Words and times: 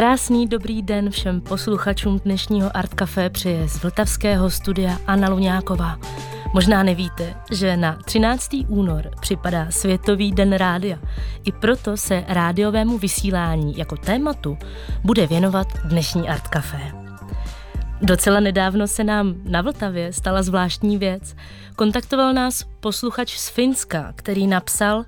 Krásný 0.00 0.46
dobrý 0.46 0.82
den 0.82 1.10
všem 1.10 1.40
posluchačům 1.40 2.18
dnešního 2.18 2.76
Art 2.76 2.94
Café 2.94 3.30
přeje 3.30 3.68
z 3.68 3.82
Vltavského 3.82 4.50
studia 4.50 4.98
Anna 5.06 5.28
Luňáková. 5.28 5.98
Možná 6.54 6.82
nevíte, 6.82 7.34
že 7.50 7.76
na 7.76 7.98
13. 8.04 8.48
únor 8.68 9.10
připadá 9.20 9.70
Světový 9.70 10.32
den 10.32 10.52
rádia. 10.52 10.98
I 11.44 11.52
proto 11.52 11.96
se 11.96 12.24
rádiovému 12.28 12.98
vysílání 12.98 13.78
jako 13.78 13.96
tématu 13.96 14.58
bude 15.04 15.26
věnovat 15.26 15.66
dnešní 15.84 16.28
Art 16.28 16.48
Café. 16.48 16.92
Docela 18.02 18.40
nedávno 18.40 18.86
se 18.86 19.04
nám 19.04 19.34
na 19.44 19.62
Vltavě 19.62 20.12
stala 20.12 20.42
zvláštní 20.42 20.98
věc. 20.98 21.36
Kontaktoval 21.76 22.32
nás 22.32 22.64
posluchač 22.80 23.36
z 23.36 23.48
Finska, 23.48 24.12
který 24.16 24.46
napsal 24.46 25.04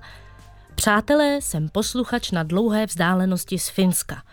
Přátelé, 0.75 1.41
jsem 1.41 1.69
posluchač 1.69 2.31
na 2.31 2.43
dlouhé 2.43 2.85
vzdálenosti 2.85 3.59
z 3.59 3.69
Finska. 3.69 4.23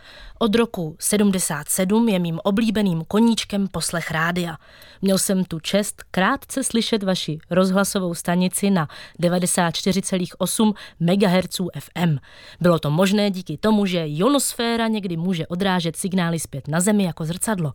Od 0.43 0.55
roku 0.55 0.97
77 0.99 2.09
je 2.09 2.19
mým 2.19 2.41
oblíbeným 2.45 3.05
koníčkem 3.05 3.69
poslech 3.69 4.11
rádia. 4.11 4.57
Měl 5.03 5.19
jsem 5.19 5.45
tu 5.45 5.61
čest 5.61 6.03
krátce 6.11 6.65
slyšet 6.65 7.03
vaši 7.03 7.39
rozhlasovou 7.51 8.15
stanici 8.15 8.71
na 8.71 8.89
94,8 9.23 10.75
MHz 11.01 11.61
FM. 11.79 12.17
Bylo 12.61 12.79
to 12.79 12.91
možné 12.91 13.31
díky 13.31 13.57
tomu, 13.57 13.87
že 13.87 14.09
ionosféra 14.09 14.89
někdy 14.89 15.17
může 15.17 15.47
odrážet 15.47 15.97
signály 15.97 16.41
zpět 16.41 16.69
na 16.69 16.81
Zemi 16.81 17.05
jako 17.05 17.25
zrcadlo. 17.25 17.73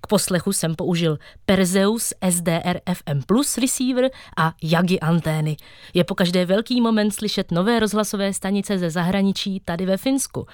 K 0.00 0.06
poslechu 0.06 0.52
jsem 0.52 0.74
použil 0.74 1.18
Perseus 1.46 2.12
SDR 2.30 2.78
FM 2.94 3.20
Plus 3.26 3.58
receiver 3.58 4.10
a 4.36 4.52
Yagi 4.62 5.00
antény. 5.00 5.56
Je 5.94 6.04
po 6.04 6.14
každé 6.14 6.46
velký 6.46 6.80
moment 6.80 7.10
slyšet 7.10 7.50
nové 7.50 7.80
rozhlasové 7.80 8.32
stanice 8.32 8.78
ze 8.78 8.90
zahraničí 8.90 9.60
tady 9.64 9.86
ve 9.86 9.96
Finsku. 9.96 10.46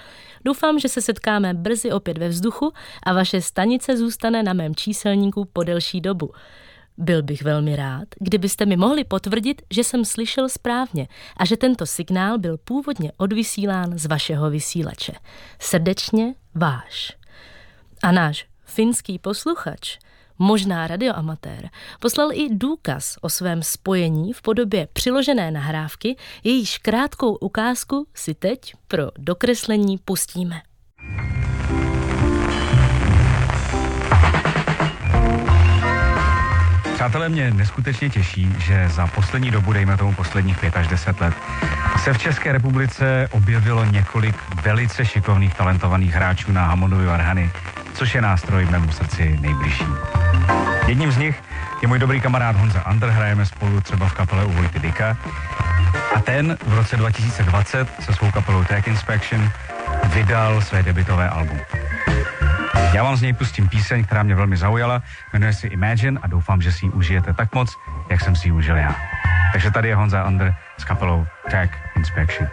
Doufám, 0.45 0.79
že 0.79 0.89
se 0.89 1.01
setkáme 1.01 1.53
brzy 1.53 1.91
opět 1.91 2.17
ve 2.17 2.29
vzduchu 2.29 2.71
a 3.03 3.13
vaše 3.13 3.41
stanice 3.41 3.97
zůstane 3.97 4.43
na 4.43 4.53
mém 4.53 4.75
číselníku 4.75 5.45
po 5.53 5.63
delší 5.63 6.01
dobu. 6.01 6.31
Byl 6.97 7.23
bych 7.23 7.41
velmi 7.41 7.75
rád, 7.75 8.07
kdybyste 8.19 8.65
mi 8.65 8.77
mohli 8.77 9.03
potvrdit, 9.03 9.61
že 9.71 9.83
jsem 9.83 10.05
slyšel 10.05 10.49
správně 10.49 11.07
a 11.37 11.45
že 11.45 11.57
tento 11.57 11.85
signál 11.85 12.37
byl 12.37 12.57
původně 12.57 13.11
odvysílán 13.17 13.97
z 13.97 14.05
vašeho 14.05 14.49
vysílače. 14.49 15.13
Srdečně 15.59 16.33
váš. 16.55 17.17
A 18.03 18.11
náš 18.11 18.45
finský 18.65 19.19
posluchač, 19.19 19.97
možná 20.39 20.87
radioamatér, 20.87 21.69
poslal 21.99 22.31
i 22.33 22.49
důkaz 22.49 23.17
o 23.21 23.29
svém 23.29 23.63
spojení 23.63 24.33
v 24.33 24.41
podobě 24.41 24.87
přiložené 24.93 25.51
nahrávky, 25.51 26.15
jejíž 26.43 26.77
krátkou 26.77 27.35
ukázku 27.35 28.07
si 28.13 28.33
teď 28.33 28.73
pro 28.87 29.11
dokreslení 29.17 29.97
pustíme. 29.97 30.61
Přátelé, 37.05 37.29
mě 37.29 37.51
neskutečně 37.51 38.09
těší, 38.09 38.55
že 38.57 38.89
za 38.89 39.07
poslední 39.07 39.51
dobu, 39.51 39.73
dejme 39.73 39.97
tomu 39.97 40.13
posledních 40.13 40.57
5 40.57 40.77
až 40.77 40.87
10 40.87 41.21
let, 41.21 41.33
se 42.03 42.13
v 42.13 42.17
České 42.17 42.51
republice 42.51 43.27
objevilo 43.31 43.85
několik 43.85 44.35
velice 44.63 45.05
šikovných, 45.05 45.53
talentovaných 45.53 46.13
hráčů 46.13 46.51
na 46.51 46.65
Hammondovy 46.65 47.05
varhany, 47.05 47.51
což 47.93 48.15
je 48.15 48.21
nástroj 48.21 48.65
mému 48.65 48.91
srdci 48.91 49.37
nejbližší. 49.41 49.85
Jedním 50.87 51.11
z 51.11 51.17
nich 51.17 51.43
je 51.81 51.87
můj 51.87 51.99
dobrý 51.99 52.21
kamarád 52.21 52.55
Honza 52.55 52.81
Ander, 52.81 53.09
hrajeme 53.09 53.45
spolu 53.45 53.81
třeba 53.81 54.07
v 54.07 54.13
kapele 54.13 54.45
u 54.45 54.51
Vojty 54.51 54.79
Dika. 54.79 55.17
A 56.15 56.21
ten 56.21 56.57
v 56.65 56.73
roce 56.73 56.97
2020 56.97 57.87
se 57.99 58.13
svou 58.13 58.31
kapelou 58.31 58.63
Tech 58.63 58.87
Inspection 58.87 59.51
vydal 60.03 60.61
své 60.61 60.83
debitové 60.83 61.29
album. 61.29 61.59
Já 62.95 63.03
vám 63.03 63.15
z 63.15 63.21
něj 63.21 63.33
pustím 63.33 63.69
píseň, 63.69 64.03
která 64.03 64.23
mě 64.23 64.35
velmi 64.35 64.57
zaujala, 64.57 65.03
jmenuje 65.33 65.53
se 65.53 65.67
Imagine 65.67 66.19
a 66.23 66.27
doufám, 66.27 66.61
že 66.61 66.71
si 66.71 66.85
ji 66.85 66.91
užijete 66.91 67.33
tak 67.33 67.55
moc, 67.55 67.77
jak 68.09 68.21
jsem 68.21 68.35
si 68.35 68.47
ji 68.47 68.51
užil 68.51 68.75
já. 68.75 68.95
Takže 69.51 69.71
tady 69.71 69.87
je 69.87 69.95
Honza 69.95 70.21
Ander 70.21 70.55
s 70.77 70.83
kapelou 70.83 71.27
Tech 71.51 71.71
Inspection. 71.95 72.49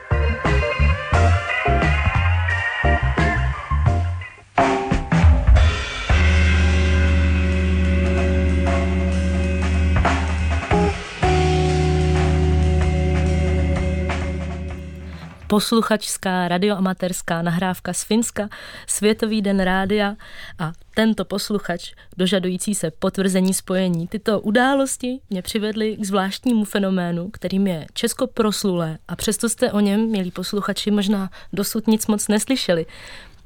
Posluchačská 15.52 16.48
radioamatérská 16.48 17.42
nahrávka 17.42 17.92
z 17.92 18.04
Finska, 18.04 18.48
Světový 18.86 19.42
den 19.42 19.60
rádia 19.60 20.16
a 20.58 20.72
tento 20.94 21.24
posluchač, 21.24 21.92
dožadující 22.16 22.74
se 22.74 22.90
potvrzení 22.90 23.54
spojení. 23.54 24.08
Tyto 24.08 24.40
události 24.40 25.20
mě 25.30 25.42
přivedly 25.42 25.96
k 25.96 26.04
zvláštnímu 26.04 26.64
fenoménu, 26.64 27.30
kterým 27.30 27.66
je 27.66 27.86
Česko 27.92 28.26
proslulé 28.26 28.98
a 29.08 29.16
přesto 29.16 29.48
jste 29.48 29.72
o 29.72 29.80
něm, 29.80 30.10
milí 30.10 30.30
posluchači, 30.30 30.90
možná 30.90 31.30
dosud 31.52 31.86
nic 31.86 32.06
moc 32.06 32.28
neslyšeli. 32.28 32.86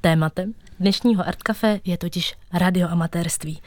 Tématem 0.01 0.55
dnešního 0.81 1.29
Art 1.29 1.43
Café 1.43 1.81
je 1.85 1.99
totiž 1.99 2.35
radioamatérství. 2.53 3.61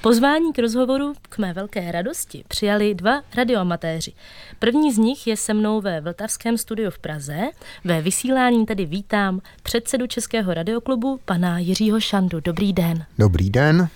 Pozvání 0.00 0.52
k 0.52 0.58
rozhovoru 0.58 1.12
k 1.28 1.38
mé 1.38 1.52
velké 1.52 1.92
radosti 1.92 2.44
přijali 2.48 2.94
dva 2.94 3.22
radioamatéři. 3.36 4.12
První 4.58 4.92
z 4.92 4.98
nich 4.98 5.26
je 5.26 5.36
se 5.36 5.54
mnou 5.54 5.80
ve 5.80 6.00
Vltavském 6.00 6.58
studiu 6.58 6.90
v 6.90 6.98
Praze. 6.98 7.38
Ve 7.84 8.02
vysílání 8.02 8.66
tedy 8.66 8.86
vítám 8.86 9.40
předsedu 9.62 10.06
Českého 10.06 10.54
radioklubu, 10.54 11.20
pana 11.24 11.58
Jiřího 11.58 12.00
Šandu. 12.00 12.40
Dobrý 12.40 12.72
den. 12.72 13.04
Dobrý 13.18 13.50
den. 13.50 13.88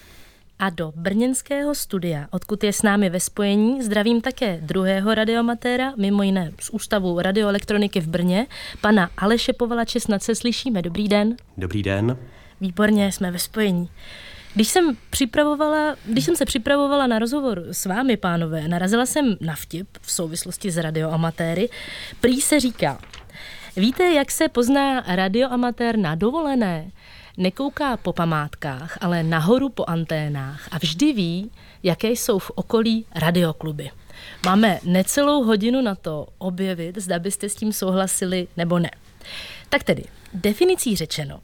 A 0.58 0.70
do 0.70 0.92
brněnského 0.96 1.74
studia, 1.74 2.26
odkud 2.30 2.64
je 2.64 2.72
s 2.72 2.82
námi 2.82 3.10
ve 3.10 3.20
spojení, 3.20 3.82
zdravím 3.82 4.20
také 4.20 4.58
druhého 4.62 5.14
radiomatéra, 5.14 5.92
mimo 5.96 6.22
jiné 6.22 6.52
z 6.60 6.70
Ústavu 6.70 7.20
radioelektroniky 7.20 8.00
v 8.00 8.08
Brně, 8.08 8.46
pana 8.80 9.10
Aleše 9.16 9.52
Povalače, 9.52 10.00
snad 10.00 10.22
se 10.22 10.34
slyšíme. 10.34 10.82
Dobrý 10.82 11.08
den. 11.08 11.36
Dobrý 11.58 11.82
den. 11.82 12.16
Výborně, 12.60 13.12
jsme 13.12 13.30
ve 13.30 13.38
spojení. 13.38 13.88
Když 14.54 14.68
jsem, 14.68 14.96
připravovala, 15.10 15.96
když 16.04 16.24
jsem 16.24 16.36
se 16.36 16.44
připravovala 16.44 17.06
na 17.06 17.18
rozhovor 17.18 17.64
s 17.70 17.86
vámi, 17.86 18.16
pánové, 18.16 18.68
narazila 18.68 19.06
jsem 19.06 19.36
na 19.40 19.56
vtip 19.56 19.88
v 20.00 20.12
souvislosti 20.12 20.70
s 20.70 20.76
radioamatéry. 20.76 21.68
Prý 22.20 22.40
se 22.40 22.60
říká, 22.60 23.00
víte, 23.76 24.12
jak 24.12 24.30
se 24.30 24.48
pozná 24.48 25.00
radioamatér 25.06 25.96
na 25.96 26.14
dovolené? 26.14 26.90
Nekouká 27.36 27.96
po 27.96 28.12
památkách, 28.12 28.98
ale 29.00 29.22
nahoru 29.22 29.68
po 29.68 29.84
anténách 29.84 30.68
a 30.70 30.78
vždy 30.78 31.12
ví, 31.12 31.50
jaké 31.82 32.08
jsou 32.08 32.38
v 32.38 32.50
okolí 32.54 33.06
radiokluby. 33.14 33.90
Máme 34.44 34.78
necelou 34.84 35.44
hodinu 35.44 35.80
na 35.80 35.94
to 35.94 36.26
objevit, 36.38 36.98
zda 36.98 37.18
byste 37.18 37.48
s 37.48 37.54
tím 37.54 37.72
souhlasili 37.72 38.48
nebo 38.56 38.78
ne. 38.78 38.90
Tak 39.68 39.82
tedy, 39.84 40.04
definicí 40.34 40.96
řečeno, 40.96 41.40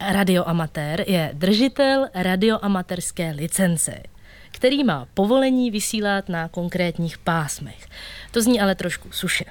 radioamatér 0.00 1.04
je 1.06 1.30
držitel 1.32 2.06
radioamatérské 2.14 3.30
licence, 3.30 4.02
který 4.52 4.84
má 4.84 5.06
povolení 5.14 5.70
vysílat 5.70 6.28
na 6.28 6.48
konkrétních 6.48 7.18
pásmech. 7.18 7.86
To 8.30 8.42
zní 8.42 8.60
ale 8.60 8.74
trošku 8.74 9.12
suše. 9.12 9.44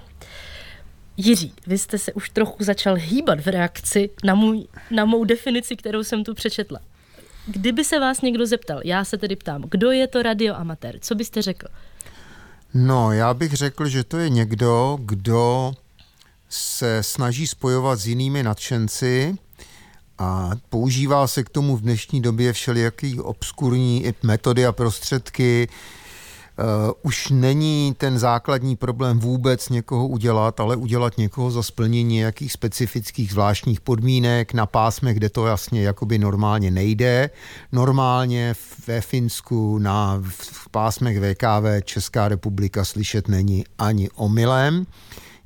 Jiří, 1.17 1.53
vy 1.67 1.77
jste 1.77 1.97
se 1.97 2.13
už 2.13 2.29
trochu 2.29 2.63
začal 2.63 2.95
hýbat 2.95 3.39
v 3.39 3.47
reakci 3.47 4.09
na, 4.23 4.35
můj, 4.35 4.67
na 4.91 5.05
mou 5.05 5.23
definici, 5.23 5.75
kterou 5.75 6.03
jsem 6.03 6.23
tu 6.23 6.33
přečetla. 6.33 6.79
Kdyby 7.47 7.83
se 7.83 8.00
vás 8.00 8.21
někdo 8.21 8.45
zeptal, 8.45 8.81
já 8.83 9.03
se 9.03 9.17
tedy 9.17 9.35
ptám, 9.35 9.63
kdo 9.69 9.91
je 9.91 10.07
to 10.07 10.21
radioamatér, 10.21 11.00
co 11.00 11.15
byste 11.15 11.41
řekl? 11.41 11.67
No, 12.73 13.11
já 13.11 13.33
bych 13.33 13.53
řekl, 13.53 13.88
že 13.88 14.03
to 14.03 14.17
je 14.17 14.29
někdo, 14.29 14.97
kdo 15.01 15.73
se 16.50 17.03
snaží 17.03 17.47
spojovat 17.47 18.00
s 18.00 18.07
jinými 18.07 18.43
nadšenci 18.43 19.35
a 20.19 20.51
používá 20.69 21.27
se 21.27 21.43
k 21.43 21.49
tomu 21.49 21.77
v 21.77 21.81
dnešní 21.81 22.21
době 22.21 22.53
všelijaký 22.53 23.19
obskurní 23.19 24.13
metody 24.23 24.65
a 24.65 24.71
prostředky. 24.71 25.67
Uh, 26.59 26.91
už 27.01 27.29
není 27.29 27.95
ten 27.97 28.19
základní 28.19 28.75
problém 28.75 29.19
vůbec 29.19 29.69
někoho 29.69 30.07
udělat, 30.07 30.59
ale 30.59 30.75
udělat 30.75 31.17
někoho 31.17 31.51
za 31.51 31.63
splnění 31.63 32.15
nějakých 32.15 32.51
specifických 32.51 33.31
zvláštních 33.31 33.81
podmínek 33.81 34.53
na 34.53 34.65
pásmech, 34.65 35.17
kde 35.17 35.29
to 35.29 35.45
jasně 35.45 35.81
jakoby 35.81 36.17
normálně 36.17 36.71
nejde. 36.71 37.29
Normálně 37.71 38.55
ve 38.87 39.01
Finsku 39.01 39.77
na 39.77 40.21
v 40.23 40.69
pásmech 40.69 41.17
VKV 41.19 41.85
Česká 41.85 42.27
republika 42.27 42.85
slyšet 42.85 43.27
není 43.27 43.65
ani 43.77 44.09
omylem. 44.15 44.85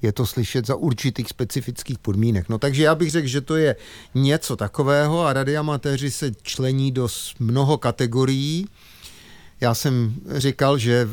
Je 0.01 0.11
to 0.11 0.25
slyšet 0.25 0.67
za 0.67 0.75
určitých 0.75 1.29
specifických 1.29 1.99
podmínek. 1.99 2.49
No 2.49 2.57
takže 2.57 2.83
já 2.83 2.95
bych 2.95 3.11
řekl, 3.11 3.27
že 3.27 3.41
to 3.41 3.55
je 3.55 3.75
něco 4.15 4.55
takového 4.55 5.25
a 5.25 5.33
radioamatéři 5.33 6.11
se 6.11 6.31
člení 6.41 6.91
do 6.91 7.07
mnoho 7.39 7.77
kategorií. 7.77 8.67
Já 9.61 9.73
jsem 9.73 10.13
říkal, 10.35 10.77
že 10.77 11.07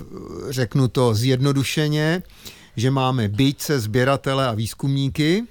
řeknu 0.48 0.88
to 0.88 1.14
zjednodušeně, 1.14 2.22
že 2.76 2.90
máme 2.90 3.28
bytce, 3.28 3.80
sběratele 3.80 4.46
a 4.46 4.54
výzkumníky, 4.54 5.44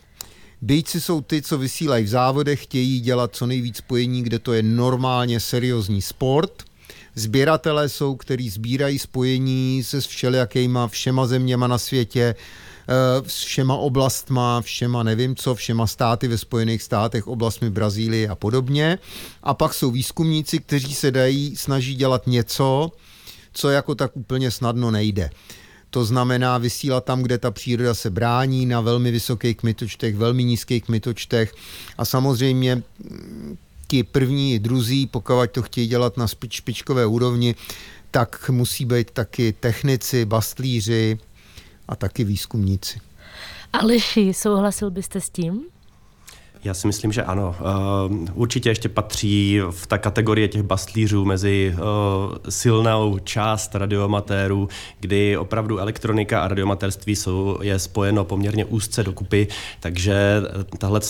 Bejci 0.62 1.02
jsou 1.02 1.22
ty, 1.22 1.42
co 1.42 1.58
vysílají 1.58 2.06
v 2.06 2.08
závodech, 2.08 2.64
chtějí 2.64 3.00
dělat 3.00 3.36
co 3.36 3.46
nejvíc 3.46 3.78
spojení, 3.78 4.24
kde 4.24 4.40
to 4.40 4.54
je 4.54 4.64
normálně 4.64 5.40
seriózní 5.40 6.02
sport. 6.02 6.64
Sběratelé 7.16 7.90
jsou, 7.90 8.16
kteří 8.16 8.50
sbírají 8.50 9.00
spojení 9.00 9.84
se 9.84 10.02
všelijakýma 10.02 10.88
všema 10.88 11.28
zeměma 11.28 11.68
na 11.68 11.78
světě, 11.78 12.36
všema 13.22 13.76
oblastma, 13.76 14.62
všema 14.62 15.04
nevím 15.04 15.36
co, 15.36 15.56
všema 15.56 15.88
státy 15.88 16.28
ve 16.28 16.38
Spojených 16.38 16.82
státech, 16.84 17.28
oblastmi 17.28 17.70
Brazílie 17.70 18.30
a 18.30 18.36
podobně. 18.36 19.00
A 19.44 19.54
pak 19.54 19.74
jsou 19.74 19.92
výzkumníci, 19.92 20.60
kteří 20.60 20.94
se 20.94 21.12
dají, 21.12 21.56
snaží 21.56 21.96
dělat 21.96 22.28
něco, 22.28 22.92
co 23.54 23.70
jako 23.70 23.96
tak 23.96 24.18
úplně 24.18 24.52
snadno 24.52 24.92
nejde. 24.92 25.30
To 25.90 26.06
znamená 26.06 26.58
vysílat 26.58 27.06
tam, 27.06 27.22
kde 27.22 27.38
ta 27.38 27.52
příroda 27.52 27.94
se 27.94 28.10
brání, 28.10 28.66
na 28.66 28.82
velmi 28.82 29.12
vysokých 29.12 29.58
kmitočtech, 29.58 30.16
velmi 30.16 30.44
nízkých 30.44 30.84
kmitočtech 30.84 31.54
a 31.98 32.06
samozřejmě 32.06 32.76
mm, 32.76 33.58
ti 33.88 34.04
první 34.04 34.60
druzí, 34.60 35.08
pokud 35.08 35.52
to 35.52 35.62
chtějí 35.62 35.88
dělat 35.88 36.18
na 36.18 36.28
špičkové 36.50 37.06
úrovni, 37.06 37.56
tak 38.12 38.50
musí 38.50 38.86
být 38.86 39.12
taky 39.12 39.54
technici, 39.54 40.26
bastlíři 40.26 41.20
a 41.88 41.96
taky 41.96 42.24
výzkumníci. 42.24 43.00
Aleši, 43.74 44.34
souhlasil 44.34 44.92
byste 44.92 45.22
s 45.22 45.30
tím? 45.30 45.62
Já 46.64 46.74
si 46.74 46.88
myslím, 46.88 47.12
že 47.12 47.24
ano. 47.24 47.56
Uh, 48.10 48.28
určitě 48.34 48.70
ještě 48.70 48.90
patří 48.90 49.62
v 49.72 49.88
ta 49.88 49.98
kategorie 49.98 50.48
těch 50.48 50.64
bastlířů 50.64 51.26
mezi 51.26 51.76
uh, 51.76 51.82
silnou 52.50 53.20
část 53.20 53.76
radioamatérů, 53.76 54.70
kdy 55.00 55.38
opravdu 55.38 55.80
elektronika 55.80 56.42
a 56.42 56.48
radioamatérství 56.48 57.16
jsou, 57.16 57.60
je 57.62 57.80
spojeno 57.80 58.24
poměrně 58.24 58.66
úzce 58.66 59.04
dokupy, 59.04 59.48
takže 59.80 60.42
tahle 60.78 61.02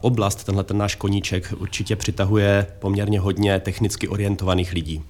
oblast, 0.00 0.44
tenhle 0.44 0.64
ten 0.64 0.78
náš 0.78 0.94
koníček 0.94 1.54
určitě 1.58 1.96
přitahuje 1.96 2.66
poměrně 2.78 3.20
hodně 3.20 3.60
technicky 3.60 4.08
orientovaných 4.08 4.72
lidí. 4.72 5.02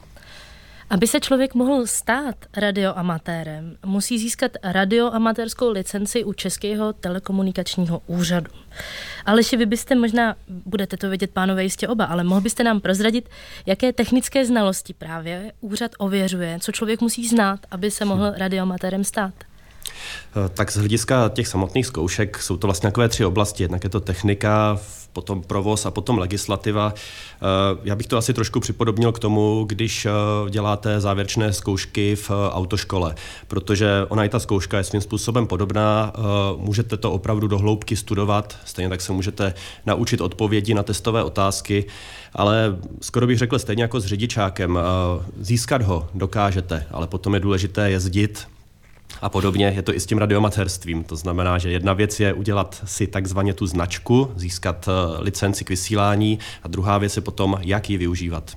Aby 0.91 1.07
se 1.07 1.21
člověk 1.21 1.55
mohl 1.55 1.87
stát 1.87 2.37
radioamatérem, 2.57 3.77
musí 3.87 4.19
získat 4.19 4.53
radioamatérskou 4.63 5.71
licenci 5.71 6.25
u 6.25 6.33
Českého 6.33 6.93
telekomunikačního 6.93 8.03
úřadu. 8.07 8.51
Aleši, 9.27 9.57
vy 9.57 9.67
byste 9.67 9.95
možná, 9.95 10.37
budete 10.49 10.97
to 10.97 11.09
vědět 11.09 11.31
pánové 11.31 11.63
jistě 11.63 11.89
oba, 11.89 12.05
ale 12.05 12.25
mohl 12.25 12.41
byste 12.41 12.65
nám 12.65 12.81
prozradit, 12.81 13.29
jaké 13.67 13.93
technické 13.93 14.47
znalosti 14.47 14.95
právě 14.95 15.53
úřad 15.61 15.91
ověřuje, 15.99 16.59
co 16.61 16.73
člověk 16.73 17.01
musí 17.01 17.29
znát, 17.29 17.61
aby 17.71 17.91
se 17.91 18.05
mohl 18.05 18.33
radioamatérem 18.37 19.05
stát? 19.05 19.35
Eh, 20.37 20.49
tak 20.49 20.73
z 20.73 20.77
hlediska 20.77 21.29
těch 21.29 21.49
samotných 21.49 21.87
zkoušek 21.87 22.43
jsou 22.43 22.57
to 22.57 22.67
vlastně 22.67 22.87
takové 22.87 23.09
tři 23.09 23.25
oblasti. 23.25 23.63
Jednak 23.63 23.85
je 23.85 23.91
to 23.91 24.01
technika, 24.01 24.79
potom 25.13 25.43
provoz 25.43 25.87
a 25.87 25.91
potom 25.91 26.19
legislativa. 26.19 26.95
Eh, 26.95 27.79
já 27.85 27.97
bych 27.97 28.07
to 28.07 28.17
asi 28.17 28.35
trošku 28.35 28.61
připodobnil 28.61 29.13
k 29.13 29.19
tomu, 29.19 29.65
když 29.69 30.07
eh, 30.07 30.11
děláte 30.51 31.01
závěrečné 31.01 31.53
zkoušky 31.53 32.17
v 32.17 32.31
autoškole, 32.51 33.15
protože 33.49 34.07
ona 34.09 34.25
i 34.25 34.29
ta 34.29 34.39
zkouška 34.39 34.79
je 34.79 34.85
svým 34.85 35.01
způsobem 35.01 35.47
podobná. 35.47 36.13
Můžete 36.57 36.97
to 36.97 37.13
opravdu 37.13 37.49
do 37.49 37.59
hloubky 37.59 37.97
studovat, 37.97 38.57
stejně 38.65 38.89
tak 38.89 39.01
se 39.01 39.13
můžete 39.13 39.55
naučit 39.87 40.21
odpovědi 40.21 40.75
na 40.75 40.83
testové 40.83 41.25
otázky, 41.25 41.85
ale 42.35 42.77
skoro 43.01 43.27
bych 43.27 43.39
řekl 43.39 43.59
stejně 43.59 43.83
jako 43.83 44.01
s 44.01 44.07
řidičákem. 44.07 44.79
Získat 45.41 45.83
ho 45.83 46.09
dokážete, 46.15 46.87
ale 46.91 47.07
potom 47.07 47.35
je 47.35 47.41
důležité 47.41 47.91
jezdit 47.91 48.47
a 49.23 49.29
podobně 49.29 49.73
je 49.77 49.83
to 49.83 49.95
i 49.95 50.01
s 50.01 50.07
tím 50.07 50.19
radioamatérstvím. 50.19 51.05
To 51.05 51.17
znamená, 51.17 51.59
že 51.59 51.71
jedna 51.71 51.93
věc 51.93 52.21
je 52.21 52.33
udělat 52.33 52.83
si 52.85 53.07
takzvaně 53.07 53.55
tu 53.55 53.67
značku, 53.67 54.33
získat 54.37 54.89
eh, 54.89 55.23
licenci 55.23 55.65
k 55.65 55.71
vysílání 55.71 56.39
a 56.63 56.69
druhá 56.69 56.99
věc 56.99 57.17
je 57.17 57.23
potom, 57.23 57.59
jak 57.61 57.91
ji 57.91 57.99
využívat. 57.99 58.57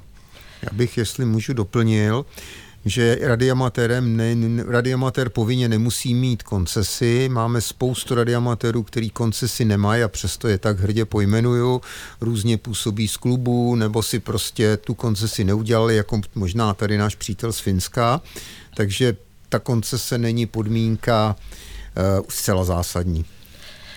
Já 0.61 0.69
bych, 0.71 0.97
jestli 0.97 1.25
můžu, 1.25 1.53
doplnil, 1.53 2.25
že 2.85 3.17
radioamatérem 3.21 4.17
ne, 4.17 4.35
radioamatér 4.67 5.29
povinně 5.29 5.69
nemusí 5.69 6.13
mít 6.13 6.43
koncesy. 6.43 7.29
Máme 7.31 7.61
spoustu 7.61 8.15
radioamatérů, 8.15 8.83
který 8.83 9.09
koncesy 9.09 9.65
nemají 9.65 10.03
a 10.03 10.07
přesto 10.07 10.47
je 10.47 10.57
tak 10.57 10.79
hrdě 10.79 11.05
pojmenuju. 11.05 11.81
Různě 12.21 12.57
působí 12.57 13.07
z 13.07 13.17
klubu 13.17 13.75
nebo 13.75 14.03
si 14.03 14.19
prostě 14.19 14.77
tu 14.77 14.93
koncesi 14.93 15.43
neudělali, 15.43 15.95
jako 15.95 16.21
možná 16.35 16.73
tady 16.73 16.97
náš 16.97 17.15
přítel 17.15 17.53
z 17.53 17.59
Finska. 17.59 18.21
Takže 18.75 19.15
ta 19.49 19.59
koncese 19.59 20.17
není 20.17 20.45
podmínka 20.45 21.35
uh, 21.97 22.25
zcela 22.29 22.63
zásadní. 22.63 23.25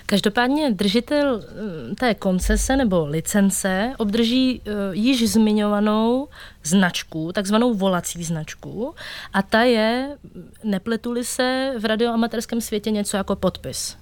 Každopádně 0.06 0.70
držitel 0.70 1.42
eh, 1.42 1.94
té 1.94 2.14
koncese 2.14 2.76
nebo 2.76 3.06
licence 3.06 3.92
obdrží 3.98 4.60
uh, 4.60 4.72
již 4.92 5.30
zmiňovanou 5.30 6.28
značku, 6.64 7.32
takzvanou 7.32 7.74
volací 7.74 8.24
značku 8.24 8.94
a 9.32 9.42
ta 9.42 9.62
je, 9.62 10.16
nepletuli 10.64 11.24
se 11.24 11.74
v 11.78 11.84
radioamatérském 11.84 12.60
světě 12.60 12.90
něco 12.90 13.16
jako 13.16 13.36
podpis. 13.36 13.96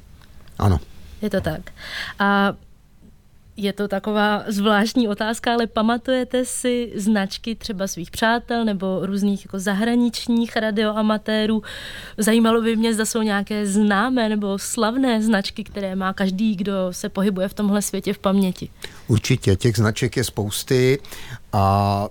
Ano. 0.59 0.81
Je 1.23 1.31
to 1.31 1.41
tak. 1.41 1.61
A 2.19 2.53
je 3.63 3.73
to 3.73 3.89
taková 3.89 4.45
zvláštní 4.47 5.09
otázka, 5.09 5.53
ale 5.53 5.67
pamatujete 5.67 6.45
si 6.45 6.93
značky 6.95 7.55
třeba 7.55 7.87
svých 7.87 8.11
přátel 8.11 8.65
nebo 8.65 9.07
různých 9.07 9.45
jako 9.45 9.59
zahraničních 9.59 10.57
radioamatérů? 10.57 11.63
Zajímalo 12.19 12.63
by 12.63 12.77
mě, 12.77 12.95
zda 12.95 13.05
jsou 13.05 13.23
nějaké 13.23 13.67
známé 13.67 14.29
nebo 14.29 14.59
slavné 14.59 15.23
značky, 15.23 15.65
které 15.65 15.97
má 15.97 16.13
každý, 16.13 16.57
kdo 16.57 16.73
se 16.91 17.09
pohybuje 17.09 17.49
v 17.49 17.55
tomhle 17.55 17.83
světě 17.83 18.13
v 18.13 18.19
paměti. 18.19 18.71
Určitě, 19.09 19.57
těch 19.57 19.77
značek 19.77 20.17
je 20.17 20.25
spousty 20.25 20.99
a 21.53 22.09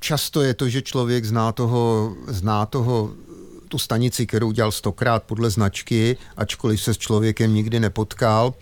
často 0.00 0.42
je 0.42 0.54
to, 0.54 0.68
že 0.68 0.82
člověk 0.82 1.24
zná 1.24 1.52
toho, 1.52 2.14
zná 2.26 2.66
toho 2.66 3.10
tu 3.68 3.78
stanici, 3.78 4.26
kterou 4.26 4.52
dělal 4.52 4.72
stokrát 4.72 5.22
podle 5.22 5.50
značky, 5.50 6.16
ačkoliv 6.36 6.82
se 6.82 6.94
s 6.94 6.98
člověkem 6.98 7.54
nikdy 7.54 7.80
nepotkal. 7.80 8.54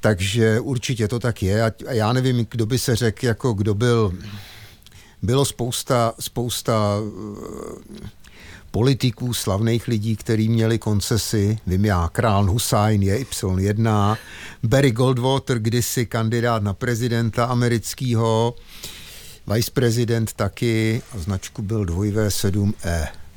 Takže 0.00 0.60
určitě 0.60 1.08
to 1.08 1.18
tak 1.18 1.42
je. 1.42 1.62
A 1.64 1.72
já 1.92 2.12
nevím, 2.12 2.46
kdo 2.50 2.66
by 2.66 2.78
se 2.78 2.96
řekl, 2.96 3.26
jako 3.26 3.52
kdo 3.52 3.74
byl... 3.74 4.12
Bylo 5.22 5.44
spousta, 5.44 6.14
spousta 6.20 6.98
eh, 8.02 8.08
politiků, 8.70 9.34
slavných 9.34 9.88
lidí, 9.88 10.16
kteří 10.16 10.48
měli 10.48 10.78
koncesy. 10.78 11.58
Vím 11.66 11.84
já, 11.84 12.08
Král 12.12 12.44
Hussein 12.44 13.02
je 13.02 13.18
Y1, 13.18 14.16
Barry 14.62 14.90
Goldwater, 14.90 15.58
kdysi 15.58 16.06
kandidát 16.06 16.62
na 16.62 16.74
prezidenta 16.74 17.44
amerického, 17.44 18.54
viceprezident 19.54 20.32
taky 20.32 21.02
a 21.14 21.18
značku 21.18 21.62
byl 21.62 21.84
2V7E 21.84 23.08
tři 23.08 23.27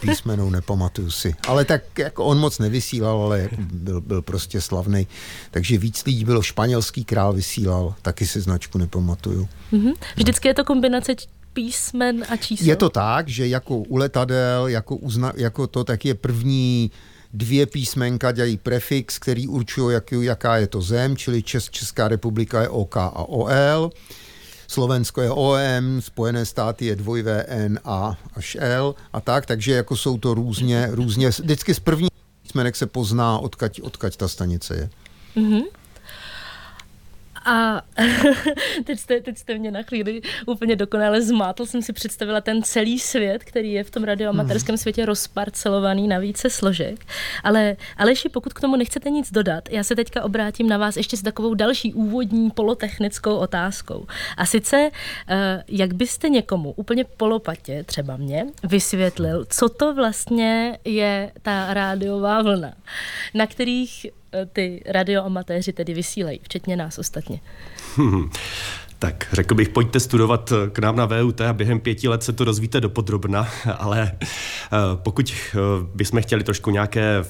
písmenou, 0.00 0.50
nepamatuju 0.50 1.10
si. 1.10 1.34
Ale 1.48 1.64
tak 1.64 1.98
jako 1.98 2.24
on 2.24 2.38
moc 2.38 2.58
nevysílal, 2.58 3.22
ale 3.22 3.48
byl, 3.58 4.00
byl 4.00 4.22
prostě 4.22 4.60
slavný. 4.60 5.06
Takže 5.50 5.78
víc 5.78 6.04
lidí 6.04 6.24
bylo, 6.24 6.42
španělský 6.42 7.04
král 7.04 7.32
vysílal, 7.32 7.94
taky 8.02 8.26
si 8.26 8.40
značku 8.40 8.78
nepamatuju. 8.78 9.48
Mm-hmm. 9.72 9.94
Vždycky 10.16 10.48
je 10.48 10.54
to 10.54 10.64
kombinace 10.64 11.14
písmen 11.52 12.24
a 12.28 12.36
čísel. 12.36 12.66
Je 12.66 12.76
to 12.76 12.90
tak, 12.90 13.28
že 13.28 13.46
jako 13.46 13.76
u 13.76 13.96
letadel, 13.96 14.68
jako, 14.68 14.96
uzna, 14.96 15.32
jako 15.36 15.66
to, 15.66 15.84
tak 15.84 16.04
je 16.04 16.14
první 16.14 16.90
dvě 17.32 17.66
písmenka 17.66 18.32
dělají 18.32 18.56
prefix, 18.56 19.18
který 19.18 19.48
určují, 19.48 19.94
jak, 19.94 20.12
jaká 20.12 20.56
je 20.56 20.66
to 20.66 20.82
zem, 20.82 21.16
čili 21.16 21.42
Čes, 21.42 21.70
Česká 21.70 22.08
republika 22.08 22.62
je 22.62 22.68
OK 22.68 22.96
a 22.96 23.28
OL. 23.28 23.90
Slovensko 24.70 25.20
je 25.20 25.30
OM, 25.30 26.00
Spojené 26.00 26.46
státy 26.46 26.86
je 26.86 26.96
dvojvé 26.96 27.44
N 27.48 27.80
A 27.84 28.18
až 28.34 28.56
L 28.60 28.94
a 29.12 29.20
tak, 29.20 29.46
takže 29.46 29.72
jako 29.72 29.96
jsou 29.96 30.18
to 30.18 30.34
různě, 30.34 30.88
různě, 30.90 31.28
vždycky 31.28 31.74
z 31.74 31.80
první 31.80 32.08
písmenek 32.42 32.76
se 32.76 32.86
pozná, 32.86 33.38
odkaď, 33.38 33.80
odkaď 33.82 34.16
ta 34.16 34.28
stanice 34.28 34.76
je. 34.76 34.90
Mm-hmm. 35.36 35.62
A 37.44 37.82
teď 38.84 38.98
jste, 38.98 39.20
teď 39.20 39.38
jste 39.38 39.58
mě 39.58 39.70
na 39.70 39.82
chvíli 39.82 40.20
úplně 40.46 40.76
dokonale 40.76 41.22
zmátl. 41.22 41.66
Jsem 41.66 41.82
si 41.82 41.92
představila 41.92 42.40
ten 42.40 42.62
celý 42.62 42.98
svět, 42.98 43.44
který 43.44 43.72
je 43.72 43.84
v 43.84 43.90
tom 43.90 44.04
radioamatérském 44.04 44.72
hmm. 44.72 44.78
světě 44.78 45.06
rozparcelovaný 45.06 46.08
na 46.08 46.18
více 46.18 46.50
složek. 46.50 47.06
Ale 47.44 47.76
Aleši, 47.96 48.28
pokud 48.28 48.52
k 48.52 48.60
tomu 48.60 48.76
nechcete 48.76 49.10
nic 49.10 49.32
dodat, 49.32 49.68
já 49.70 49.84
se 49.84 49.96
teďka 49.96 50.24
obrátím 50.24 50.68
na 50.68 50.78
vás 50.78 50.96
ještě 50.96 51.16
s 51.16 51.22
takovou 51.22 51.54
další 51.54 51.94
úvodní 51.94 52.50
polotechnickou 52.50 53.36
otázkou. 53.36 54.06
A 54.36 54.46
sice, 54.46 54.90
eh, 55.28 55.64
jak 55.68 55.94
byste 55.94 56.28
někomu 56.28 56.72
úplně 56.72 57.04
polopatě, 57.04 57.84
třeba 57.84 58.16
mě, 58.16 58.46
vysvětlil, 58.64 59.46
co 59.48 59.68
to 59.68 59.94
vlastně 59.94 60.78
je 60.84 61.32
ta 61.42 61.74
rádiová 61.74 62.42
vlna, 62.42 62.72
na 63.34 63.46
kterých 63.46 64.06
ty 64.52 64.82
radioamatéři 64.86 65.72
tedy 65.72 65.94
vysílají, 65.94 66.40
včetně 66.42 66.76
nás 66.76 66.98
ostatně? 66.98 67.40
Tak 69.02 69.26
řekl 69.32 69.54
bych, 69.54 69.68
pojďte 69.68 70.00
studovat 70.00 70.52
k 70.72 70.78
nám 70.78 70.96
na 70.96 71.06
VUT 71.06 71.40
a 71.40 71.52
během 71.52 71.80
pěti 71.80 72.08
let 72.08 72.22
se 72.22 72.32
to 72.32 72.44
rozvíte 72.44 72.80
dopodrobna, 72.80 73.48
ale 73.78 74.12
pokud 74.94 75.32
bychom 75.94 76.22
chtěli 76.22 76.44
trošku 76.44 76.70
nějaké 76.70 77.24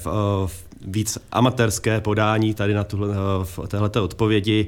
víc 0.85 1.17
amatérské 1.31 2.01
podání 2.01 2.53
tady 2.53 2.73
na 2.73 2.83
tuhle, 2.83 3.07
v 3.43 3.59
odpovědi. 4.01 4.67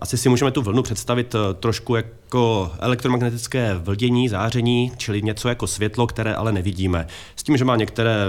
Asi 0.00 0.18
si 0.18 0.28
můžeme 0.28 0.50
tu 0.50 0.62
vlnu 0.62 0.82
představit 0.82 1.34
trošku 1.60 1.94
jako 1.94 2.70
elektromagnetické 2.78 3.74
vldění, 3.74 4.28
záření, 4.28 4.92
čili 4.96 5.22
něco 5.22 5.48
jako 5.48 5.66
světlo, 5.66 6.06
které 6.06 6.34
ale 6.34 6.52
nevidíme. 6.52 7.06
S 7.36 7.42
tím, 7.42 7.56
že 7.56 7.64
má 7.64 7.76
některé 7.76 8.24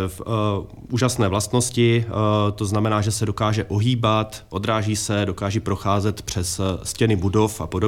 úžasné 0.91 1.27
vlastnosti, 1.27 2.05
to 2.55 2.65
znamená, 2.65 3.01
že 3.01 3.11
se 3.11 3.25
dokáže 3.25 3.63
ohýbat, 3.63 4.45
odráží 4.49 4.95
se, 4.95 5.25
dokáže 5.25 5.59
procházet 5.59 6.21
přes 6.21 6.61
stěny 6.83 7.15
budov 7.15 7.61
a 7.61 7.67
podobně. 7.67 7.86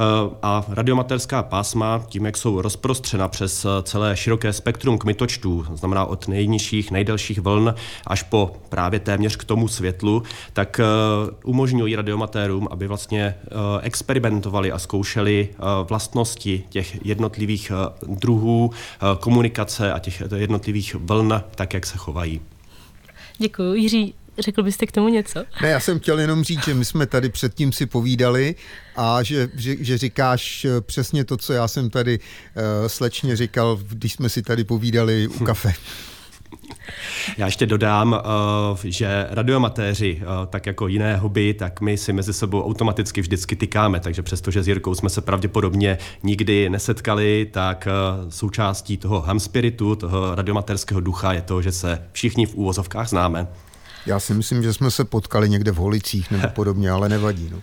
Uh, 0.00 0.32
a 0.42 0.64
radiomatérská 0.68 1.42
pásma, 1.42 2.04
tím, 2.08 2.24
jak 2.24 2.36
jsou 2.36 2.60
rozprostřena 2.60 3.28
přes 3.28 3.66
celé 3.82 4.16
široké 4.16 4.52
spektrum 4.52 4.98
kmitočtů, 4.98 5.66
znamená 5.74 6.04
od 6.04 6.28
nejnižších, 6.28 6.90
nejdelších 6.90 7.40
vln 7.40 7.74
až 8.06 8.22
po 8.22 8.56
právě 8.68 9.00
téměř 9.00 9.36
k 9.36 9.44
tomu 9.44 9.68
světlu, 9.68 10.22
tak 10.52 10.80
uh, 10.80 11.34
umožňují 11.44 11.96
radiomatérům, 11.96 12.68
aby 12.70 12.86
vlastně 12.86 13.34
experimentovali 13.82 14.72
a 14.72 14.78
zkoušeli 14.78 15.48
vlastnosti 15.88 16.64
těch 16.68 17.06
jednotlivých 17.06 17.72
uh, 18.08 18.14
druhů 18.16 18.66
uh, 18.66 19.18
komunikace 19.18 19.92
a 19.92 19.98
těch 19.98 20.22
jednotlivých 20.36 20.94
vln, 20.94 21.42
tak 21.54 21.74
jak 21.74 21.86
se 21.86 21.98
chovají. 21.98 22.40
Děkuji. 23.38 23.74
Jiří, 23.74 24.14
Řekl 24.38 24.62
byste 24.62 24.86
k 24.86 24.92
tomu 24.92 25.08
něco? 25.08 25.44
Ne, 25.62 25.68
já 25.68 25.80
jsem 25.80 25.98
chtěl 26.00 26.20
jenom 26.20 26.44
říct, 26.44 26.64
že 26.64 26.74
my 26.74 26.84
jsme 26.84 27.06
tady 27.06 27.28
předtím 27.28 27.72
si 27.72 27.86
povídali 27.86 28.54
a 28.96 29.22
že, 29.22 29.48
že, 29.54 29.76
že 29.84 29.98
říkáš 29.98 30.66
přesně 30.80 31.24
to, 31.24 31.36
co 31.36 31.52
já 31.52 31.68
jsem 31.68 31.90
tady 31.90 32.18
uh, 32.18 32.62
slečně 32.86 33.36
říkal, 33.36 33.78
když 33.88 34.12
jsme 34.12 34.28
si 34.28 34.42
tady 34.42 34.64
povídali 34.64 35.28
u 35.28 35.44
kafe. 35.44 35.72
Já 37.38 37.46
ještě 37.46 37.66
dodám, 37.66 38.14
eh, 38.14 38.90
že 38.90 39.26
radiomatéři, 39.30 40.22
eh, 40.22 40.46
tak 40.46 40.66
jako 40.66 40.88
jiné 40.88 41.16
hobby, 41.16 41.54
tak 41.54 41.80
my 41.80 41.96
si 41.96 42.12
mezi 42.12 42.32
sebou 42.32 42.64
automaticky 42.64 43.20
vždycky 43.20 43.56
tykáme, 43.56 44.00
takže 44.00 44.22
přestože 44.22 44.62
s 44.62 44.68
Jirkou 44.68 44.94
jsme 44.94 45.10
se 45.10 45.20
pravděpodobně 45.20 45.98
nikdy 46.22 46.70
nesetkali, 46.70 47.48
tak 47.50 47.88
eh, 47.90 48.30
součástí 48.30 48.96
toho 48.96 49.20
ham 49.20 49.40
spiritu, 49.40 49.96
toho 49.96 50.34
radiomatérského 50.34 51.00
ducha 51.00 51.32
je 51.32 51.42
to, 51.42 51.62
že 51.62 51.72
se 51.72 52.02
všichni 52.12 52.46
v 52.46 52.54
úvozovkách 52.54 53.08
známe. 53.08 53.46
Já 54.06 54.20
si 54.20 54.34
myslím, 54.34 54.62
že 54.62 54.72
jsme 54.72 54.90
se 54.90 55.04
potkali 55.04 55.50
někde 55.50 55.70
v 55.70 55.76
Holicích 55.76 56.30
nebo 56.30 56.48
podobně, 56.54 56.90
ale 56.90 57.08
nevadí. 57.08 57.48
No. 57.52 57.62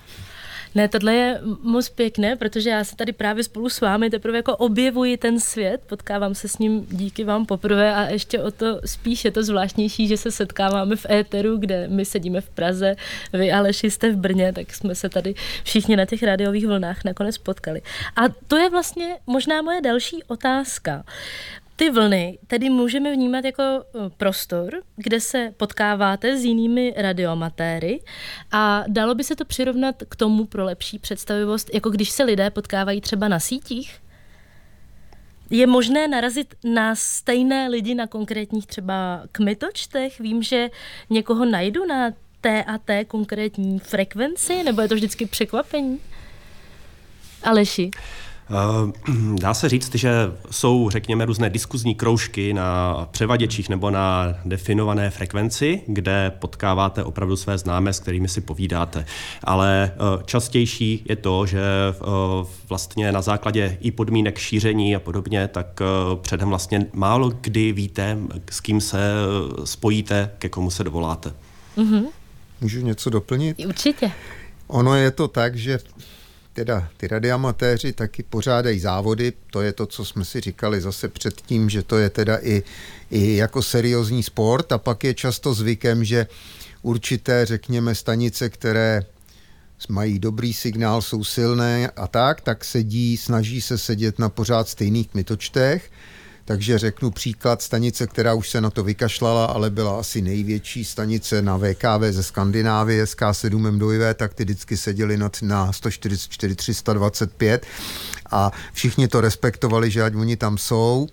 Ne, 0.75 0.88
tohle 0.88 1.13
je 1.13 1.41
moc 1.63 1.89
pěkné, 1.89 2.36
protože 2.36 2.69
já 2.69 2.83
se 2.83 2.95
tady 2.95 3.12
právě 3.12 3.43
spolu 3.43 3.69
s 3.69 3.81
vámi 3.81 4.10
teprve 4.10 4.38
jako 4.38 4.57
objevuji 4.57 5.17
ten 5.17 5.39
svět, 5.39 5.81
potkávám 5.88 6.36
se 6.36 6.48
s 6.48 6.57
ním 6.57 6.86
díky 6.89 7.24
vám 7.24 7.45
poprvé 7.45 7.95
a 7.95 8.03
ještě 8.03 8.39
o 8.39 8.51
to 8.51 8.79
spíš 8.86 9.25
je 9.25 9.31
to 9.31 9.43
zvláštnější, 9.43 10.07
že 10.07 10.17
se 10.17 10.31
setkáváme 10.31 10.95
v 10.95 11.05
éteru, 11.10 11.57
kde 11.57 11.88
my 11.88 12.05
sedíme 12.05 12.41
v 12.41 12.50
Praze, 12.50 12.95
vy 13.33 13.51
Aleši 13.51 13.91
jste 13.91 14.12
v 14.12 14.15
Brně, 14.15 14.53
tak 14.53 14.74
jsme 14.74 14.95
se 14.95 15.10
tady 15.10 15.36
všichni 15.63 15.95
na 15.95 16.05
těch 16.05 16.24
rádiových 16.24 16.67
vlnách 16.67 17.03
nakonec 17.03 17.38
potkali. 17.38 17.81
A 18.15 18.21
to 18.48 18.57
je 18.57 18.69
vlastně 18.69 19.17
možná 19.27 19.62
moje 19.62 19.81
další 19.81 20.24
otázka. 20.27 21.03
Ty 21.81 21.89
vlny 21.89 22.39
tedy 22.47 22.69
můžeme 22.69 23.13
vnímat 23.13 23.45
jako 23.45 23.63
eh, 23.63 24.09
prostor, 24.17 24.83
kde 24.95 25.19
se 25.19 25.53
potkáváte 25.57 26.38
s 26.38 26.43
jinými 26.43 26.93
radioamatéry 26.97 28.00
a 28.51 28.83
dalo 28.88 29.15
by 29.15 29.23
se 29.23 29.35
to 29.35 29.45
přirovnat 29.45 29.95
k 30.09 30.15
tomu 30.15 30.45
pro 30.45 30.65
lepší 30.65 31.00
představivost, 31.00 31.73
jako 31.73 31.89
když 31.89 32.09
se 32.09 32.23
lidé 32.23 32.50
potkávají 32.50 33.01
třeba 33.01 33.27
na 33.27 33.39
sítích? 33.39 34.00
Je 35.50 35.67
možné 35.67 36.07
narazit 36.07 36.55
na 36.63 36.95
stejné 36.95 37.67
lidi 37.67 37.95
na 37.95 38.07
konkrétních 38.07 38.67
třeba 38.67 39.23
kmitočtech? 39.31 40.19
Vím, 40.19 40.43
že 40.43 40.69
někoho 41.09 41.45
najdu 41.45 41.85
na 41.85 42.11
té 42.41 42.63
a 42.63 42.77
té 42.77 43.05
konkrétní 43.05 43.79
frekvenci, 43.79 44.63
nebo 44.63 44.81
je 44.81 44.88
to 44.88 44.95
vždycky 44.95 45.25
překvapení? 45.25 46.00
Aleši? 47.43 47.91
Eh, 48.51 49.12
dá 49.41 49.53
se 49.53 49.70
říct, 49.70 49.96
že 49.96 50.12
jsou, 50.51 50.89
řekněme, 50.89 51.25
různé 51.25 51.50
diskuzní 51.50 51.96
kroužky 51.96 52.53
na 52.53 53.08
převaděčích 53.12 53.70
nebo 53.70 53.91
na 53.91 54.34
definované 54.46 55.10
frekvenci, 55.10 55.81
kde 55.88 56.31
potkáváte 56.39 57.03
opravdu 57.03 57.36
své 57.36 57.58
známé, 57.58 57.93
s 57.93 58.00
kterými 58.00 58.27
si 58.27 58.41
povídáte. 58.41 59.05
Ale 59.43 59.91
eh, 59.93 60.24
častější 60.25 61.05
je 61.10 61.15
to, 61.15 61.46
že 61.46 61.62
eh, 61.62 62.46
vlastně 62.70 63.12
na 63.12 63.22
základě 63.22 63.77
i 63.81 63.91
podmínek 63.91 64.38
šíření 64.38 64.96
a 64.96 65.00
podobně, 65.00 65.48
tak 65.48 65.81
předem 66.22 66.50
vlastně 66.50 66.86
málo 66.93 67.31
kdy 67.41 67.72
víte, 67.72 68.17
s 68.51 68.60
kým 68.60 68.81
se 68.81 69.00
spojíte, 69.63 70.31
ke 70.38 70.50
komu 70.50 70.72
se 70.72 70.84
dovoláte. 70.84 71.34
Mm-hmm. 71.77 72.03
Můžu 72.62 72.81
něco 72.81 73.10
doplnit? 73.10 73.65
Určitě. 73.67 74.12
Ono 74.67 74.96
je 74.96 75.12
to 75.12 75.27
tak, 75.27 75.55
že 75.55 75.79
teda 76.53 76.88
ty 76.98 77.08
radioamatéři 77.08 77.93
taky 77.93 78.24
pořádají 78.24 78.79
závody, 78.79 79.34
to 79.51 79.62
je 79.62 79.74
to, 79.74 79.86
co 79.86 80.05
jsme 80.05 80.25
si 80.25 80.41
říkali 80.41 80.81
zase 80.81 81.08
předtím, 81.08 81.70
že 81.70 81.84
to 81.84 81.98
je 81.98 82.10
teda 82.10 82.38
i, 82.41 82.63
i 83.12 83.36
jako 83.36 83.62
seriózní 83.62 84.24
sport 84.24 84.72
a 84.72 84.77
pak 84.77 85.03
je 85.03 85.13
často 85.13 85.53
zvykem, 85.53 86.03
že 86.03 86.27
určité, 86.81 87.46
řekněme, 87.46 87.96
stanice, 87.96 88.50
které 88.50 89.05
mají 89.89 90.20
dobrý 90.20 90.53
signál, 90.53 91.01
jsou 91.01 91.24
silné 91.24 91.89
a 91.89 92.08
tak, 92.08 92.41
tak 92.41 92.65
sedí, 92.65 93.17
snaží 93.17 93.62
se 93.62 93.77
sedět 93.77 94.20
na 94.20 94.29
pořád 94.29 94.70
stejných 94.70 95.08
kmitočtech 95.08 95.91
takže 96.45 96.77
řeknu 96.77 97.12
příklad 97.12 97.62
stanice, 97.62 98.07
která 98.07 98.33
už 98.33 98.50
se 98.50 98.62
na 98.62 98.69
to 98.69 98.83
vykašlala, 98.83 99.45
ale 99.45 99.69
byla 99.69 100.00
asi 100.00 100.21
největší 100.21 100.86
stanice 100.86 101.41
na 101.41 101.57
VKV 101.57 102.01
ze 102.10 102.24
Skandinávie, 102.24 103.05
SK7 103.05 103.71
MDV, 103.71 104.17
tak 104.17 104.33
ty 104.33 104.43
vždycky 104.43 104.77
seděli 104.77 105.17
na, 105.17 105.31
na 105.41 105.74
144 105.74 106.55
325 106.55 107.65
a 108.31 108.51
všichni 108.74 109.07
to 109.07 109.21
respektovali, 109.21 109.91
že 109.91 110.03
ať 110.03 110.15
oni 110.15 110.38
tam 110.38 110.57
jsou. 110.57 111.07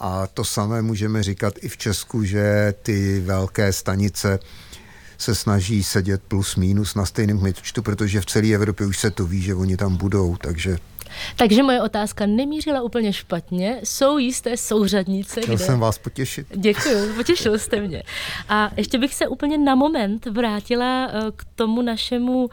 A 0.00 0.26
to 0.26 0.44
samé 0.44 0.82
můžeme 0.82 1.22
říkat 1.22 1.54
i 1.60 1.68
v 1.68 1.76
Česku, 1.76 2.24
že 2.24 2.74
ty 2.82 3.20
velké 3.20 3.72
stanice 3.72 4.38
se 5.18 5.34
snaží 5.34 5.84
sedět 5.84 6.22
plus 6.28 6.56
minus 6.56 6.94
na 6.94 7.06
stejném 7.06 7.38
kmitočtu, 7.38 7.82
protože 7.82 8.20
v 8.20 8.26
celé 8.26 8.48
Evropě 8.48 8.86
už 8.86 8.98
se 8.98 9.10
to 9.10 9.26
ví, 9.26 9.42
že 9.42 9.54
oni 9.54 9.76
tam 9.76 9.96
budou, 9.96 10.36
takže 10.36 10.78
takže 11.36 11.62
moje 11.62 11.82
otázka 11.82 12.26
nemířila 12.26 12.82
úplně 12.82 13.12
špatně. 13.12 13.80
Jsou 13.84 14.18
jisté 14.18 14.56
souřadnice. 14.56 15.40
Chtěl 15.40 15.54
kde... 15.54 15.64
jsem 15.64 15.80
vás 15.80 15.98
potěšit. 15.98 16.46
Děkuji, 16.54 17.12
potěšil 17.16 17.58
jste 17.58 17.80
mě. 17.80 18.02
A 18.48 18.70
ještě 18.76 18.98
bych 18.98 19.14
se 19.14 19.28
úplně 19.28 19.58
na 19.58 19.74
moment 19.74 20.26
vrátila 20.26 21.08
eh, 21.10 21.20
k 21.36 21.44
tomu 21.54 21.82
našemu 21.82 22.50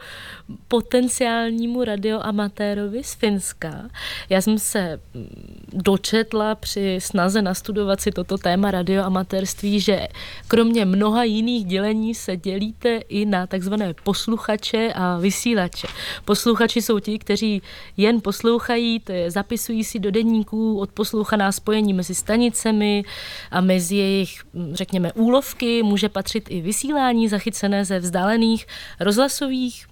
potenciálnímu 0.68 1.84
radioamatérovi 1.84 3.04
z 3.04 3.14
Finska. 3.14 3.90
Já 4.28 4.40
jsem 4.40 4.58
se 4.58 5.00
mm, 5.14 5.26
dočetla 5.72 6.54
při 6.54 6.98
snaze 7.00 7.42
nastudovat 7.42 8.00
si 8.00 8.10
toto 8.10 8.38
téma 8.38 8.70
radioamatérství, 8.70 9.80
že 9.80 10.06
kromě 10.48 10.84
mnoha 10.84 11.24
jiných 11.24 11.64
dělení 11.64 12.14
se 12.14 12.36
dělíte 12.36 12.96
i 12.96 13.26
na 13.26 13.46
takzvané 13.46 13.94
posluchače 14.04 14.92
a 14.94 15.18
vysílače. 15.18 15.86
Posluchači 16.24 16.82
jsou 16.82 16.98
ti, 16.98 17.18
kteří 17.18 17.62
jen 17.96 18.20
poslouchají 18.20 18.45
poslouchají, 18.46 19.00
to 19.00 19.12
je 19.12 19.30
zapisují 19.30 19.84
si 19.84 19.98
do 19.98 20.10
denníků 20.10 20.78
odposlouchaná 20.78 21.52
spojení 21.52 21.94
mezi 21.94 22.14
stanicemi 22.14 23.04
a 23.50 23.60
mezi 23.60 23.96
jejich, 23.96 24.42
řekněme, 24.72 25.12
úlovky 25.12 25.82
může 25.82 26.08
patřit 26.08 26.50
i 26.50 26.60
vysílání 26.60 27.28
zachycené 27.28 27.84
ze 27.84 27.98
vzdálených 27.98 28.66
rozhlasových 29.00 29.86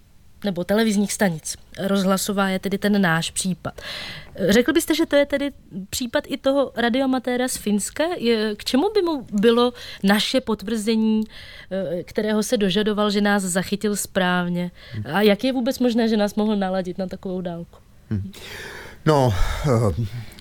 nebo 0.44 0.64
televizních 0.64 1.12
stanic. 1.12 1.56
Rozhlasová 1.78 2.48
je 2.48 2.58
tedy 2.58 2.78
ten 2.78 3.02
náš 3.02 3.30
případ. 3.30 3.80
Řekl 4.48 4.72
byste, 4.72 4.94
že 4.94 5.06
to 5.06 5.16
je 5.16 5.26
tedy 5.26 5.52
případ 5.90 6.24
i 6.26 6.36
toho 6.36 6.72
radiomatéra 6.76 7.48
z 7.48 7.56
Finska? 7.56 8.04
K 8.56 8.64
čemu 8.64 8.90
by 8.94 9.02
mu 9.02 9.26
bylo 9.32 9.72
naše 10.02 10.40
potvrzení, 10.40 11.24
eh, 11.70 12.02
kterého 12.02 12.42
se 12.42 12.56
dožadoval, 12.56 13.10
že 13.10 13.20
nás 13.20 13.42
zachytil 13.42 13.96
správně? 13.96 14.70
A 15.12 15.22
jak 15.22 15.44
je 15.44 15.52
vůbec 15.52 15.78
možné, 15.78 16.08
že 16.08 16.16
nás 16.16 16.34
mohl 16.34 16.56
naladit 16.56 16.98
na 16.98 17.06
takovou 17.06 17.40
dálku? 17.40 17.83
No, 19.06 19.34
eh, 19.34 19.68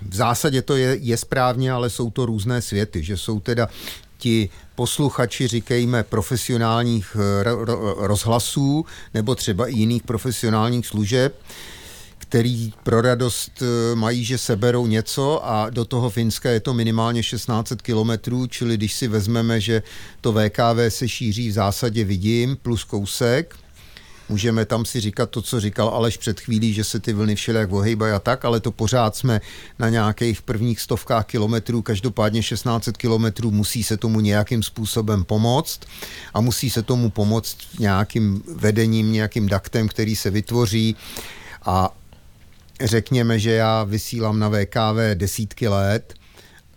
v 0.09 0.15
zásadě 0.15 0.61
to 0.61 0.75
je, 0.75 0.97
je 1.01 1.17
správně, 1.17 1.71
ale 1.71 1.89
jsou 1.89 2.11
to 2.11 2.25
různé 2.25 2.61
světy, 2.61 3.03
že 3.03 3.17
jsou 3.17 3.39
teda 3.39 3.67
ti 4.17 4.49
posluchači, 4.75 5.47
říkejme, 5.47 6.03
profesionálních 6.03 7.17
eh, 7.19 7.43
rozhlasů 7.97 8.85
nebo 9.13 9.35
třeba 9.35 9.67
i 9.67 9.73
jiných 9.73 10.03
profesionálních 10.03 10.87
služeb, 10.87 11.35
který 12.17 12.73
pro 12.83 13.01
radost 13.01 13.51
eh, 13.61 13.95
mají, 13.95 14.23
že 14.25 14.37
seberou 14.37 14.87
něco 14.87 15.45
a 15.45 15.69
do 15.69 15.85
toho 15.85 16.09
Finska 16.09 16.49
je 16.49 16.59
to 16.59 16.73
minimálně 16.73 17.21
1600 17.21 17.81
kilometrů, 17.81 18.47
čili 18.47 18.77
když 18.77 18.93
si 18.93 19.07
vezmeme, 19.07 19.61
že 19.61 19.83
to 20.21 20.31
VKV 20.31 20.79
se 20.89 21.07
šíří 21.07 21.49
v 21.49 21.53
zásadě 21.53 22.03
vidím 22.03 22.57
plus 22.61 22.83
kousek, 22.83 23.55
můžeme 24.33 24.65
tam 24.65 24.85
si 24.85 24.99
říkat 24.99 25.29
to, 25.29 25.41
co 25.41 25.59
říkal 25.59 25.87
Aleš 25.87 26.17
před 26.17 26.39
chvílí, 26.39 26.73
že 26.73 26.83
se 26.83 26.99
ty 26.99 27.13
vlny 27.13 27.35
všelijak 27.35 27.71
ohejbají 27.71 28.13
a 28.13 28.19
tak, 28.19 28.45
ale 28.45 28.59
to 28.59 28.71
pořád 28.71 29.15
jsme 29.15 29.41
na 29.79 29.89
nějakých 29.89 30.41
prvních 30.41 30.81
stovkách 30.81 31.25
kilometrů, 31.25 31.81
každopádně 31.81 32.41
1600 32.41 32.97
kilometrů 32.97 33.51
musí 33.51 33.83
se 33.83 33.97
tomu 33.97 34.19
nějakým 34.19 34.63
způsobem 34.63 35.23
pomoct 35.23 35.79
a 36.33 36.41
musí 36.41 36.69
se 36.69 36.81
tomu 36.81 37.09
pomoct 37.09 37.57
nějakým 37.79 38.43
vedením, 38.55 39.11
nějakým 39.11 39.47
daktem, 39.47 39.87
který 39.87 40.15
se 40.15 40.29
vytvoří. 40.29 40.95
A 41.65 41.93
řekněme, 42.81 43.39
že 43.39 43.51
já 43.51 43.83
vysílám 43.83 44.39
na 44.39 44.49
VKV 44.49 45.13
desítky 45.13 45.67
let 45.67 46.13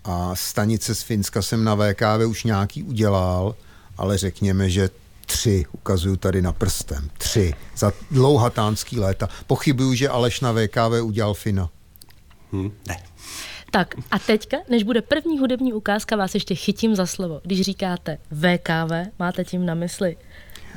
a 0.05 0.37
stanice 0.37 0.95
z 0.95 1.03
Finska 1.03 1.43
jsem 1.43 1.65
na 1.65 1.75
VKV 1.75 2.27
už 2.29 2.45
nějaký 2.45 2.83
udělal, 2.83 3.55
ale 3.97 4.19
řekněme, 4.19 4.71
že 4.71 4.91
tři, 5.27 5.65
ukazuju 5.73 6.17
tady 6.17 6.43
na 6.43 6.53
prstem, 6.53 7.11
tři, 7.19 7.55
za 7.77 7.93
dlouhatánský 8.11 9.01
léta. 9.01 9.29
Pochybuju, 9.47 9.95
že 9.95 10.09
Aleš 10.09 10.41
na 10.41 10.53
VKV 10.53 11.03
udělal 11.03 11.35
Fina. 11.35 11.69
Hmm, 12.53 12.73
ne. 12.89 12.97
Tak 13.71 13.95
a 14.11 14.19
teďka, 14.19 14.57
než 14.69 14.83
bude 14.83 15.03
první 15.03 15.39
hudební 15.39 15.73
ukázka, 15.73 16.17
vás 16.17 16.35
ještě 16.35 16.55
chytím 16.55 16.97
za 16.97 17.07
slovo. 17.07 17.41
Když 17.43 17.61
říkáte 17.61 18.19
VKV, 18.31 19.13
máte 19.19 19.45
tím 19.45 19.67
na 19.67 19.75
mysli 19.75 20.17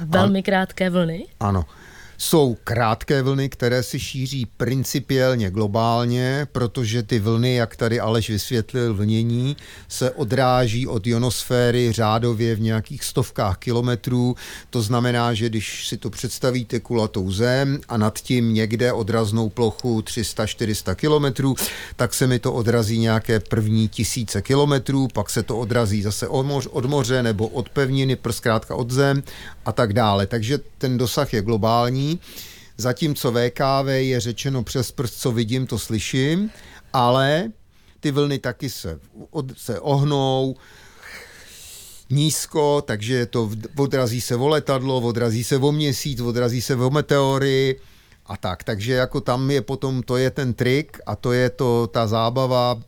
velmi 0.05 0.43
krátké 0.43 0.89
vlny? 0.89 1.25
Ano. 1.39 1.65
Jsou 2.21 2.57
krátké 2.63 3.21
vlny, 3.21 3.49
které 3.49 3.83
se 3.83 3.99
šíří 3.99 4.45
principiálně 4.45 5.51
globálně, 5.51 6.47
protože 6.51 7.03
ty 7.03 7.19
vlny, 7.19 7.55
jak 7.55 7.75
tady 7.75 7.99
Aleš 7.99 8.29
vysvětlil, 8.29 8.93
vlnění 8.93 9.57
se 9.87 10.11
odráží 10.11 10.87
od 10.87 11.07
ionosféry 11.07 11.91
řádově 11.91 12.55
v 12.55 12.61
nějakých 12.61 13.03
stovkách 13.03 13.57
kilometrů. 13.57 14.35
To 14.69 14.81
znamená, 14.81 15.33
že 15.33 15.49
když 15.49 15.87
si 15.87 15.97
to 15.97 16.09
představíte 16.09 16.79
kulatou 16.79 17.31
zem 17.31 17.79
a 17.89 17.97
nad 17.97 18.19
tím 18.19 18.53
někde 18.53 18.93
odraznou 18.93 19.49
plochu 19.49 20.01
300-400 20.01 20.95
kilometrů, 20.95 21.55
tak 21.95 22.13
se 22.13 22.27
mi 22.27 22.39
to 22.39 22.53
odrazí 22.53 22.99
nějaké 22.99 23.39
první 23.39 23.87
tisíce 23.87 24.41
kilometrů, 24.41 25.07
pak 25.13 25.29
se 25.29 25.43
to 25.43 25.57
odrazí 25.57 26.01
zase 26.01 26.27
od, 26.27 26.43
moř, 26.43 26.67
od 26.71 26.85
moře 26.85 27.23
nebo 27.23 27.47
od 27.47 27.69
pevniny, 27.69 28.17
zkrátka 28.31 28.75
od 28.75 28.91
zem 28.91 29.23
a 29.65 29.71
tak 29.71 29.93
dále. 29.93 30.27
Takže 30.27 30.59
ten 30.77 30.97
dosah 30.97 31.33
je 31.33 31.41
globální. 31.41 32.08
Zatímco 32.77 33.31
VKV 33.31 33.87
je 33.87 34.19
řečeno 34.19 34.63
přes 34.63 34.91
prst, 34.91 35.21
co 35.21 35.31
vidím, 35.31 35.67
to 35.67 35.79
slyším, 35.79 36.49
ale 36.93 37.51
ty 37.99 38.11
vlny 38.11 38.39
taky 38.39 38.69
se, 38.69 38.99
od, 39.29 39.45
se 39.57 39.79
ohnou, 39.79 40.55
nízko, 42.09 42.81
takže 42.81 43.25
to 43.25 43.49
odrazí 43.77 44.21
se 44.21 44.35
o 44.35 44.47
letadlo, 44.47 45.01
odrazí 45.01 45.43
se 45.43 45.57
o 45.57 45.71
měsíc, 45.71 46.19
odrazí 46.21 46.61
se 46.61 46.75
o 46.75 46.89
meteory 46.89 47.79
a 48.25 48.37
tak. 48.37 48.63
Takže 48.63 48.93
jako 48.93 49.21
tam 49.21 49.51
je 49.51 49.61
potom, 49.61 50.03
to 50.03 50.17
je 50.17 50.31
ten 50.31 50.53
trik 50.53 50.97
a 51.05 51.15
to 51.15 51.31
je 51.31 51.49
to 51.49 51.87
ta 51.87 52.07
zábava 52.07 52.81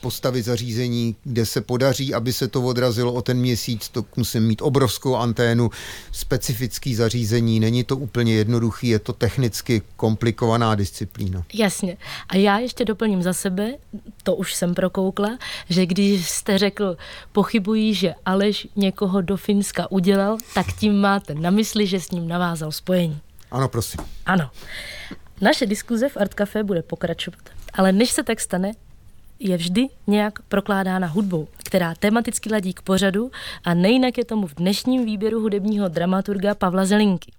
postavit 0.00 0.42
zařízení, 0.42 1.16
kde 1.24 1.46
se 1.46 1.60
podaří, 1.60 2.14
aby 2.14 2.32
se 2.32 2.48
to 2.48 2.62
odrazilo 2.62 3.12
o 3.12 3.22
ten 3.22 3.38
měsíc, 3.38 3.88
to 3.88 4.04
musím 4.16 4.42
mít 4.46 4.62
obrovskou 4.62 5.16
anténu, 5.16 5.70
specifický 6.12 6.94
zařízení, 6.94 7.60
není 7.60 7.84
to 7.84 7.96
úplně 7.96 8.34
jednoduchý, 8.34 8.88
je 8.88 8.98
to 8.98 9.12
technicky 9.12 9.82
komplikovaná 9.96 10.74
disciplína. 10.74 11.44
Jasně. 11.54 11.96
A 12.28 12.36
já 12.36 12.58
ještě 12.58 12.84
doplním 12.84 13.22
za 13.22 13.32
sebe, 13.32 13.74
to 14.22 14.34
už 14.34 14.54
jsem 14.54 14.74
prokoukla, 14.74 15.38
že 15.68 15.86
když 15.86 16.28
jste 16.28 16.58
řekl, 16.58 16.96
pochybují, 17.32 17.94
že 17.94 18.14
Aleš 18.26 18.68
někoho 18.76 19.20
do 19.20 19.36
Finska 19.36 19.90
udělal, 19.90 20.38
tak 20.54 20.66
tím 20.72 21.00
máte 21.00 21.34
na 21.34 21.50
mysli, 21.50 21.86
že 21.86 22.00
s 22.00 22.10
ním 22.10 22.28
navázal 22.28 22.72
spojení. 22.72 23.20
Ano, 23.50 23.68
prosím. 23.68 24.00
Ano. 24.26 24.50
Naše 25.40 25.66
diskuze 25.66 26.08
v 26.08 26.16
Art 26.16 26.34
Café 26.34 26.64
bude 26.64 26.82
pokračovat. 26.82 27.40
Ale 27.72 27.92
než 27.92 28.10
se 28.10 28.22
tak 28.22 28.40
stane, 28.40 28.72
je 29.38 29.56
vždy 29.56 29.88
nějak 30.06 30.42
prokládána 30.42 31.06
hudbou, 31.06 31.48
která 31.64 31.94
tematicky 31.94 32.50
ladí 32.50 32.74
k 32.74 32.82
pořadu 32.82 33.30
a 33.64 33.74
nejinak 33.74 34.18
je 34.18 34.24
tomu 34.24 34.46
v 34.46 34.54
dnešním 34.54 35.04
výběru 35.04 35.40
hudebního 35.40 35.88
dramaturga 35.88 36.54
Pavla 36.54 36.84
Zelinky. 36.84 37.32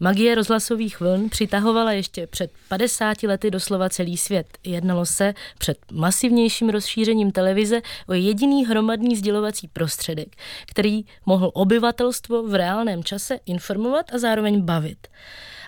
Magie 0.00 0.34
rozhlasových 0.34 1.00
vln 1.00 1.28
přitahovala 1.28 1.92
ještě 1.92 2.26
před 2.26 2.50
50 2.68 3.22
lety 3.22 3.50
doslova 3.50 3.88
celý 3.88 4.16
svět. 4.16 4.46
Jednalo 4.64 5.06
se 5.06 5.34
před 5.58 5.78
masivnějším 5.92 6.68
rozšířením 6.68 7.32
televize 7.32 7.80
o 8.08 8.12
jediný 8.12 8.66
hromadný 8.66 9.16
sdělovací 9.16 9.68
prostředek, 9.68 10.28
který 10.66 11.04
mohl 11.26 11.50
obyvatelstvo 11.54 12.42
v 12.42 12.54
reálném 12.54 13.04
čase 13.04 13.38
informovat 13.46 14.14
a 14.14 14.18
zároveň 14.18 14.60
bavit. 14.60 15.08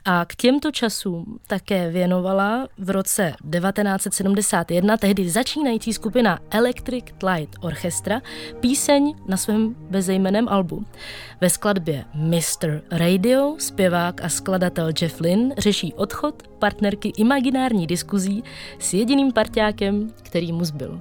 A 0.08 0.24
k 0.24 0.34
těmto 0.34 0.70
časům 0.70 1.38
také 1.46 1.90
věnovala 1.90 2.68
v 2.78 2.90
roce 2.90 3.34
1971 3.52 4.96
tehdy 4.96 5.30
začínající 5.30 5.92
skupina 5.92 6.38
Electric 6.50 7.04
Light 7.22 7.56
Orchestra 7.60 8.20
píseň 8.60 9.14
na 9.28 9.36
svém 9.36 9.74
bezejmeném 9.90 10.48
albu. 10.48 10.84
Ve 11.40 11.50
skladbě 11.50 12.04
Mr. 12.14 12.82
Radio 12.90 13.54
zpěvák 13.58 14.24
a 14.24 14.28
skladatel 14.28 14.90
Jeff 15.00 15.20
Lynn 15.20 15.54
řeší 15.58 15.94
odchod 15.94 16.42
partnerky 16.58 17.12
imaginární 17.16 17.86
diskuzí 17.86 18.44
s 18.78 18.94
jediným 18.94 19.32
parťákem, 19.32 20.10
který 20.22 20.52
mu 20.52 20.64
zbyl. 20.64 21.00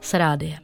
S 0.00 0.14
rádiem. 0.14 0.63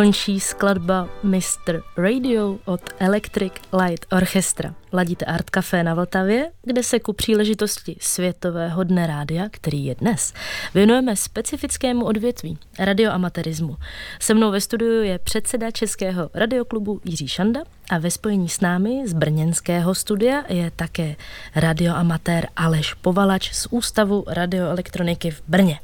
Končí 0.00 0.40
skladba 0.40 1.08
Mr. 1.22 1.82
Radio 1.96 2.58
od 2.64 2.80
Electric 2.98 3.52
Light 3.72 4.12
Orchestra. 4.12 4.74
Ladíte 4.92 5.24
Art 5.24 5.50
Café 5.50 5.82
na 5.82 5.94
Vltavě, 5.94 6.50
kde 6.62 6.82
se 6.82 7.00
ku 7.00 7.12
příležitosti 7.12 7.96
Světového 8.00 8.84
dne 8.84 9.06
rádia, 9.06 9.48
který 9.50 9.84
je 9.84 9.94
dnes, 9.94 10.32
věnujeme 10.74 11.16
specifickému 11.16 12.04
odvětví 12.04 12.58
radioamaterismu. 12.78 13.76
Se 14.20 14.34
mnou 14.34 14.50
ve 14.50 14.60
studiu 14.60 15.02
je 15.02 15.18
předseda 15.18 15.70
Českého 15.70 16.30
radioklubu 16.34 17.00
Jiří 17.04 17.28
Šanda 17.28 17.60
a 17.90 17.98
ve 17.98 18.10
spojení 18.10 18.48
s 18.48 18.60
námi 18.60 19.02
z 19.06 19.12
brněnského 19.12 19.94
studia 19.94 20.44
je 20.48 20.70
také 20.76 21.16
radioamatér 21.56 22.48
Aleš 22.56 22.94
Povalač 22.94 23.52
z 23.52 23.66
Ústavu 23.70 24.24
radioelektroniky 24.26 25.30
v 25.30 25.42
Brně. 25.48 25.78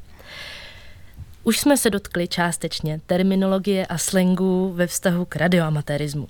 Už 1.44 1.59
jsme 1.59 1.76
se 1.76 1.90
dotkli 1.90 2.29
částečně 2.29 3.00
terminologie 3.07 3.87
a 3.87 3.98
slangu 3.98 4.72
ve 4.72 4.87
vztahu 4.87 5.24
k 5.24 5.37
radioamatérismu. 5.37 6.29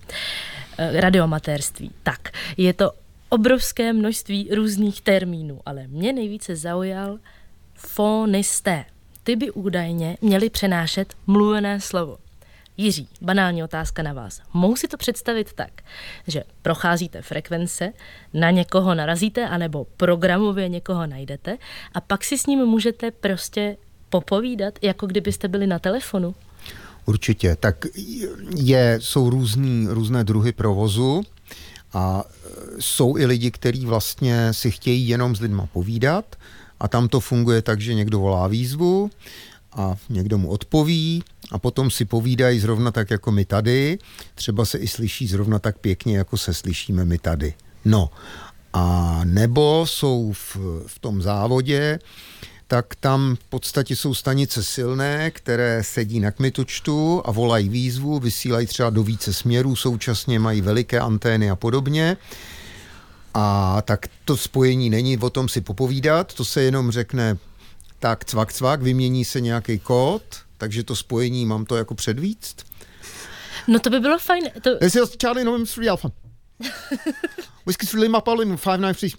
Eh, 0.78 1.00
radioamatérství. 1.00 1.90
Tak, 2.02 2.28
je 2.56 2.72
to 2.72 2.92
obrovské 3.28 3.92
množství 3.92 4.48
různých 4.54 5.00
termínů, 5.00 5.60
ale 5.66 5.86
mě 5.86 6.12
nejvíce 6.12 6.56
zaujal 6.56 7.18
fonisté. 7.74 8.84
Ty 9.22 9.36
by 9.36 9.50
údajně 9.50 10.16
měli 10.20 10.50
přenášet 10.50 11.14
mluvené 11.26 11.80
slovo. 11.80 12.18
Jiří, 12.76 13.08
banální 13.20 13.64
otázka 13.64 14.02
na 14.02 14.12
vás. 14.12 14.40
Mohu 14.52 14.76
si 14.76 14.88
to 14.88 14.96
představit 14.96 15.52
tak, 15.52 15.70
že 16.26 16.44
procházíte 16.62 17.22
frekvence, 17.22 17.92
na 18.34 18.50
někoho 18.50 18.94
narazíte, 18.94 19.48
anebo 19.48 19.86
programově 19.96 20.68
někoho 20.68 21.06
najdete 21.06 21.58
a 21.92 22.00
pak 22.00 22.24
si 22.24 22.38
s 22.38 22.46
ním 22.46 22.66
můžete 22.66 23.10
prostě 23.10 23.76
popovídat, 24.10 24.74
jako 24.82 25.06
kdybyste 25.06 25.48
byli 25.48 25.66
na 25.66 25.78
telefonu? 25.78 26.34
Určitě. 27.06 27.56
Tak 27.60 27.86
je, 28.56 28.98
jsou 29.02 29.30
různý, 29.30 29.86
různé 29.90 30.24
druhy 30.24 30.52
provozu 30.52 31.22
a 31.92 32.24
jsou 32.78 33.16
i 33.16 33.26
lidi, 33.26 33.50
kteří 33.50 33.86
vlastně 33.86 34.52
si 34.52 34.70
chtějí 34.70 35.08
jenom 35.08 35.36
s 35.36 35.40
lidma 35.40 35.66
povídat 35.66 36.36
a 36.80 36.88
tam 36.88 37.08
to 37.08 37.20
funguje 37.20 37.62
tak, 37.62 37.80
že 37.80 37.94
někdo 37.94 38.18
volá 38.18 38.46
výzvu 38.46 39.10
a 39.72 39.96
někdo 40.08 40.38
mu 40.38 40.48
odpoví 40.48 41.22
a 41.52 41.58
potom 41.58 41.90
si 41.90 42.04
povídají 42.04 42.60
zrovna 42.60 42.90
tak 42.90 43.10
jako 43.10 43.32
my 43.32 43.44
tady, 43.44 43.98
třeba 44.34 44.64
se 44.64 44.78
i 44.78 44.88
slyší 44.88 45.26
zrovna 45.26 45.58
tak 45.58 45.78
pěkně, 45.78 46.16
jako 46.16 46.36
se 46.36 46.54
slyšíme 46.54 47.04
my 47.04 47.18
tady. 47.18 47.54
No 47.84 48.10
a 48.72 49.20
nebo 49.24 49.86
jsou 49.86 50.32
v, 50.32 50.56
v 50.86 50.98
tom 50.98 51.22
závodě 51.22 51.98
tak 52.70 52.94
tam 52.94 53.36
v 53.36 53.44
podstatě 53.44 53.96
jsou 53.96 54.14
stanice 54.14 54.64
silné, 54.64 55.30
které 55.30 55.84
sedí 55.84 56.20
na 56.20 56.30
kmitočtu 56.30 57.22
a 57.24 57.30
volají 57.30 57.68
výzvu, 57.68 58.18
vysílají 58.18 58.66
třeba 58.66 58.90
do 58.90 59.02
více 59.02 59.34
směrů, 59.34 59.76
současně 59.76 60.38
mají 60.38 60.60
veliké 60.60 61.00
antény 61.00 61.50
a 61.50 61.56
podobně. 61.56 62.16
A 63.34 63.76
tak 63.82 64.06
to 64.24 64.36
spojení 64.36 64.90
není 64.90 65.18
o 65.18 65.30
tom 65.30 65.48
si 65.48 65.60
popovídat, 65.60 66.34
to 66.34 66.44
se 66.44 66.62
jenom 66.62 66.90
řekne 66.90 67.38
tak 67.98 68.24
cvak 68.24 68.52
cvak, 68.52 68.82
vymění 68.82 69.24
se 69.24 69.40
nějaký 69.40 69.78
kód, 69.78 70.22
takže 70.58 70.84
to 70.84 70.96
spojení 70.96 71.46
mám 71.46 71.64
to 71.64 71.76
jako 71.76 71.94
předvíct. 71.94 72.66
No 73.68 73.78
to 73.78 73.90
by 73.90 74.00
bylo 74.00 74.18
fajn. 74.18 74.44
To... 74.62 74.78
This 74.78 74.94
is 74.94 75.16
Charlie 75.22 75.44
November 75.44 75.68
3 75.68 75.88
Alpha. 75.88 76.10
Whiskey 77.66 77.86
3 77.86 77.96
Lima 77.96 78.20
Pauline 78.20 78.56
593. 78.56 79.10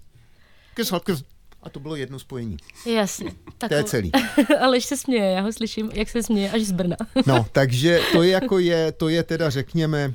Kiss, 0.76 0.94
kiss. 1.06 1.31
A 1.64 1.70
to 1.70 1.80
bylo 1.80 1.96
jedno 1.96 2.20
spojení. 2.20 2.58
Jasně. 2.86 3.32
Tak 3.58 3.70
to 3.70 3.76
je 3.76 3.84
celý. 3.84 4.12
Aleš 4.62 4.86
se 4.86 4.98
směje, 4.98 5.32
já 5.32 5.42
ho 5.42 5.54
slyším, 5.54 5.92
jak 5.94 6.10
se 6.10 6.24
směje 6.24 6.52
až 6.52 6.62
z 6.62 6.72
Brna. 6.72 6.98
no, 7.26 7.46
takže 7.52 8.02
to 8.12 8.24
je 8.24 8.32
jako 8.32 8.60
je, 8.60 8.92
to 8.92 9.10
je 9.10 9.24
teda 9.24 9.50
řekněme 9.50 10.14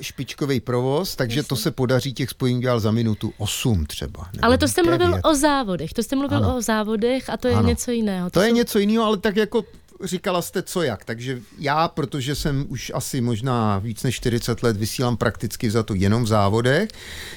špičkový 0.00 0.60
provoz, 0.60 1.16
takže 1.16 1.38
Jasně. 1.38 1.48
to 1.48 1.56
se 1.56 1.70
podaří 1.70 2.12
těch 2.12 2.30
spojení 2.30 2.60
dělat 2.60 2.78
za 2.78 2.90
minutu 2.90 3.32
8 3.38 3.86
třeba. 3.86 4.30
Ale 4.42 4.58
to 4.58 4.68
jste 4.68 4.82
mluvil 4.82 5.20
o 5.24 5.34
závodech, 5.34 5.92
to 5.92 6.02
jste 6.02 6.16
mluvil 6.16 6.38
ano. 6.38 6.56
o 6.56 6.62
závodech 6.62 7.30
a 7.30 7.36
to 7.36 7.48
je 7.48 7.54
ano. 7.54 7.68
něco 7.68 7.90
jiného. 7.90 8.30
To, 8.30 8.34
to 8.34 8.40
jsou... 8.40 8.46
je 8.46 8.52
něco 8.52 8.78
jiného, 8.78 9.04
ale 9.04 9.16
tak 9.16 9.36
jako 9.36 9.64
říkala 10.04 10.42
jste 10.42 10.62
co 10.62 10.82
jak, 10.82 11.04
takže 11.04 11.40
já, 11.58 11.88
protože 11.88 12.34
jsem 12.34 12.66
už 12.68 12.92
asi 12.94 13.20
možná 13.20 13.78
víc 13.78 14.02
než 14.02 14.16
40 14.16 14.62
let 14.62 14.76
vysílám 14.76 15.16
prakticky 15.16 15.70
za 15.70 15.82
to 15.82 15.94
jenom 15.94 16.24
v 16.24 16.26
závodech, 16.26 16.88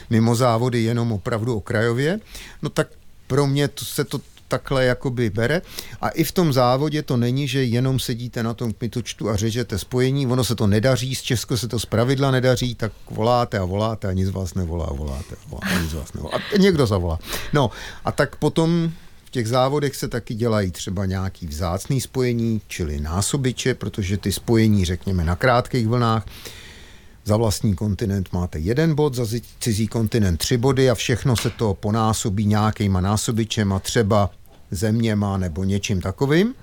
mimo 0.09 0.36
závody 0.36 0.83
jenom 0.83 1.12
opravdu 1.12 1.55
okrajově, 1.55 2.19
no 2.62 2.69
tak 2.69 2.88
pro 3.27 3.47
mě 3.47 3.67
to 3.67 3.86
se 3.86 4.03
to 4.03 4.19
takhle 4.53 4.86
jakoby 4.86 5.29
bere. 5.29 5.62
A 6.01 6.09
i 6.09 6.23
v 6.23 6.31
tom 6.31 6.53
závodě 6.53 7.01
to 7.01 7.17
není, 7.17 7.47
že 7.47 7.63
jenom 7.63 7.99
sedíte 7.99 8.43
na 8.43 8.53
tom 8.53 8.73
kmitočtu 8.73 9.29
a 9.29 9.36
řežete 9.36 9.77
spojení, 9.77 10.27
ono 10.27 10.43
se 10.43 10.55
to 10.55 10.67
nedaří, 10.67 11.15
z 11.15 11.21
Česko 11.21 11.57
se 11.57 11.67
to 11.67 11.79
z 11.79 11.86
pravidla 11.86 12.31
nedaří, 12.31 12.75
tak 12.75 12.91
voláte 13.09 13.59
a 13.59 13.65
voláte 13.65 14.07
a 14.07 14.13
nic 14.13 14.29
vás 14.29 14.53
nevolá, 14.53 14.86
voláte 14.93 15.36
a 15.36 15.49
voláte 15.49 15.75
a 15.75 15.81
nic 15.81 15.93
vás 15.93 16.13
nevolá. 16.13 16.38
A 16.38 16.57
někdo 16.57 16.86
zavolá. 16.86 17.19
No 17.53 17.71
a 18.05 18.12
tak 18.12 18.36
potom 18.36 18.91
v 19.25 19.29
těch 19.31 19.47
závodech 19.47 19.95
se 19.95 20.07
taky 20.07 20.33
dělají 20.33 20.71
třeba 20.71 21.05
nějaký 21.05 21.47
vzácný 21.47 22.01
spojení, 22.01 22.62
čili 22.67 22.99
násobiče, 22.99 23.73
protože 23.73 24.17
ty 24.17 24.31
spojení, 24.31 24.86
řekněme, 24.86 25.23
na 25.23 25.36
krátkých 25.36 25.88
vlnách, 25.88 26.25
za 27.25 27.38
vlastní 27.38 27.75
kontinent 27.75 28.33
máte 28.33 28.59
jeden 28.59 28.95
bod, 28.95 29.13
za 29.13 29.25
cizí 29.59 29.88
kontinent 29.88 30.38
tři 30.38 30.57
body 30.57 30.89
a 30.89 30.95
všechno 30.95 31.36
se 31.36 31.49
to 31.49 31.73
ponásobí 31.73 32.45
nějakýma 32.45 33.01
násobičema, 33.01 33.79
třeba 33.79 34.29
zeměma 34.71 35.38
nebo 35.38 35.63
něčím 35.63 36.01
takovým. 36.01 36.53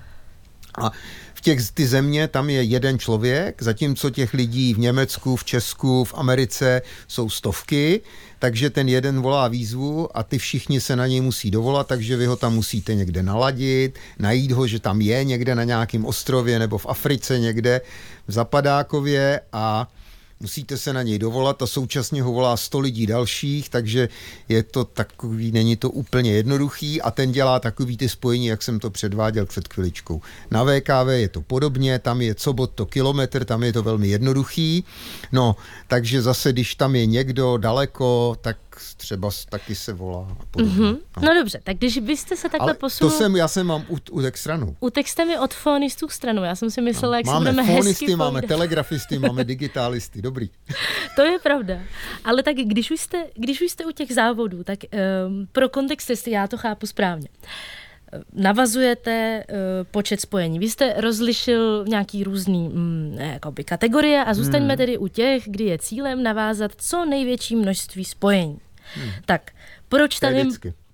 A 0.77 0.91
v 1.33 1.41
těch 1.41 1.71
ty 1.71 1.87
země 1.87 2.27
tam 2.27 2.49
je 2.49 2.63
jeden 2.63 2.99
člověk, 2.99 3.63
zatímco 3.63 4.09
těch 4.09 4.33
lidí 4.33 4.73
v 4.73 4.79
Německu, 4.79 5.35
v 5.35 5.43
Česku, 5.43 6.03
v 6.03 6.13
Americe 6.13 6.81
jsou 7.07 7.29
stovky, 7.29 8.01
takže 8.39 8.69
ten 8.69 8.89
jeden 8.89 9.21
volá 9.21 9.47
výzvu 9.47 10.17
a 10.17 10.23
ty 10.23 10.37
všichni 10.37 10.81
se 10.81 10.95
na 10.95 11.07
něj 11.07 11.21
musí 11.21 11.51
dovolat, 11.51 11.87
takže 11.87 12.17
vy 12.17 12.25
ho 12.25 12.35
tam 12.35 12.53
musíte 12.53 12.95
někde 12.95 13.23
naladit, 13.23 13.99
najít 14.19 14.51
ho, 14.51 14.67
že 14.67 14.79
tam 14.79 15.01
je 15.01 15.23
někde 15.23 15.55
na 15.55 15.63
nějakém 15.63 16.05
ostrově 16.05 16.59
nebo 16.59 16.77
v 16.77 16.85
Africe 16.85 17.39
někde 17.39 17.81
v 18.27 18.31
Zapadákově 18.31 19.41
a 19.53 19.87
musíte 20.41 20.77
se 20.77 20.93
na 20.93 21.01
něj 21.01 21.19
dovolat 21.19 21.61
a 21.61 21.67
současně 21.67 22.23
ho 22.23 22.31
volá 22.31 22.57
100 22.57 22.79
lidí 22.79 23.07
dalších, 23.07 23.69
takže 23.69 24.09
je 24.49 24.63
to 24.63 24.83
takový, 24.83 25.51
není 25.51 25.75
to 25.75 25.89
úplně 25.89 26.31
jednoduchý 26.31 27.01
a 27.01 27.11
ten 27.11 27.31
dělá 27.31 27.59
takový 27.59 27.97
ty 27.97 28.09
spojení, 28.09 28.45
jak 28.45 28.61
jsem 28.61 28.79
to 28.79 28.89
předváděl 28.89 29.45
před 29.45 29.73
chviličkou. 29.73 30.21
Na 30.51 30.63
VKV 30.63 31.07
je 31.11 31.29
to 31.29 31.41
podobně, 31.41 31.99
tam 31.99 32.21
je 32.21 32.35
co 32.35 32.53
bod 32.53 32.71
to 32.75 32.85
kilometr, 32.85 33.45
tam 33.45 33.63
je 33.63 33.73
to 33.73 33.83
velmi 33.83 34.07
jednoduchý, 34.07 34.83
no, 35.31 35.55
takže 35.87 36.21
zase, 36.21 36.53
když 36.53 36.75
tam 36.75 36.95
je 36.95 37.05
někdo 37.05 37.57
daleko, 37.57 38.37
tak 38.41 38.57
třeba 38.97 39.29
taky 39.49 39.75
se 39.75 39.93
volá. 39.93 40.27
Mm-hmm. 40.53 40.97
No. 41.17 41.27
no 41.27 41.33
dobře, 41.33 41.59
tak 41.63 41.77
když 41.77 41.97
byste 41.97 42.35
se 42.35 42.49
takhle 42.49 42.73
posunul... 42.73 43.11
to 43.11 43.17
jsem, 43.17 43.35
já 43.35 43.47
jsem 43.47 43.67
mám 43.67 43.85
u, 43.89 43.97
u 44.11 44.21
stranu. 44.35 44.75
U 44.79 44.89
textem 44.89 45.29
je 45.29 45.39
od 45.39 45.53
fonistů 45.53 46.09
stranu, 46.09 46.43
já 46.43 46.55
jsem 46.55 46.71
si 46.71 46.81
myslela, 46.81 47.11
no. 47.11 47.17
jak 47.17 47.25
máme 47.25 47.45
se 47.45 47.51
budeme 47.51 47.77
fonisty, 47.77 48.05
hezky 48.05 48.15
máme 48.15 48.41
telegrafisty, 48.41 49.19
máme 49.19 49.43
digitálisty, 49.43 50.21
dobrý. 50.21 50.49
to 51.15 51.21
je 51.21 51.39
pravda. 51.39 51.79
Ale 52.25 52.43
tak 52.43 52.55
když 52.55 52.91
už 52.91 52.99
jste, 52.99 53.25
když 53.35 53.61
už 53.61 53.71
jste 53.71 53.85
u 53.85 53.91
těch 53.91 54.11
závodů, 54.13 54.63
tak 54.63 54.79
um, 55.27 55.47
pro 55.51 55.69
kontext, 55.69 56.09
jestli 56.09 56.31
já 56.31 56.47
to 56.47 56.57
chápu 56.57 56.87
správně. 56.87 57.27
Navazujete 58.33 59.43
uh, 59.49 59.55
počet 59.91 60.21
spojení. 60.21 60.59
Vy 60.59 60.69
jste 60.69 60.93
rozlišil 60.97 61.85
nějaký 61.87 62.23
různý 62.23 62.69
mm, 62.69 63.17
jakoby 63.19 63.63
kategorie 63.63 64.23
a 64.23 64.33
zůstaňme 64.33 64.67
hmm. 64.67 64.77
tedy 64.77 64.97
u 64.97 65.07
těch, 65.07 65.43
kdy 65.45 65.63
je 65.63 65.77
cílem 65.77 66.23
navázat 66.23 66.71
co 66.77 67.05
největší 67.05 67.55
množství 67.55 68.05
spojení. 68.05 68.59
Hmm. 68.95 69.11
Tak 69.25 69.51
proč 69.89 70.19
tady... 70.19 70.43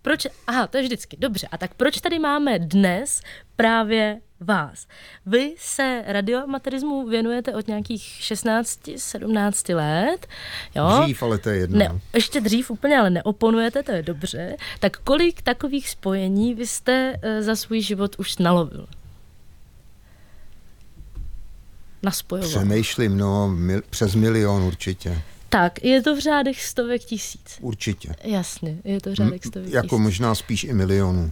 Proč, 0.07 0.27
aha, 0.47 0.67
to 0.67 0.77
je 0.77 0.83
vždycky, 0.83 1.17
dobře. 1.19 1.47
A 1.51 1.57
tak 1.57 1.73
proč 1.73 2.01
tady 2.01 2.19
máme 2.19 2.59
dnes 2.59 3.21
právě 3.55 4.19
vás? 4.39 4.87
Vy 5.25 5.53
se 5.57 6.03
radioamaterismu 6.07 7.07
věnujete 7.07 7.55
od 7.55 7.67
nějakých 7.67 8.01
16-17 8.01 9.75
let, 9.75 10.27
jo? 10.75 10.99
Dřív, 11.03 11.23
ale 11.23 11.37
to 11.37 11.49
je 11.49 11.57
jedno. 11.57 11.77
Ne, 11.77 11.99
ještě 12.13 12.41
dřív 12.41 12.71
úplně, 12.71 12.99
ale 12.99 13.09
neoponujete, 13.09 13.83
to 13.83 13.91
je 13.91 14.03
dobře. 14.03 14.57
Tak 14.79 14.97
kolik 14.97 15.41
takových 15.41 15.89
spojení 15.89 16.53
vy 16.53 16.67
jste 16.67 17.13
uh, 17.15 17.45
za 17.45 17.55
svůj 17.55 17.81
život 17.81 18.15
už 18.19 18.37
nalovil? 18.37 18.87
Naspojoval. 22.03 22.49
Přemýšlím, 22.49 23.17
no, 23.17 23.47
mil, 23.47 23.81
přes 23.89 24.15
milion 24.15 24.63
určitě. 24.63 25.21
Tak, 25.49 25.83
je 25.83 26.01
to 26.01 26.15
v 26.15 26.19
řádech 26.19 26.63
stovek 26.63 27.01
tisíc. 27.01 27.57
Určitě. 27.61 28.15
Jasně, 28.23 28.77
je 28.83 29.01
to 29.01 29.09
v 29.09 29.13
řádech 29.13 29.41
stovek 29.45 29.55
jako 29.55 29.65
tisíc. 29.65 29.73
Jako 29.73 29.99
možná 29.99 30.35
spíš 30.35 30.63
i 30.63 30.73
milionů. 30.73 31.31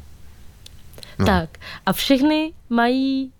No. 1.19 1.25
Tak, 1.25 1.57
a 1.85 1.93
všechny 1.93 2.53
mají 2.69 3.31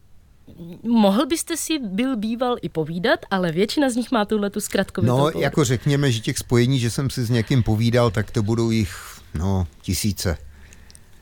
mohl 0.84 1.26
byste 1.26 1.58
si 1.58 1.80
byl 1.80 2.18
býval 2.18 2.56
i 2.62 2.70
povídat, 2.70 3.20
ale 3.32 3.52
většina 3.52 3.90
z 3.90 3.96
nich 3.96 4.12
má 4.12 4.26
tuhle 4.26 4.50
tu 4.50 4.62
zkratkovitou 4.62 5.18
No, 5.18 5.30
jako 5.30 5.64
řekněme, 5.64 6.12
že 6.12 6.20
těch 6.20 6.38
spojení, 6.38 6.80
že 6.80 6.90
jsem 6.90 7.10
si 7.10 7.26
s 7.26 7.30
někým 7.30 7.64
povídal, 7.64 8.12
tak 8.12 8.32
to 8.32 8.44
budou 8.44 8.72
jich, 8.72 8.96
no, 9.34 9.68
tisíce. 9.82 10.38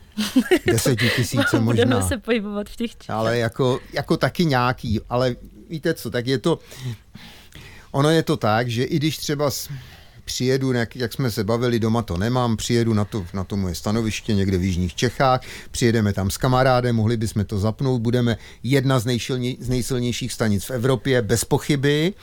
Desetitisíce 0.66 1.60
možná. 1.60 1.86
Budeme 1.86 2.08
se 2.08 2.18
pohybovat 2.18 2.70
v 2.70 2.76
těch 2.76 2.92
číslech. 2.92 3.10
Ale 3.10 3.38
jako, 3.38 3.80
jako 3.94 4.18
taky 4.18 4.46
nějaký, 4.46 5.00
ale 5.10 5.36
víte 5.70 5.94
co, 5.94 6.10
tak 6.12 6.28
je 6.28 6.38
to, 6.38 6.60
Ono 7.94 8.10
je 8.10 8.24
to 8.24 8.38
tak, 8.38 8.70
že 8.70 8.84
i 8.84 8.96
když 8.96 9.18
třeba 9.18 9.52
přijedu, 10.26 10.72
jak, 10.72 10.96
jak 10.96 11.14
jsme 11.14 11.32
se 11.32 11.44
bavili, 11.44 11.80
doma 11.80 12.02
to 12.02 12.18
nemám, 12.18 12.58
přijedu 12.58 12.94
na 12.94 13.06
to, 13.06 13.26
na 13.34 13.44
to 13.44 13.58
moje 13.58 13.76
stanoviště 13.76 14.34
někde 14.34 14.58
v 14.58 14.64
Jižních 14.64 14.96
Čechách, 14.96 15.42
přijedeme 15.72 16.14
tam 16.14 16.30
s 16.30 16.38
kamarádem, 16.38 16.96
mohli 16.96 17.18
bychom 17.18 17.46
to 17.46 17.60
zapnout, 17.60 18.02
budeme 18.02 18.38
jedna 18.64 19.00
z, 19.00 19.06
nejšilně, 19.06 19.56
z 19.60 19.70
nejsilnějších 19.70 20.34
stanic 20.34 20.66
v 20.66 20.72
Evropě, 20.72 21.22
bez 21.22 21.46
pochyby, 21.46 22.14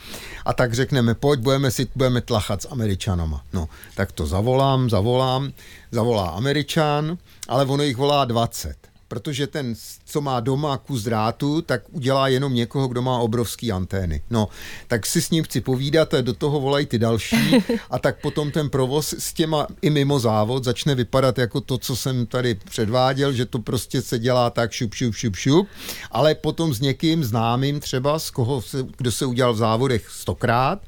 a 0.45 0.53
tak 0.53 0.73
řekneme, 0.73 1.15
pojď, 1.15 1.39
budeme 1.39 1.71
si 1.71 1.87
budeme 1.95 2.21
tlachat 2.21 2.61
s 2.61 2.67
Američanama. 2.71 3.43
No, 3.53 3.69
tak 3.95 4.11
to 4.11 4.27
zavolám, 4.27 4.89
zavolám, 4.89 5.51
zavolá 5.91 6.29
Američan, 6.29 7.17
ale 7.47 7.65
ono 7.65 7.83
jich 7.83 7.97
volá 7.97 8.25
20 8.25 8.90
protože 9.11 9.47
ten, 9.47 9.75
co 10.05 10.21
má 10.21 10.39
doma 10.39 10.77
kus 10.77 11.03
drátu, 11.03 11.61
tak 11.61 11.81
udělá 11.91 12.27
jenom 12.27 12.53
někoho, 12.53 12.87
kdo 12.87 13.01
má 13.01 13.19
obrovský 13.19 13.71
antény. 13.71 14.21
No, 14.29 14.47
tak 14.87 15.05
si 15.05 15.21
s 15.21 15.29
ním 15.29 15.43
chci 15.43 15.61
povídat, 15.61 16.15
do 16.21 16.33
toho 16.33 16.59
volají 16.59 16.85
ty 16.85 16.99
další 16.99 17.35
a 17.89 17.99
tak 17.99 18.21
potom 18.21 18.51
ten 18.51 18.69
provoz 18.69 19.13
s 19.17 19.33
těma 19.33 19.67
i 19.81 19.89
mimo 19.89 20.19
závod 20.19 20.63
začne 20.63 20.95
vypadat 20.95 21.37
jako 21.37 21.61
to, 21.61 21.77
co 21.77 21.95
jsem 21.95 22.25
tady 22.25 22.55
předváděl, 22.55 23.33
že 23.33 23.45
to 23.45 23.59
prostě 23.59 24.01
se 24.01 24.19
dělá 24.19 24.49
tak 24.49 24.71
šup, 24.71 24.93
šup, 24.93 25.15
šup, 25.15 25.35
šup, 25.35 25.67
ale 26.11 26.35
potom 26.35 26.73
s 26.73 26.79
někým 26.79 27.23
známým 27.23 27.79
třeba, 27.79 28.19
z 28.19 28.29
koho 28.29 28.61
se, 28.61 28.87
kdo 28.97 29.11
se 29.11 29.25
udělal 29.25 29.53
v 29.53 29.57
závodech 29.57 30.09
stokrát, 30.09 30.79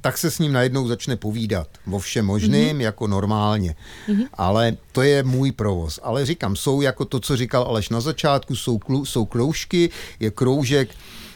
tak 0.00 0.18
se 0.18 0.30
s 0.30 0.38
ním 0.38 0.52
najednou 0.52 0.88
začne 0.88 1.16
povídat 1.16 1.68
o 1.90 1.98
všem 1.98 2.26
možným, 2.26 2.76
mm-hmm. 2.76 2.80
jako 2.80 3.06
normálně. 3.06 3.74
Mm-hmm. 4.08 4.26
Ale 4.34 4.76
to 4.92 5.02
je 5.02 5.22
můj 5.22 5.52
provoz. 5.52 6.00
Ale 6.02 6.26
říkám, 6.26 6.56
jsou 6.56 6.80
jako 6.80 7.04
to, 7.04 7.20
co 7.20 7.36
říkal 7.36 7.62
Aleš 7.62 7.88
na 7.88 8.00
začátku, 8.00 8.56
jsou, 8.56 8.78
klu, 8.78 9.04
jsou 9.04 9.24
kroužky, 9.24 9.90
je 10.20 10.30
kroužek, 10.30 10.88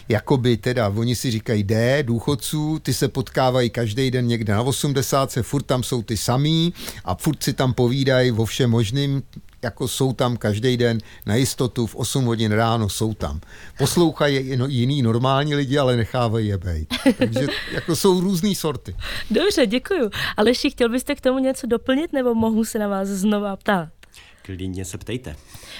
jakoby 0.08 0.56
teda, 0.56 0.88
oni 0.88 1.16
si 1.16 1.30
říkají 1.30 1.62
D, 1.62 2.02
důchodců, 2.02 2.78
ty 2.78 2.94
se 2.94 3.08
potkávají 3.08 3.70
každý 3.70 4.10
den 4.10 4.26
někde 4.26 4.52
na 4.52 4.62
80, 4.62 5.38
furt 5.42 5.62
tam 5.62 5.82
jsou 5.82 6.02
ty 6.02 6.16
samý 6.16 6.74
a 7.04 7.14
furt 7.14 7.42
si 7.42 7.52
tam 7.52 7.72
povídají 7.72 8.32
o 8.32 8.44
všem 8.44 8.70
možným, 8.70 9.22
jako 9.62 9.88
jsou 9.88 10.12
tam 10.12 10.36
každý 10.36 10.76
den 10.76 10.98
na 11.26 11.34
jistotu 11.34 11.86
v 11.86 11.96
8 11.96 12.24
hodin 12.24 12.52
ráno 12.52 12.88
jsou 12.88 13.14
tam. 13.14 13.40
Poslouchají 13.78 14.58
jiný 14.66 15.02
normální 15.02 15.54
lidi, 15.54 15.78
ale 15.78 15.96
nechávají 15.96 16.48
je 16.48 16.58
být. 16.58 16.94
Takže 17.18 17.46
jako 17.72 17.96
jsou 17.96 18.20
různé 18.20 18.54
sorty. 18.54 18.96
Dobře, 19.30 19.66
děkuju. 19.66 20.10
Ale 20.36 20.50
ještě 20.50 20.70
chtěl 20.70 20.88
byste 20.88 21.14
k 21.14 21.20
tomu 21.20 21.38
něco 21.38 21.66
doplnit, 21.66 22.12
nebo 22.12 22.34
mohu 22.34 22.64
se 22.64 22.78
na 22.78 22.88
vás 22.88 23.08
znova 23.08 23.56
ptát? 23.56 23.88
Klidně 24.42 24.84
se 24.84 24.98
ptejte. 24.98 25.36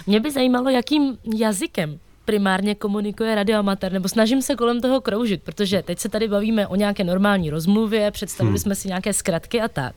Mě 0.06 0.20
by 0.20 0.30
zajímalo, 0.30 0.70
jakým 0.70 1.18
jazykem 1.34 2.00
primárně 2.30 2.74
komunikuje 2.74 3.34
radioamatér, 3.34 3.92
nebo 3.92 4.08
snažím 4.08 4.42
se 4.42 4.56
kolem 4.56 4.80
toho 4.80 5.00
kroužit, 5.00 5.42
protože 5.42 5.82
teď 5.82 5.98
se 5.98 6.08
tady 6.08 6.28
bavíme 6.28 6.66
o 6.66 6.76
nějaké 6.76 7.04
normální 7.04 7.50
rozmluvě, 7.50 8.10
představili 8.10 8.50
hmm. 8.50 8.58
jsme 8.58 8.74
si 8.74 8.88
nějaké 8.88 9.12
zkratky 9.12 9.60
a 9.60 9.68
tak. 9.68 9.94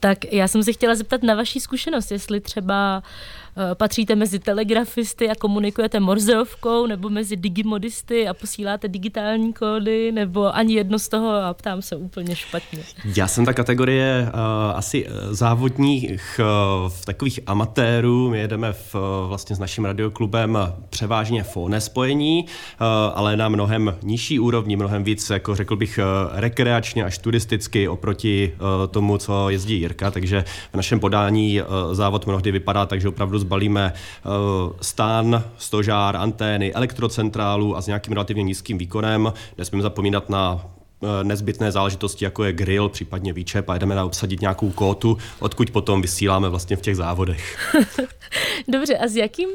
Tak 0.00 0.32
já 0.32 0.48
jsem 0.48 0.62
se 0.62 0.72
chtěla 0.72 0.94
zeptat 0.94 1.22
na 1.22 1.34
vaší 1.34 1.60
zkušenost, 1.60 2.10
jestli 2.10 2.40
třeba 2.40 3.02
Eh, 3.02 3.45
patříte 3.74 4.14
mezi 4.14 4.38
telegrafisty 4.38 5.30
a 5.30 5.34
komunikujete 5.34 6.00
morzeovkou, 6.00 6.86
nebo 6.86 7.10
mezi 7.10 7.36
digimodisty 7.36 8.28
a 8.28 8.34
posíláte 8.34 8.88
digitální 8.88 9.52
kódy, 9.52 10.12
nebo 10.12 10.56
ani 10.56 10.74
jedno 10.74 10.98
z 10.98 11.08
toho 11.08 11.30
a 11.30 11.54
ptám 11.54 11.82
se 11.82 11.96
úplně 11.96 12.36
špatně. 12.36 12.78
Já 13.16 13.28
jsem 13.28 13.44
ta 13.44 13.52
kategorie 13.52 14.28
uh, 14.28 14.40
asi 14.76 15.06
závodních 15.30 16.40
uh, 16.40 16.88
v 16.88 17.04
takových 17.04 17.40
amatérů. 17.46 18.30
My 18.30 18.38
jedeme 18.38 18.72
v, 18.72 18.94
uh, 18.94 19.00
vlastně 19.28 19.56
s 19.56 19.58
naším 19.58 19.84
radioklubem 19.84 20.58
převážně 20.90 21.42
fone 21.42 21.80
spojení, 21.80 22.44
uh, 22.44 22.86
ale 23.14 23.36
na 23.36 23.48
mnohem 23.48 23.94
nižší 24.02 24.40
úrovni, 24.40 24.76
mnohem 24.76 25.04
víc, 25.04 25.30
jako 25.30 25.54
řekl 25.54 25.76
bych, 25.76 25.98
uh, 25.98 26.38
rekreačně 26.40 27.04
až 27.04 27.18
turisticky 27.18 27.88
oproti 27.88 28.52
uh, 28.54 28.86
tomu, 28.86 29.18
co 29.18 29.50
jezdí 29.50 29.80
Jirka. 29.80 30.10
Takže 30.10 30.44
v 30.72 30.74
našem 30.74 31.00
podání 31.00 31.60
uh, 31.60 31.66
závod 31.94 32.26
mnohdy 32.26 32.52
vypadá 32.52 32.86
tak, 32.86 33.00
že 33.00 33.08
opravdu 33.08 33.38
zbalíme 33.46 33.92
uh, 33.92 34.32
stán, 34.80 35.44
stožár, 35.58 36.16
antény, 36.16 36.74
elektrocentrálu 36.74 37.76
a 37.76 37.82
s 37.82 37.86
nějakým 37.86 38.12
relativně 38.12 38.42
nízkým 38.42 38.78
výkonem. 38.78 39.32
Nesmím 39.58 39.82
zapomínat 39.82 40.30
na 40.30 40.60
Eh, 41.02 41.24
nezbytné 41.24 41.72
záležitosti, 41.72 42.24
jako 42.24 42.44
je 42.44 42.52
grill, 42.52 42.88
případně 42.88 43.32
výčep 43.32 43.68
a 43.68 43.78
jdeme 43.78 43.94
na 43.94 44.04
obsadit 44.04 44.40
nějakou 44.40 44.70
kótu, 44.70 45.18
odkud 45.38 45.70
potom 45.70 46.02
vysíláme 46.02 46.48
vlastně 46.48 46.76
v 46.76 46.80
těch 46.80 46.96
závodech. 46.96 47.74
Dobře, 48.68 48.96
a 48.96 49.08
s 49.08 49.16
jakým 49.16 49.48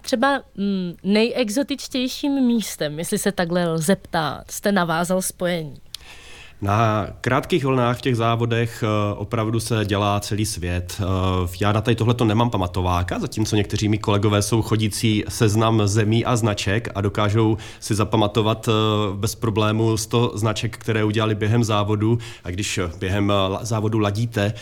třeba 0.00 0.42
mm, 0.56 0.94
nejexotičtějším 1.02 2.32
místem, 2.32 2.98
jestli 2.98 3.18
se 3.18 3.32
takhle 3.32 3.68
lze 3.68 3.96
ptát, 3.96 4.50
jste 4.50 4.72
navázal 4.72 5.22
spojení? 5.22 5.80
Na 6.62 7.06
krátkých 7.20 7.64
vlnách 7.64 7.98
v 7.98 8.00
těch 8.00 8.16
závodech 8.16 8.82
eh, 8.82 9.14
opravdu 9.14 9.60
se 9.60 9.84
dělá 9.84 10.20
celý 10.20 10.46
svět. 10.46 11.00
Eh, 11.00 11.48
já 11.60 11.72
na 11.72 11.80
tady 11.80 11.94
tohleto 11.94 12.24
nemám 12.24 12.50
pamatováka, 12.50 13.18
zatímco 13.18 13.56
někteří 13.56 13.88
mi 13.88 13.98
kolegové 13.98 14.42
jsou 14.42 14.62
chodící 14.62 15.24
seznam 15.28 15.82
zemí 15.84 16.24
a 16.24 16.36
značek 16.36 16.88
a 16.94 17.00
dokážou 17.00 17.56
si 17.80 17.94
zapamatovat 17.94 18.68
eh, 18.68 18.72
bez 19.16 19.34
problému 19.34 19.96
100 19.96 20.32
značek, 20.34 20.78
které 20.78 21.04
udělali 21.04 21.34
během 21.34 21.64
závodu. 21.64 22.18
A 22.44 22.50
když 22.50 22.80
během 22.98 23.32
závodu 23.60 23.98
ladíte, 23.98 24.52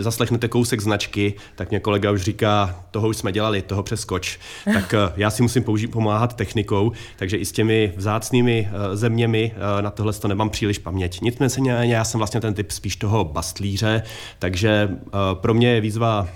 zaslechnete 0.00 0.48
kousek 0.48 0.80
značky, 0.80 1.34
tak 1.54 1.70
mě 1.70 1.80
kolega 1.80 2.10
už 2.10 2.22
říká, 2.22 2.76
toho 2.90 3.08
už 3.08 3.16
jsme 3.16 3.32
dělali, 3.32 3.62
toho 3.62 3.82
přeskoč. 3.82 4.38
Tak 4.74 4.94
já 5.16 5.30
si 5.30 5.42
musím 5.42 5.62
použít, 5.62 5.86
pomáhat 5.86 6.36
technikou, 6.36 6.92
takže 7.16 7.36
i 7.36 7.44
s 7.44 7.52
těmi 7.52 7.92
vzácnými 7.96 8.68
zeměmi 8.94 9.52
na 9.80 9.90
tohle 9.90 10.12
to 10.12 10.28
nemám 10.28 10.50
příliš 10.50 10.78
paměť. 10.78 11.20
Nicméně 11.20 11.43
nicméně 11.44 11.94
já 11.94 12.04
jsem 12.04 12.18
vlastně 12.18 12.40
ten 12.40 12.54
typ 12.54 12.70
spíš 12.70 12.96
toho 12.96 13.24
bastlíře, 13.24 14.02
takže 14.38 14.88
uh, 14.90 15.10
pro 15.34 15.54
mě 15.54 15.68
je 15.68 15.80
výzva 15.80 16.28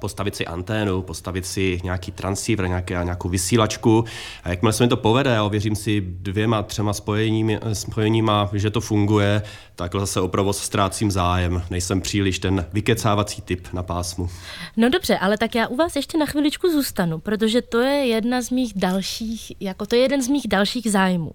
postavit 0.00 0.36
si 0.36 0.46
anténu, 0.46 1.02
postavit 1.02 1.46
si 1.46 1.80
nějaký 1.84 2.12
transceiver, 2.12 2.68
nějaké, 2.68 3.00
nějakou 3.02 3.28
vysílačku. 3.28 4.04
A 4.44 4.48
jakmile 4.48 4.72
se 4.72 4.84
mi 4.84 4.88
to 4.88 4.96
povede 4.96 5.36
a 5.36 5.44
ověřím 5.44 5.76
si 5.76 6.00
dvěma, 6.00 6.62
třema 6.62 6.92
spojeními, 6.92 7.60
spojeníma, 7.72 8.50
že 8.52 8.70
to 8.70 8.80
funguje, 8.80 9.42
tak 9.76 9.92
zase 9.94 10.20
o 10.20 10.28
provoz 10.28 10.58
ztrácím 10.58 11.10
zájem. 11.10 11.62
Nejsem 11.70 12.00
příliš 12.00 12.38
ten 12.38 12.66
vykecávací 12.72 13.42
typ 13.42 13.68
na 13.72 13.82
pásmu. 13.82 14.28
No 14.76 14.88
dobře, 14.88 15.18
ale 15.18 15.38
tak 15.38 15.54
já 15.54 15.66
u 15.66 15.76
vás 15.76 15.96
ještě 15.96 16.18
na 16.18 16.26
chviličku 16.26 16.70
zůstanu, 16.70 17.18
protože 17.18 17.62
to 17.62 17.80
je 17.80 18.06
jedna 18.06 18.42
z 18.42 18.50
mých 18.50 18.72
dalších, 18.76 19.52
jako 19.60 19.86
to 19.86 19.96
je 19.96 20.02
jeden 20.02 20.22
z 20.22 20.28
mých 20.28 20.48
dalších 20.48 20.90
zájmů 20.90 21.32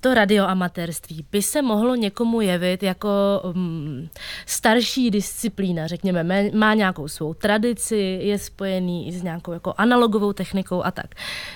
to 0.00 0.14
radioamatérství 0.14 1.26
by 1.32 1.42
se 1.42 1.62
mohlo 1.62 1.94
někomu 1.94 2.40
jevit 2.40 2.82
jako 2.82 3.08
um, 3.54 4.08
starší 4.46 5.10
disciplína, 5.10 5.86
řekněme, 5.86 6.50
má 6.54 6.74
nějakou 6.74 7.08
svou 7.08 7.34
tradici, 7.34 8.18
je 8.22 8.38
spojený 8.38 9.08
i 9.08 9.12
s 9.12 9.22
nějakou 9.22 9.52
jako 9.52 9.74
analogovou 9.76 10.32
technikou 10.32 10.84
a 10.84 10.90
tak. 10.90 11.14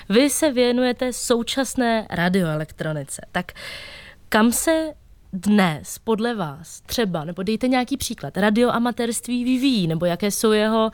Vy 0.09 0.29
se 0.29 0.51
věnujete 0.51 1.13
současné 1.13 2.07
radioelektronice, 2.09 3.21
tak 3.31 3.51
kam 4.29 4.51
se 4.51 4.93
dnes 5.33 5.99
podle 5.99 6.35
vás 6.35 6.81
třeba, 6.81 7.23
nebo 7.23 7.43
dejte 7.43 7.67
nějaký 7.67 7.97
příklad, 7.97 8.37
radioamatérství 8.37 9.43
vyvíjí, 9.43 9.87
nebo 9.87 10.05
jaké 10.05 10.31
jsou 10.31 10.51
jeho 10.51 10.91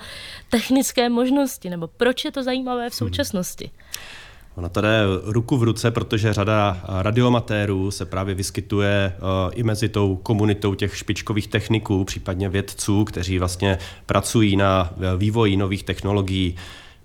technické 0.50 1.10
možnosti, 1.10 1.70
nebo 1.70 1.88
proč 1.88 2.26
je 2.26 2.32
to 2.32 2.44
zajímavé 2.44 2.90
v 2.90 2.94
hmm. 2.94 2.98
současnosti? 3.08 3.72
Hmm. 3.74 4.21
Ono 4.62 4.70
to 4.70 4.82
jde 4.82 5.04
ruku 5.24 5.58
v 5.58 5.64
ruce, 5.64 5.92
protože 5.92 6.34
řada 6.34 6.82
radioamatérů 7.02 7.92
se 7.92 8.06
právě 8.06 8.36
vyskytuje 8.36 9.14
uh, 9.18 9.52
i 9.56 9.64
mezi 9.64 9.90
tou 9.90 10.16
komunitou 10.16 10.76
těch 10.76 10.98
špičkových 10.98 11.48
techniků, 11.48 12.04
případně 12.04 12.50
vědců, 12.50 13.06
kteří 13.06 13.40
vlastně 13.40 13.78
pracují 14.06 14.56
na 14.56 14.94
vývoji 15.18 15.58
nových 15.58 15.84
technologií. 15.84 16.56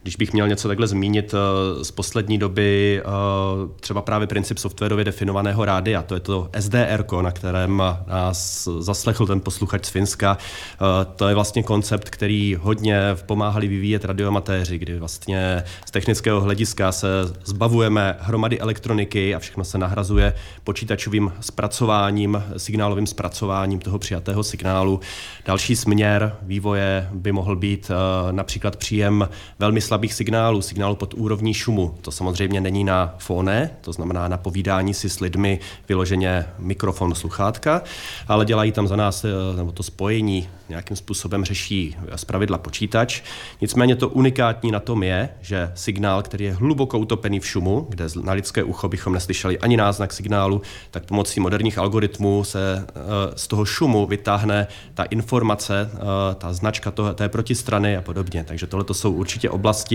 Když 0.06 0.16
bych 0.16 0.32
měl 0.32 0.48
něco 0.48 0.68
takhle 0.68 0.86
zmínit 0.86 1.34
uh, 1.34 1.82
z 1.82 1.90
poslední 1.90 2.38
doby, 2.38 3.02
uh, 3.04 3.70
třeba 3.80 4.02
právě 4.02 4.26
princip 4.26 4.58
softwarově 4.58 5.04
definovaného 5.04 5.64
rádia, 5.64 6.02
to 6.02 6.14
je 6.14 6.20
to 6.20 6.50
SDR, 6.58 7.04
na 7.22 7.30
kterém 7.30 7.82
nás 8.06 8.68
zaslechl 8.78 9.26
ten 9.26 9.40
posluchač 9.40 9.84
z 9.84 9.88
Finska. 9.88 10.38
Uh, 10.80 11.14
to 11.16 11.28
je 11.28 11.34
vlastně 11.34 11.62
koncept, 11.62 12.10
který 12.10 12.56
hodně 12.60 13.00
pomáhali 13.26 13.68
vyvíjet 13.68 14.04
radioamatéři, 14.04 14.78
kdy 14.78 14.98
vlastně 14.98 15.62
z 15.86 15.90
technického 15.90 16.40
hlediska 16.40 16.92
se 16.92 17.08
zbavujeme 17.44 18.16
hromady 18.20 18.60
elektroniky 18.60 19.34
a 19.34 19.38
všechno 19.38 19.64
se 19.64 19.78
nahrazuje 19.78 20.34
počítačovým 20.64 21.32
zpracováním, 21.40 22.42
signálovým 22.56 23.06
zpracováním 23.06 23.78
toho 23.78 23.98
přijatého 23.98 24.42
signálu. 24.42 25.00
Další 25.46 25.76
směr 25.76 26.36
vývoje 26.42 27.08
by 27.12 27.32
mohl 27.32 27.56
být 27.56 27.90
například 28.30 28.76
příjem 28.76 29.28
velmi 29.58 29.80
slabý 29.80 29.95
slabých 29.96 30.14
signálů, 30.14 30.62
signálů 30.62 30.96
pod 30.96 31.14
úrovní 31.14 31.54
šumu. 31.54 31.94
To 32.02 32.10
samozřejmě 32.10 32.60
není 32.60 32.84
na 32.84 33.14
fone, 33.18 33.70
to 33.80 33.92
znamená 33.92 34.28
na 34.28 34.36
povídání 34.36 34.94
si 34.94 35.08
s 35.08 35.20
lidmi 35.20 35.58
vyloženě 35.88 36.46
mikrofon, 36.58 37.14
sluchátka, 37.14 37.82
ale 38.28 38.44
dělají 38.44 38.72
tam 38.72 38.88
za 38.88 38.96
nás, 38.96 39.24
eh, 39.24 39.28
nebo 39.56 39.72
to 39.72 39.82
spojení 39.82 40.48
nějakým 40.68 40.96
způsobem 40.96 41.44
řeší 41.44 41.96
zpravidla 42.16 42.58
počítač. 42.58 43.22
Nicméně 43.60 43.96
to 43.96 44.08
unikátní 44.08 44.70
na 44.70 44.80
tom 44.80 45.02
je, 45.02 45.28
že 45.40 45.72
signál, 45.74 46.22
který 46.22 46.44
je 46.44 46.54
hluboko 46.54 46.98
utopený 46.98 47.40
v 47.40 47.46
šumu, 47.46 47.86
kde 47.88 48.04
na 48.22 48.32
lidské 48.32 48.64
ucho 48.64 48.88
bychom 48.88 49.12
neslyšeli 49.12 49.58
ani 49.58 49.76
náznak 49.76 50.12
signálu, 50.12 50.62
tak 50.90 51.04
pomocí 51.04 51.40
moderních 51.40 51.78
algoritmů 51.78 52.44
se 52.44 52.86
eh, 52.88 53.00
z 53.36 53.46
toho 53.46 53.64
šumu 53.64 54.06
vytáhne 54.06 54.66
ta 54.94 55.04
informace, 55.04 55.90
eh, 55.94 55.98
ta 56.34 56.52
značka 56.52 56.92
té 57.14 57.28
protistrany 57.28 57.96
a 57.96 58.02
podobně. 58.02 58.44
Takže 58.44 58.66
tohle 58.66 58.84
jsou 58.92 59.12
určitě 59.12 59.50
oblasti, 59.50 59.85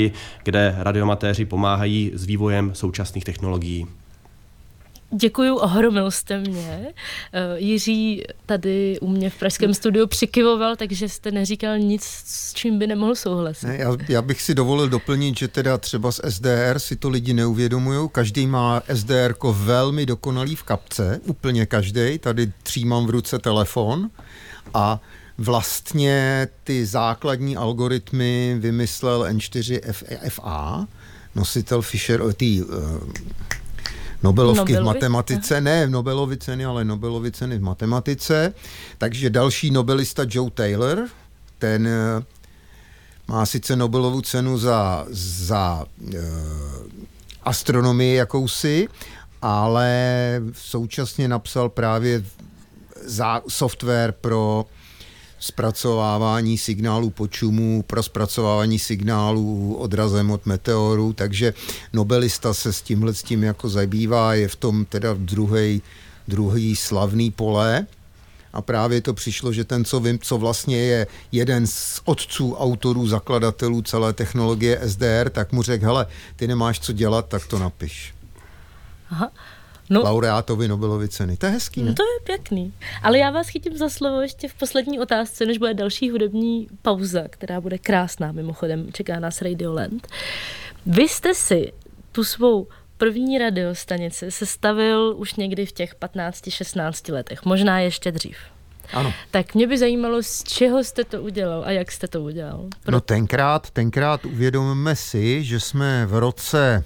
kde 0.43 0.75
radiomatéři 0.77 1.45
pomáhají 1.45 2.11
s 2.13 2.25
vývojem 2.25 2.71
současných 2.75 3.23
technologií. 3.23 3.87
Děkuju, 5.13 5.55
ohromil 5.55 6.11
jste 6.11 6.39
mě. 6.39 6.87
Uh, 6.87 6.93
Jiří 7.55 8.23
tady 8.45 8.99
u 8.99 9.07
mě 9.07 9.29
v 9.29 9.39
pražském 9.39 9.73
studiu 9.73 10.07
přikyvoval, 10.07 10.75
takže 10.75 11.09
jste 11.09 11.31
neříkal 11.31 11.77
nic, 11.77 12.03
s 12.25 12.53
čím 12.53 12.79
by 12.79 12.87
nemohl 12.87 13.15
souhlasit. 13.15 13.67
Ne, 13.67 13.77
já, 13.77 13.97
já 14.09 14.21
bych 14.21 14.41
si 14.41 14.55
dovolil 14.55 14.89
doplnit, 14.89 15.37
že 15.37 15.47
teda 15.47 15.77
třeba 15.77 16.11
z 16.11 16.21
SDR 16.29 16.79
si 16.79 16.95
to 16.95 17.09
lidi 17.09 17.33
neuvědomují. 17.33 18.09
Každý 18.11 18.47
má 18.47 18.81
SDR 18.93 19.33
velmi 19.51 20.05
dokonalý 20.05 20.55
v 20.55 20.63
kapce, 20.63 21.19
úplně 21.25 21.65
každý. 21.65 22.17
Tady 22.19 22.51
třímám 22.63 23.05
v 23.05 23.09
ruce 23.09 23.39
telefon 23.39 24.09
a 24.73 24.99
vlastně 25.37 26.47
ty 26.63 26.85
základní 26.85 27.57
algoritmy 27.57 28.55
vymyslel 28.59 29.23
N4FA, 29.23 30.87
nositel 31.35 31.81
Fisher, 31.81 32.33
ty, 32.33 32.63
uh, 32.63 32.69
Nobelovky 34.23 34.73
Nobelovi? 34.73 34.83
v 34.83 34.85
matematice, 34.85 35.61
ne 35.61 35.87
Nobelovy 35.87 36.37
ceny, 36.37 36.65
ale 36.65 36.85
Nobelovy 36.85 37.31
ceny 37.31 37.57
v 37.57 37.61
matematice. 37.61 38.53
Takže 38.97 39.29
další 39.29 39.71
nobelista 39.71 40.23
Joe 40.29 40.51
Taylor, 40.51 41.07
ten 41.57 41.87
eh, 41.87 42.23
má 43.27 43.45
sice 43.45 43.75
Nobelovu 43.75 44.21
cenu 44.21 44.57
za, 44.57 45.05
za 45.09 45.85
uh, 45.99 46.13
astronomii 47.43 48.15
jakousi, 48.15 48.87
ale 49.41 50.41
současně 50.53 51.27
napsal 51.27 51.69
právě 51.69 52.23
za 53.05 53.41
software 53.47 54.11
pro 54.11 54.65
zpracovávání 55.41 56.57
signálů 56.57 57.09
počumů, 57.09 57.83
pro 57.87 58.03
zpracovávání 58.03 58.79
signálů 58.79 59.75
odrazem 59.75 60.31
od 60.31 60.45
meteorů, 60.45 61.13
takže 61.13 61.53
Nobelista 61.93 62.53
se 62.53 62.73
s 62.73 62.81
tímhle 62.81 63.13
s 63.13 63.23
tím 63.23 63.43
jako 63.43 63.69
zabývá, 63.69 64.33
je 64.33 64.47
v 64.47 64.55
tom 64.55 64.85
teda 64.85 65.13
druhý 65.17 65.81
druhý 66.27 66.75
slavný 66.75 67.31
pole. 67.31 67.85
A 68.53 68.61
právě 68.61 69.01
to 69.01 69.13
přišlo, 69.13 69.53
že 69.53 69.63
ten, 69.63 69.85
co 69.85 69.99
vím, 69.99 70.19
co 70.19 70.37
vlastně 70.37 70.77
je 70.77 71.07
jeden 71.31 71.67
z 71.67 72.01
otců, 72.05 72.55
autorů, 72.55 73.07
zakladatelů 73.07 73.81
celé 73.81 74.13
technologie 74.13 74.79
SDR, 74.83 75.29
tak 75.29 75.51
mu 75.51 75.63
řekl, 75.63 75.85
hele, 75.85 76.05
ty 76.35 76.47
nemáš 76.47 76.79
co 76.79 76.93
dělat, 76.93 77.27
tak 77.27 77.47
to 77.47 77.59
napiš. 77.59 78.13
Aha. 79.09 79.31
No, 79.91 80.01
laureátovi 80.01 80.67
Nobelovy 80.67 81.07
ceny. 81.07 81.37
To 81.37 81.45
je 81.45 81.51
hezký, 81.51 81.81
ne? 81.81 81.89
No 81.89 81.95
to 81.95 82.03
je 82.03 82.19
pěkný. 82.23 82.73
Ale 83.03 83.17
já 83.17 83.31
vás 83.31 83.47
chytím 83.47 83.77
za 83.77 83.89
slovo 83.89 84.21
ještě 84.21 84.47
v 84.47 84.53
poslední 84.53 84.99
otázce, 84.99 85.45
než 85.45 85.57
bude 85.57 85.73
další 85.73 86.09
hudební 86.09 86.67
pauza, 86.81 87.23
která 87.29 87.61
bude 87.61 87.77
krásná, 87.77 88.31
mimochodem 88.31 88.93
čeká 88.93 89.19
nás 89.19 89.41
Radioland. 89.41 90.07
Vy 90.85 91.01
jste 91.01 91.33
si 91.33 91.73
tu 92.11 92.23
svou 92.23 92.67
první 92.97 93.37
radiostanici 93.37 94.31
sestavil 94.31 95.13
už 95.17 95.35
někdy 95.35 95.65
v 95.65 95.71
těch 95.71 95.95
15-16 95.95 97.13
letech, 97.13 97.45
možná 97.45 97.79
ještě 97.79 98.11
dřív. 98.11 98.37
Ano. 98.93 99.13
Tak 99.31 99.55
mě 99.55 99.67
by 99.67 99.77
zajímalo, 99.77 100.23
z 100.23 100.43
čeho 100.43 100.83
jste 100.83 101.03
to 101.03 101.21
udělal 101.21 101.63
a 101.65 101.71
jak 101.71 101.91
jste 101.91 102.07
to 102.07 102.21
udělal. 102.21 102.67
Pro... 102.83 102.91
No 102.91 103.01
tenkrát, 103.01 103.69
tenkrát 103.69 104.25
uvědomíme 104.25 104.95
si, 104.95 105.43
že 105.43 105.59
jsme 105.59 106.05
v 106.05 106.19
roce 106.19 106.83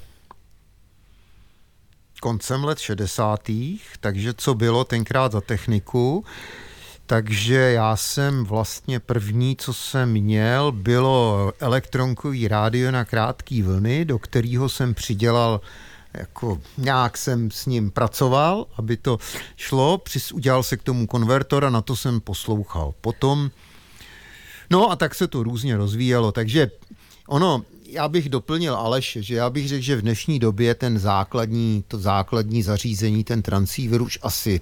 koncem 2.26 2.64
let 2.64 2.80
60. 2.80 3.50
takže 4.00 4.34
co 4.34 4.54
bylo 4.54 4.84
tenkrát 4.84 5.32
za 5.32 5.42
techniku, 5.42 6.26
takže 7.06 7.56
já 7.56 7.96
jsem 7.96 8.46
vlastně 8.46 9.00
první, 9.00 9.56
co 9.56 9.74
jsem 9.74 10.12
měl, 10.12 10.72
bylo 10.72 11.52
elektronkový 11.60 12.48
rádio 12.48 12.92
na 12.92 13.06
krátké 13.06 13.64
vlny, 13.64 14.06
do 14.06 14.20
kterého 14.20 14.70
jsem 14.70 14.94
přidělal 14.94 15.62
jako 16.14 16.62
nějak 16.78 17.18
jsem 17.18 17.52
s 17.52 17.66
ním 17.66 17.92
pracoval, 17.92 18.66
aby 18.78 18.98
to 18.98 19.18
šlo, 19.56 19.98
přis, 19.98 20.32
udělal 20.32 20.64
se 20.64 20.78
k 20.78 20.84
tomu 20.84 21.08
konvertor 21.08 21.66
a 21.66 21.70
na 21.70 21.82
to 21.82 21.96
jsem 21.96 22.22
poslouchal. 22.22 22.94
Potom, 23.02 23.52
no 24.70 24.92
a 24.92 24.96
tak 24.96 25.16
se 25.16 25.28
to 25.28 25.44
různě 25.44 25.78
rozvíjelo, 25.78 26.32
takže 26.32 26.72
ono, 27.28 27.62
já 27.96 28.08
bych 28.08 28.30
doplnil 28.30 28.76
Aleš, 28.76 29.18
že 29.22 29.36
já 29.36 29.50
bych 29.50 29.68
řekl, 29.68 29.84
že 29.84 29.96
v 29.96 30.02
dnešní 30.02 30.40
době 30.40 30.76
ten 30.76 31.00
základní, 31.00 31.84
to 31.88 32.00
základní 32.00 32.64
zařízení, 32.64 33.24
ten 33.24 33.42
transceiver 33.42 34.02
už 34.02 34.20
asi 34.22 34.60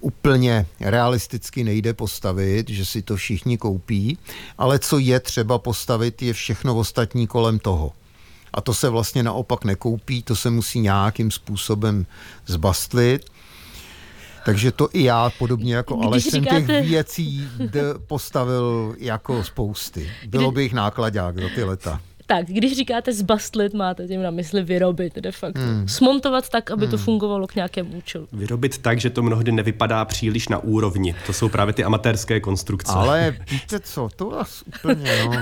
úplně 0.00 0.66
realisticky 0.80 1.64
nejde 1.64 1.94
postavit, 1.94 2.68
že 2.70 2.84
si 2.84 3.02
to 3.02 3.16
všichni 3.16 3.58
koupí, 3.58 4.18
ale 4.58 4.78
co 4.78 4.98
je 4.98 5.20
třeba 5.20 5.58
postavit, 5.58 6.22
je 6.22 6.32
všechno 6.32 6.76
ostatní 6.76 7.26
kolem 7.26 7.58
toho. 7.58 7.92
A 8.52 8.60
to 8.60 8.74
se 8.74 8.88
vlastně 8.88 9.22
naopak 9.22 9.64
nekoupí, 9.64 10.22
to 10.22 10.36
se 10.36 10.50
musí 10.50 10.80
nějakým 10.80 11.30
způsobem 11.30 12.06
zbastlit. 12.46 13.26
Takže 14.44 14.72
to 14.72 14.88
i 14.92 15.02
já, 15.02 15.30
podobně 15.38 15.74
jako 15.74 16.02
ale 16.02 16.20
jsem 16.20 16.44
těch 16.44 16.66
věcí 16.66 17.48
postavil 18.06 18.94
jako 18.98 19.44
spousty. 19.44 20.10
Bylo 20.26 20.50
by 20.50 20.62
jich 20.62 20.72
nákladák 20.72 21.38
za 21.38 21.48
ty 21.54 21.64
leta. 21.64 22.00
Tak, 22.30 22.46
když 22.46 22.76
říkáte 22.76 23.12
zbastlit, 23.12 23.74
máte 23.74 24.06
tím 24.06 24.22
na 24.22 24.30
mysli 24.30 24.62
vyrobit 24.62 25.14
de 25.14 25.32
facto. 25.32 25.60
Hmm. 25.60 25.88
Smontovat 25.88 26.48
tak, 26.48 26.70
aby 26.70 26.82
hmm. 26.82 26.90
to 26.90 26.98
fungovalo 26.98 27.46
k 27.46 27.54
nějakému 27.54 27.90
účelu. 27.90 28.28
Vyrobit 28.32 28.78
tak, 28.78 29.00
že 29.00 29.10
to 29.10 29.22
mnohdy 29.22 29.52
nevypadá 29.52 30.04
příliš 30.04 30.48
na 30.48 30.58
úrovni. 30.58 31.14
To 31.26 31.32
jsou 31.32 31.48
právě 31.48 31.74
ty 31.74 31.84
amatérské 31.84 32.40
konstrukce. 32.40 32.92
Ale 32.92 33.36
víte 33.50 33.80
co, 33.80 34.08
to 34.16 34.30
vás 34.30 34.62
úplně, 34.66 35.24
no. 35.24 35.32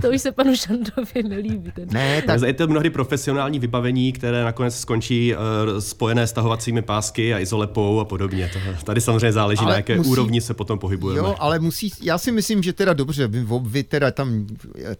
to 0.02 0.10
už 0.10 0.20
se 0.20 0.32
panu 0.32 0.56
Šandovi 0.56 1.22
nelíbí. 1.28 1.72
Ten. 1.72 1.88
Ne, 1.92 2.22
tak... 2.22 2.40
Je 2.42 2.52
to 2.52 2.66
mnohdy 2.66 2.90
profesionální 2.90 3.58
vybavení, 3.58 4.12
které 4.12 4.44
nakonec 4.44 4.78
skončí 4.78 5.34
uh, 5.34 5.40
spojené 5.78 6.26
s 6.26 6.32
tahovacími 6.32 6.82
pásky 6.82 7.34
a 7.34 7.38
izolepou 7.38 8.00
a 8.00 8.04
podobně. 8.04 8.50
To, 8.52 8.84
tady 8.84 9.00
samozřejmě 9.00 9.32
záleží, 9.32 9.60
ale 9.60 9.70
na 9.70 9.76
jaké 9.76 9.96
musí... 9.96 10.10
úrovni 10.10 10.40
se 10.40 10.54
potom 10.54 10.78
pohybujeme. 10.78 11.28
Jo, 11.28 11.36
ale 11.38 11.58
musí, 11.58 11.92
já 12.02 12.18
si 12.18 12.32
myslím, 12.32 12.62
že 12.62 12.72
teda 12.72 12.92
dobře, 12.92 13.26
vy, 13.26 13.46
vy 13.62 13.82
teda 13.82 14.10
tam, 14.10 14.46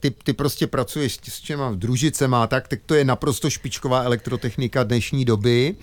ty, 0.01 0.11
ty 0.11 0.33
prostě 0.33 0.67
pracuješ 0.75 1.19
s 1.23 1.41
těma 1.41 1.73
družicema, 1.75 2.47
tak, 2.47 2.69
tak 2.69 2.81
to 2.87 2.95
je 2.95 3.05
naprosto 3.05 3.51
špičková 3.51 4.03
elektrotechnika 4.03 4.83
dnešní 4.83 5.25
doby. 5.25 5.75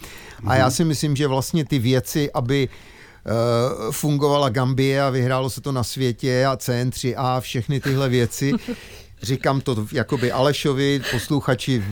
A 0.47 0.55
já 0.55 0.65
mhm. 0.65 0.71
si 0.71 0.83
myslím, 0.85 1.15
že 1.15 1.27
vlastně 1.27 1.65
ty 1.65 1.79
věci, 1.79 2.31
aby 2.31 2.67
uh, 2.67 3.91
fungovala 3.91 4.49
Gambie 4.49 5.01
a 5.01 5.09
vyhrálo 5.09 5.49
se 5.49 5.61
to 5.61 5.71
na 5.71 5.83
světě 5.83 6.45
a 6.45 6.55
CN3A, 6.55 7.41
všechny 7.41 7.79
tyhle 7.79 8.09
věci, 8.09 8.51
říkám 9.21 9.61
to 9.61 9.87
jakoby 9.91 10.31
Alešovi, 10.31 11.01
posluchači 11.11 11.83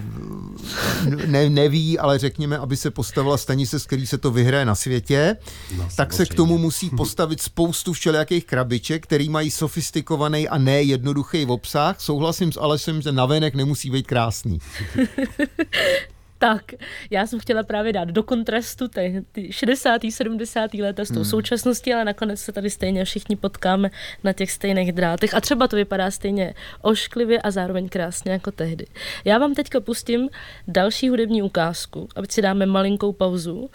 ne, 1.26 1.50
neví, 1.50 2.00
ale 2.00 2.20
řekněme, 2.20 2.58
aby 2.58 2.78
se 2.78 2.92
postavila 2.92 3.38
stanice, 3.38 3.80
z 3.80 3.86
který 3.86 4.08
se 4.08 4.18
to 4.18 4.32
vyhraje 4.32 4.66
na 4.66 4.76
světě, 4.76 5.38
no, 5.78 5.88
tak 5.96 6.14
se 6.14 6.26
k 6.26 6.34
tomu 6.34 6.58
musí 6.58 6.90
postavit 6.90 7.42
spoustu 7.42 7.94
všelijakých 7.94 8.46
krabiček, 8.46 9.04
který 9.04 9.30
mají 9.30 9.52
sofistikovaný 9.52 10.50
a 10.50 10.58
ne 10.58 10.82
jednoduchý 10.82 11.46
obsah. 11.46 12.02
Souhlasím 12.02 12.52
s 12.52 12.58
Alešem, 12.58 13.02
že 13.02 13.12
navenek 13.12 13.56
nemusí 13.56 13.90
být 13.90 14.08
krásný. 14.08 14.60
Tak, 16.40 16.72
já 17.10 17.28
jsem 17.28 17.40
chtěla 17.40 17.64
právě 17.64 17.94
dát 17.94 18.08
do 18.08 18.24
kontrastu 18.24 18.88
ty, 18.88 19.26
ty 19.32 19.54
60. 19.54 20.02
70. 20.10 20.74
léta 20.74 21.06
s 21.06 21.08
tou 21.08 21.14
hmm. 21.14 21.26
současností, 21.26 21.94
ale 21.94 22.06
nakonec 22.06 22.40
se 22.40 22.52
tady 22.52 22.70
stejně 22.70 23.06
všichni 23.06 23.36
potkáme 23.36 23.90
na 24.24 24.34
těch 24.34 24.52
stejných 24.52 24.92
drátech 24.92 25.34
a 25.34 25.42
třeba 25.42 25.68
to 25.68 25.76
vypadá 25.76 26.12
stejně 26.12 26.54
ošklivě 26.82 27.42
a 27.42 27.52
zároveň 27.52 27.90
krásně 27.90 28.32
jako 28.32 28.52
tehdy. 28.52 28.86
Já 29.26 29.38
vám 29.38 29.56
teďka 29.56 29.80
pustím 29.80 30.30
další 30.68 31.10
hudební 31.10 31.42
ukázku, 31.42 32.08
aby 32.16 32.28
si 32.30 32.42
dáme 32.42 32.66
malinkou 32.66 33.14
pauzu. 33.14 33.70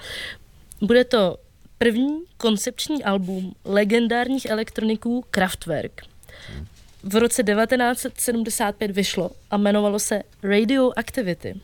Bude 0.81 1.05
to 1.05 1.37
první 1.79 2.23
koncepční 2.37 3.05
album 3.05 3.55
legendárních 3.65 4.47
elektroniků 4.47 5.25
Kraftwerk. 5.31 6.03
V 7.03 7.17
roce 7.17 7.43
1975 7.43 8.91
vyšlo 8.91 9.31
a 9.51 9.57
jmenovalo 9.57 9.99
se 9.99 10.23
Radioactivity. 10.43 11.55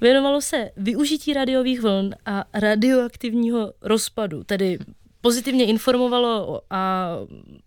Věnovalo 0.00 0.40
se 0.40 0.70
využití 0.76 1.32
radiových 1.32 1.80
vln 1.80 2.14
a 2.26 2.44
radioaktivního 2.54 3.72
rozpadu, 3.82 4.44
tedy 4.44 4.78
pozitivně 5.24 5.64
informovalo 5.64 6.60
a 6.70 7.08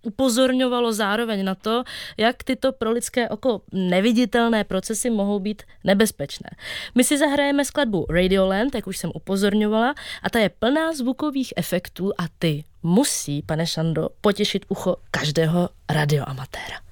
upozorňovalo 0.01 0.93
zároveň 0.93 1.45
na 1.45 1.55
to, 1.55 1.83
jak 2.17 2.43
tyto 2.43 2.71
pro 2.71 2.91
lidské 2.91 3.29
oko 3.29 3.61
neviditelné 3.71 4.63
procesy 4.63 5.09
mohou 5.09 5.39
být 5.39 5.63
nebezpečné. 5.83 6.49
My 6.95 7.03
si 7.03 7.17
zahrajeme 7.17 7.65
skladbu 7.65 8.05
Radioland, 8.09 8.75
jak 8.75 8.87
už 8.87 8.97
jsem 8.97 9.11
upozorňovala, 9.13 9.95
a 10.23 10.29
ta 10.29 10.39
je 10.39 10.49
plná 10.49 10.93
zvukových 10.93 11.53
efektů 11.57 12.11
a 12.17 12.23
ty 12.39 12.63
musí, 12.83 13.41
pane 13.41 13.67
Šando, 13.67 14.09
potěšit 14.21 14.65
ucho 14.69 14.95
každého 15.11 15.69
radioamatéra. 15.89 16.87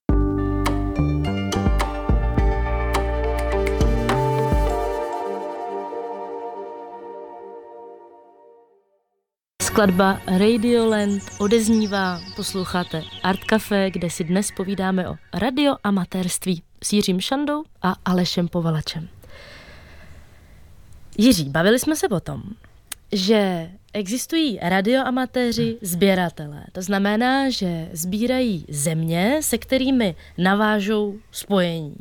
Skladba 9.75 10.21
Radioland 10.27 11.23
odeznívá, 11.37 12.21
posloucháte 12.35 13.03
Art 13.23 13.43
Café, 13.43 13.91
kde 13.91 14.09
si 14.09 14.23
dnes 14.23 14.51
povídáme 14.51 15.09
o 15.09 15.15
radioamatérství 15.33 16.63
s 16.83 16.93
Jiřím 16.93 17.21
Šandou 17.21 17.63
a 17.81 17.95
Alešem 18.05 18.47
Povalačem. 18.47 19.07
Jiří, 21.17 21.49
bavili 21.49 21.79
jsme 21.79 21.95
se 21.95 22.07
o 22.07 22.19
tom, 22.19 22.43
že 23.15 23.71
existují 23.93 24.59
radioamatéři 24.61 25.77
sběratelé. 25.81 26.63
To 26.71 26.81
znamená, 26.81 27.49
že 27.49 27.89
sbírají 27.93 28.65
země, 28.69 29.37
se 29.41 29.57
kterými 29.57 30.15
navážou 30.37 31.15
spojení. 31.31 31.95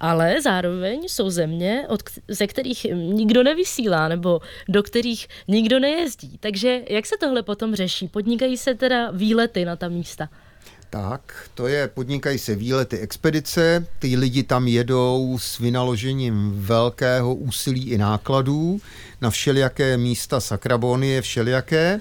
Ale 0.00 0.42
zároveň 0.42 1.02
jsou 1.02 1.30
země, 1.30 1.84
od, 1.88 2.02
ze 2.28 2.46
kterých 2.46 2.86
nikdo 2.94 3.42
nevysílá 3.42 4.08
nebo 4.08 4.40
do 4.68 4.82
kterých 4.82 5.28
nikdo 5.48 5.78
nejezdí. 5.78 6.38
Takže 6.40 6.82
jak 6.88 7.06
se 7.06 7.14
tohle 7.20 7.42
potom 7.42 7.74
řeší? 7.74 8.08
Podnikají 8.08 8.56
se 8.56 8.74
teda 8.74 9.10
výlety 9.10 9.64
na 9.64 9.76
ta 9.76 9.88
místa? 9.88 10.28
Tak, 10.90 11.48
to 11.54 11.66
je, 11.66 11.88
podnikají 11.88 12.38
se 12.38 12.54
výlety 12.54 12.98
expedice, 12.98 13.86
ty 13.98 14.16
lidi 14.16 14.42
tam 14.42 14.68
jedou 14.68 15.38
s 15.40 15.58
vynaložením 15.58 16.52
velkého 16.56 17.34
úsilí 17.34 17.90
i 17.90 17.98
nákladů 17.98 18.80
na 19.20 19.30
všelijaké 19.30 19.96
místa 19.96 20.40
sakrabonie, 20.40 21.22
všelijaké. 21.22 22.00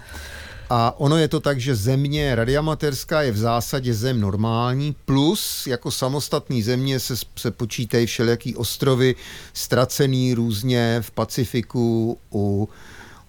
A 0.70 1.00
ono 1.00 1.18
je 1.18 1.28
to 1.28 1.40
tak, 1.40 1.60
že 1.60 1.76
země 1.76 2.36
radiamaterská 2.36 3.22
je 3.22 3.32
v 3.32 3.38
zásadě 3.38 3.94
zem 3.94 4.22
normální, 4.22 4.96
plus 5.06 5.68
jako 5.68 5.92
samostatný 5.92 6.64
země 6.64 7.00
se, 7.00 7.14
se 7.36 7.52
počítají 7.52 8.06
všelijaký 8.06 8.56
ostrovy, 8.56 9.16
ztracený 9.54 10.34
různě 10.34 10.98
v 11.02 11.12
Pacifiku, 11.12 12.18
u, 12.34 12.70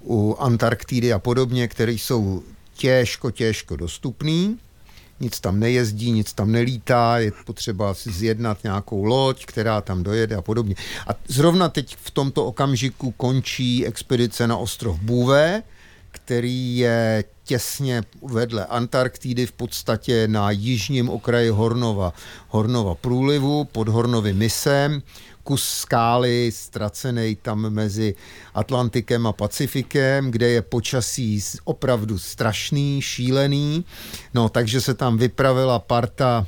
u 0.01 0.37
Antarktidy 0.39 1.13
a 1.13 1.19
podobně, 1.19 1.69
které 1.69 1.93
jsou 1.93 2.43
těžko, 2.75 3.31
těžko 3.31 3.77
dostupný 3.77 4.59
nic 5.21 5.41
tam 5.41 5.61
nejezdí, 5.61 6.11
nic 6.11 6.33
tam 6.33 6.53
nelítá, 6.53 7.19
je 7.19 7.33
potřeba 7.45 7.95
si 7.95 8.13
zjednat 8.13 8.65
nějakou 8.65 9.05
loď, 9.05 9.47
která 9.47 9.81
tam 9.81 10.03
dojede 10.03 10.37
a 10.37 10.43
podobně. 10.43 10.75
A 11.07 11.11
zrovna 11.29 11.69
teď 11.69 11.97
v 11.97 12.11
tomto 12.11 12.47
okamžiku 12.47 13.11
končí 13.11 13.87
expedice 13.87 14.47
na 14.47 14.57
ostrov 14.57 14.99
Bouvet, 15.01 15.65
který 16.11 16.79
je 16.79 17.25
těsně 17.45 18.03
vedle 18.23 18.67
Antarktidy, 18.67 19.47
v 19.47 19.53
podstatě 19.53 20.29
na 20.29 20.51
jižním 20.51 21.09
okraji 21.09 21.51
Hornova, 21.51 22.13
Hornova 22.49 22.95
průlivu 22.95 23.65
pod 23.65 23.89
Hornovým 23.89 24.37
misem. 24.37 25.03
Kus 25.47 25.87
skály 25.87 26.51
ztracený 26.53 27.39
tam 27.39 27.71
mezi 27.71 28.15
Atlantikem 28.55 29.27
a 29.27 29.33
Pacifikem, 29.33 30.31
kde 30.31 30.49
je 30.49 30.63
počasí 30.63 31.41
opravdu 31.65 32.19
strašný, 32.19 33.03
šílený. 33.03 33.85
No, 34.35 34.49
takže 34.49 34.81
se 34.81 34.95
tam 34.95 35.19
vypravila 35.19 35.79
parta 35.79 36.47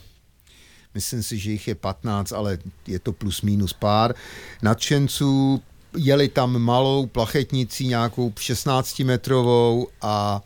myslím 0.94 1.22
si, 1.22 1.38
že 1.38 1.50
jich 1.50 1.68
je 1.68 1.74
15, 1.74 2.32
ale 2.32 2.58
je 2.86 2.98
to 2.98 3.12
plus 3.12 3.42
minus 3.42 3.72
pár 3.72 4.14
nadšenců, 4.62 5.62
jeli 5.96 6.28
tam 6.28 6.58
malou 6.58 7.06
plachetnicí, 7.06 7.86
nějakou 7.86 8.32
16 8.38 8.98
metrovou 8.98 9.88
a 10.02 10.42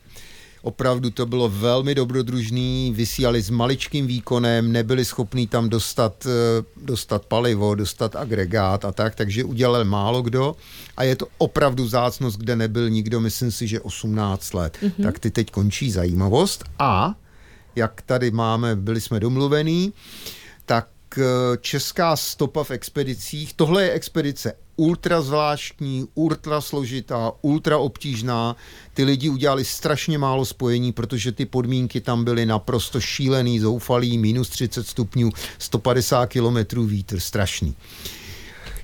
Opravdu 0.63 1.11
to 1.11 1.27
bylo 1.27 1.49
velmi 1.49 1.95
dobrodružný, 1.95 2.93
vysílali 2.97 3.43
s 3.43 3.51
maličkým 3.51 4.07
výkonem, 4.07 4.73
nebyli 4.73 5.05
schopní 5.05 5.47
tam 5.47 5.69
dostat, 5.69 6.27
eh, 6.27 6.65
dostat 6.77 7.27
palivo, 7.27 7.75
dostat 7.75 8.17
agregát 8.17 8.85
a 8.85 8.93
tak, 8.93 9.15
takže 9.15 9.45
udělal 9.45 9.85
málo 9.85 10.23
kdo 10.23 10.57
a 10.97 11.03
je 11.03 11.17
to 11.17 11.27
opravdu 11.39 11.89
zácnost, 11.89 12.39
kde 12.39 12.57
nebyl 12.57 12.91
nikdo, 12.91 13.21
myslím 13.21 13.51
si, 13.51 13.67
že 13.67 13.81
18 13.81 14.55
let. 14.55 14.79
Mm-hmm. 14.83 15.03
Tak 15.03 15.19
ty 15.19 15.31
teď 15.31 15.51
končí 15.51 15.91
zajímavost 15.91 16.65
a 16.79 17.15
jak 17.77 18.03
tady 18.03 18.31
máme, 18.31 18.77
byli 18.77 19.01
jsme 19.01 19.21
domluvení, 19.21 19.93
tak 20.67 20.89
eh, 21.19 21.23
česká 21.61 22.17
stopa 22.17 22.65
v 22.65 22.71
expedicích, 22.71 23.55
tohle 23.55 23.83
je 23.83 23.93
expedice 23.93 24.55
ultra 24.77 25.23
zvláštní, 25.23 26.09
ultra 26.15 26.61
složitá, 26.61 27.33
ultra 27.43 27.79
obtížná. 27.79 28.57
Ty 28.95 29.05
lidi 29.05 29.29
udělali 29.29 29.65
strašně 29.65 30.19
málo 30.19 30.45
spojení, 30.45 30.93
protože 30.93 31.33
ty 31.33 31.47
podmínky 31.47 32.01
tam 32.01 32.25
byly 32.25 32.47
naprosto 32.47 33.01
šílený, 33.01 33.61
zoufalý, 33.61 34.19
minus 34.19 34.49
30 34.49 34.89
stupňů, 34.89 35.31
150 35.59 36.27
kilometrů 36.27 36.85
vítr, 36.85 37.21
strašný. 37.21 37.75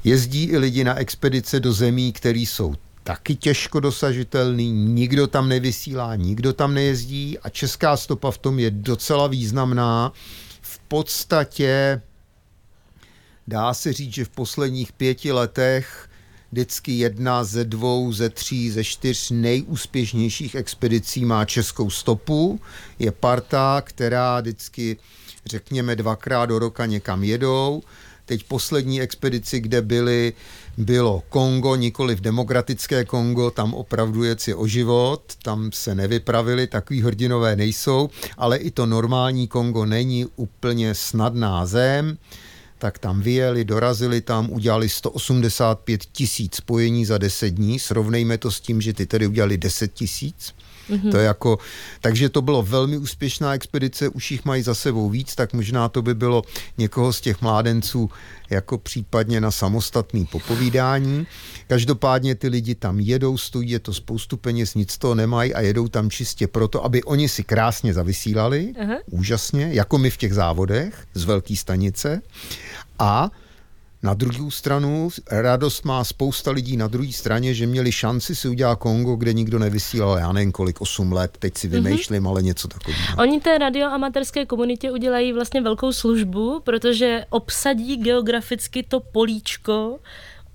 Jezdí 0.04 0.44
i 0.44 0.58
lidi 0.58 0.84
na 0.84 0.94
expedice 0.94 1.60
do 1.60 1.72
zemí, 1.72 2.12
které 2.12 2.38
jsou 2.38 2.74
taky 3.02 3.34
těžko 3.34 3.80
dosažitelný, 3.80 4.72
nikdo 4.72 5.26
tam 5.26 5.48
nevysílá, 5.48 6.16
nikdo 6.16 6.52
tam 6.52 6.74
nejezdí 6.74 7.38
a 7.38 7.48
česká 7.48 7.96
stopa 7.96 8.30
v 8.30 8.38
tom 8.38 8.58
je 8.58 8.70
docela 8.70 9.26
významná. 9.26 10.12
V 10.60 10.78
podstatě 10.78 12.00
Dá 13.48 13.74
se 13.74 13.92
říct, 13.92 14.14
že 14.14 14.24
v 14.24 14.28
posledních 14.28 14.92
pěti 14.92 15.32
letech 15.32 16.08
vždycky 16.52 16.92
jedna 16.92 17.44
ze 17.44 17.64
dvou, 17.64 18.12
ze 18.12 18.30
tří, 18.30 18.70
ze 18.70 18.84
čtyř 18.84 19.30
nejúspěšnějších 19.30 20.54
expedicí 20.54 21.24
má 21.24 21.44
českou 21.44 21.90
stopu. 21.90 22.60
Je 22.98 23.12
parta, 23.12 23.82
která 23.84 24.40
vždycky, 24.40 24.96
řekněme, 25.46 25.96
dvakrát 25.96 26.46
do 26.46 26.58
roka 26.58 26.86
někam 26.86 27.24
jedou. 27.24 27.82
Teď 28.26 28.44
poslední 28.44 29.00
expedici, 29.00 29.60
kde 29.60 29.82
byli, 29.82 30.32
bylo 30.76 31.22
Kongo, 31.28 31.76
nikoli 31.76 32.14
v 32.14 32.20
demokratické 32.20 33.04
Kongo, 33.04 33.50
tam 33.50 33.74
opravdu 33.74 34.24
je 34.24 34.36
o 34.54 34.66
život, 34.66 35.22
tam 35.42 35.72
se 35.72 35.94
nevypravili, 35.94 36.66
takový 36.66 37.02
hrdinové 37.02 37.56
nejsou, 37.56 38.10
ale 38.38 38.56
i 38.56 38.70
to 38.70 38.86
normální 38.86 39.48
Kongo 39.48 39.86
není 39.86 40.26
úplně 40.36 40.94
snadná 40.94 41.66
zem 41.66 42.18
tak 42.78 42.98
tam 42.98 43.20
vyjeli, 43.20 43.64
dorazili 43.64 44.20
tam, 44.20 44.50
udělali 44.50 44.88
185 44.88 46.04
tisíc 46.12 46.56
spojení 46.56 47.04
za 47.04 47.18
10 47.18 47.50
dní, 47.50 47.78
srovnejme 47.78 48.38
to 48.38 48.50
s 48.50 48.60
tím, 48.60 48.80
že 48.80 48.92
ty 48.92 49.06
tady 49.06 49.26
udělali 49.26 49.58
10 49.58 49.92
tisíc. 49.92 50.54
Mm-hmm. 50.90 51.10
To 51.10 51.16
je 51.16 51.24
jako, 51.24 51.58
takže 52.00 52.28
to 52.28 52.42
bylo 52.42 52.62
velmi 52.62 52.98
úspěšná 52.98 53.54
expedice, 53.54 54.08
už 54.08 54.30
jich 54.30 54.44
mají 54.44 54.62
za 54.62 54.74
sebou 54.74 55.10
víc, 55.10 55.34
tak 55.34 55.52
možná 55.52 55.88
to 55.88 56.02
by 56.02 56.14
bylo 56.14 56.42
někoho 56.78 57.12
z 57.12 57.20
těch 57.20 57.42
mládenců 57.42 58.10
jako 58.50 58.78
případně 58.78 59.40
na 59.40 59.50
samostatný 59.50 60.26
popovídání. 60.26 61.26
Každopádně 61.66 62.34
ty 62.34 62.48
lidi 62.48 62.74
tam 62.74 63.00
jedou, 63.00 63.38
stojí 63.38 63.70
je 63.70 63.78
to 63.78 63.94
spoustu 63.94 64.36
peněz, 64.36 64.74
nic 64.74 64.98
toho 64.98 65.14
nemají 65.14 65.54
a 65.54 65.60
jedou 65.60 65.88
tam 65.88 66.10
čistě 66.10 66.46
proto, 66.46 66.84
aby 66.84 67.02
oni 67.02 67.28
si 67.28 67.44
krásně 67.44 67.94
zavysílali, 67.94 68.72
uh-huh. 68.80 68.98
úžasně, 69.10 69.68
jako 69.72 69.98
my 69.98 70.10
v 70.10 70.16
těch 70.16 70.34
závodech 70.34 71.06
z 71.14 71.24
velké 71.24 71.56
stanice 71.56 72.22
a 72.98 73.30
na 74.02 74.14
druhou 74.14 74.50
stranu 74.50 75.08
radost 75.30 75.84
má 75.84 76.04
spousta 76.04 76.50
lidí 76.50 76.76
na 76.76 76.88
druhé 76.88 77.12
straně, 77.12 77.54
že 77.54 77.66
měli 77.66 77.92
šanci 77.92 78.34
si 78.34 78.48
udělat 78.48 78.78
Kongo, 78.78 79.16
kde 79.16 79.32
nikdo 79.32 79.58
nevysílal, 79.58 80.18
já 80.18 80.32
nevím 80.32 80.52
kolik, 80.52 80.80
8 80.80 81.12
let, 81.12 81.36
teď 81.38 81.58
si 81.58 81.68
mhm. 81.68 81.84
vymýšlím, 81.84 82.22
mm-hmm. 82.22 82.28
ale 82.28 82.42
něco 82.42 82.68
takového. 82.68 83.16
Oni 83.18 83.40
té 83.40 83.58
radioamatérské 83.58 84.46
komunitě 84.46 84.90
udělají 84.90 85.32
vlastně 85.32 85.60
velkou 85.60 85.92
službu, 85.92 86.60
protože 86.64 87.24
obsadí 87.30 87.96
geograficky 87.96 88.82
to 88.82 89.00
políčko, 89.00 89.98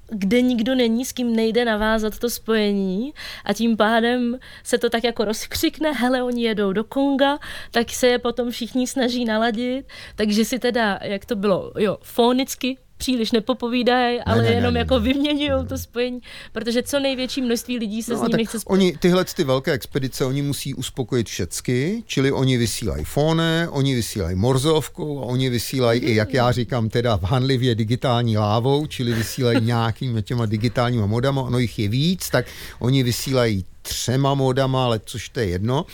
kde 0.09 0.41
nikdo 0.41 0.75
není, 0.75 1.05
s 1.05 1.11
kým 1.11 1.35
nejde 1.35 1.65
navázat 1.65 2.19
to 2.19 2.29
spojení 2.29 3.13
a 3.45 3.53
tím 3.53 3.77
pádem 3.77 4.39
se 4.63 4.77
to 4.77 4.89
tak 4.89 5.03
jako 5.03 5.25
rozkřikne, 5.25 5.91
hele, 5.91 6.23
oni 6.23 6.43
jedou 6.43 6.73
do 6.73 6.83
Konga, 6.83 7.39
tak 7.71 7.89
se 7.89 8.07
je 8.07 8.19
potom 8.19 8.51
všichni 8.51 8.87
snaží 8.87 9.25
naladit, 9.25 9.85
takže 10.15 10.45
si 10.45 10.59
teda, 10.59 10.99
jak 11.01 11.25
to 11.25 11.35
bylo, 11.35 11.71
jo, 11.77 11.97
fonicky 12.01 12.77
příliš 12.97 13.31
nepopovídají, 13.31 14.19
ale 14.21 14.43
ne, 14.43 14.49
ne, 14.49 14.55
jenom 14.55 14.73
ne, 14.73 14.79
jako 14.79 14.99
ne, 14.99 14.99
vyměňují 14.99 15.67
to 15.67 15.77
spojení, 15.77 16.19
protože 16.51 16.83
co 16.83 16.99
největší 16.99 17.41
množství 17.41 17.77
lidí 17.77 18.03
se 18.03 18.13
no, 18.13 18.25
s 18.25 18.27
nimi 18.27 18.45
chce 18.45 18.59
spojit. 18.59 18.73
Oni, 18.79 18.97
tyhle 18.97 19.25
ty 19.25 19.43
velké 19.43 19.71
expedice, 19.71 20.25
oni 20.25 20.41
musí 20.41 20.73
uspokojit 20.73 21.29
všecky, 21.29 22.03
čili 22.05 22.31
oni 22.31 22.57
vysílají 22.57 23.05
fone, 23.05 23.67
oni 23.69 23.95
vysílají 23.95 24.35
morzovkou 24.35 25.19
a 25.19 25.25
oni 25.25 25.49
vysílají 25.49 26.01
mm. 26.01 26.07
i, 26.07 26.15
jak 26.15 26.33
já 26.33 26.51
říkám, 26.51 26.89
teda 26.89 27.17
v 27.17 27.23
hanlivě 27.23 27.75
digitální 27.75 28.37
lávou, 28.37 28.85
čili 28.85 29.13
vysílají 29.13 29.61
nějakými 29.65 30.23
těma 30.23 30.45
digitálníma 30.45 31.05
modama, 31.05 31.41
ono 31.41 31.59
jich 31.59 31.79
je 31.79 31.87
víc, 31.87 32.29
tak 32.29 32.45
oni 32.79 33.03
vysílají 33.03 33.65
třema 33.81 34.33
modama, 34.33 34.85
ale 34.85 34.99
což 35.05 35.29
to 35.29 35.39
je 35.39 35.45
jedno. 35.45 35.85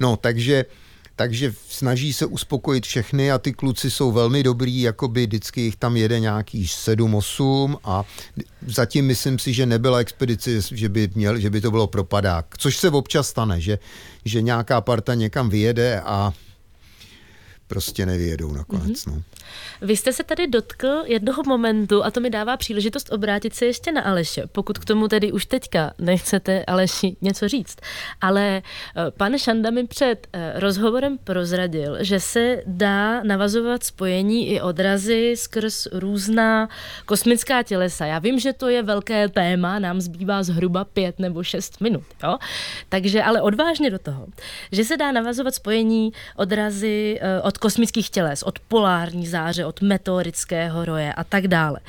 No, 0.00 0.16
takže 0.16 0.64
takže 1.16 1.54
snaží 1.68 2.12
se 2.12 2.26
uspokojit 2.26 2.86
všechny 2.86 3.32
a 3.32 3.38
ty 3.38 3.52
kluci 3.52 3.90
jsou 3.90 4.12
velmi 4.12 4.42
dobrý, 4.42 4.80
jako 4.80 5.08
by 5.08 5.26
vždycky 5.26 5.60
jich 5.60 5.76
tam 5.76 5.96
jede 5.96 6.20
nějaký 6.20 6.66
7-8 6.66 7.78
a 7.84 8.04
zatím 8.66 9.06
myslím 9.06 9.38
si, 9.38 9.52
že 9.52 9.66
nebyla 9.66 9.98
expedice, 9.98 10.50
že 10.70 10.88
by, 10.88 11.10
měl, 11.14 11.38
že 11.38 11.50
by 11.50 11.60
to 11.60 11.70
bylo 11.70 11.86
propadák, 11.86 12.58
což 12.58 12.76
se 12.76 12.90
občas 12.90 13.28
stane, 13.28 13.60
že, 13.60 13.78
že 14.24 14.42
nějaká 14.42 14.80
parta 14.80 15.14
někam 15.14 15.48
vyjede 15.48 16.00
a 16.00 16.32
prostě 17.66 18.06
nevyjedou 18.06 18.52
nakonec. 18.52 19.06
Mm-hmm. 19.06 19.14
No. 19.14 19.22
Vy 19.82 19.96
jste 19.96 20.12
se 20.12 20.24
tady 20.24 20.46
dotkl 20.46 21.02
jednoho 21.06 21.42
momentu 21.46 22.04
a 22.04 22.10
to 22.10 22.20
mi 22.20 22.30
dává 22.30 22.56
příležitost 22.56 23.12
obrátit 23.12 23.54
se 23.54 23.66
ještě 23.66 23.92
na 23.92 24.02
Aleše, 24.02 24.42
pokud 24.52 24.78
k 24.78 24.84
tomu 24.84 25.08
tedy 25.08 25.32
už 25.32 25.46
teďka 25.46 25.94
nechcete 25.98 26.64
Aleši 26.64 27.16
něco 27.20 27.48
říct. 27.48 27.78
Ale 28.20 28.62
eh, 28.96 29.10
pan 29.10 29.38
Šanda 29.38 29.70
mi 29.70 29.86
před 29.86 30.26
eh, 30.32 30.52
rozhovorem 30.60 31.18
prozradil, 31.18 31.96
že 32.00 32.20
se 32.20 32.62
dá 32.66 33.22
navazovat 33.22 33.84
spojení 33.84 34.48
i 34.48 34.60
odrazy 34.60 35.34
skrz 35.36 35.86
různá 35.92 36.68
kosmická 37.06 37.62
tělesa. 37.62 38.06
Já 38.06 38.18
vím, 38.18 38.38
že 38.38 38.52
to 38.52 38.68
je 38.68 38.82
velké 38.82 39.28
téma, 39.28 39.78
nám 39.78 40.00
zbývá 40.00 40.42
zhruba 40.42 40.84
pět 40.84 41.18
nebo 41.18 41.42
šest 41.42 41.80
minut. 41.80 42.04
Jo? 42.22 42.38
Takže 42.88 43.22
ale 43.22 43.42
odvážně 43.42 43.90
do 43.90 43.98
toho, 43.98 44.26
že 44.72 44.84
se 44.84 44.96
dá 44.96 45.12
navazovat 45.12 45.54
spojení 45.54 46.12
odrazy 46.36 47.18
eh, 47.20 47.40
od 47.40 47.58
kosmických 47.58 48.10
těles, 48.10 48.42
od 48.42 48.58
polární 48.58 49.26
záře, 49.44 49.66
od 49.66 49.80
meteorického 49.82 50.84
roje 50.84 51.12
a 51.12 51.24
tak 51.24 51.48
dále. 51.48 51.80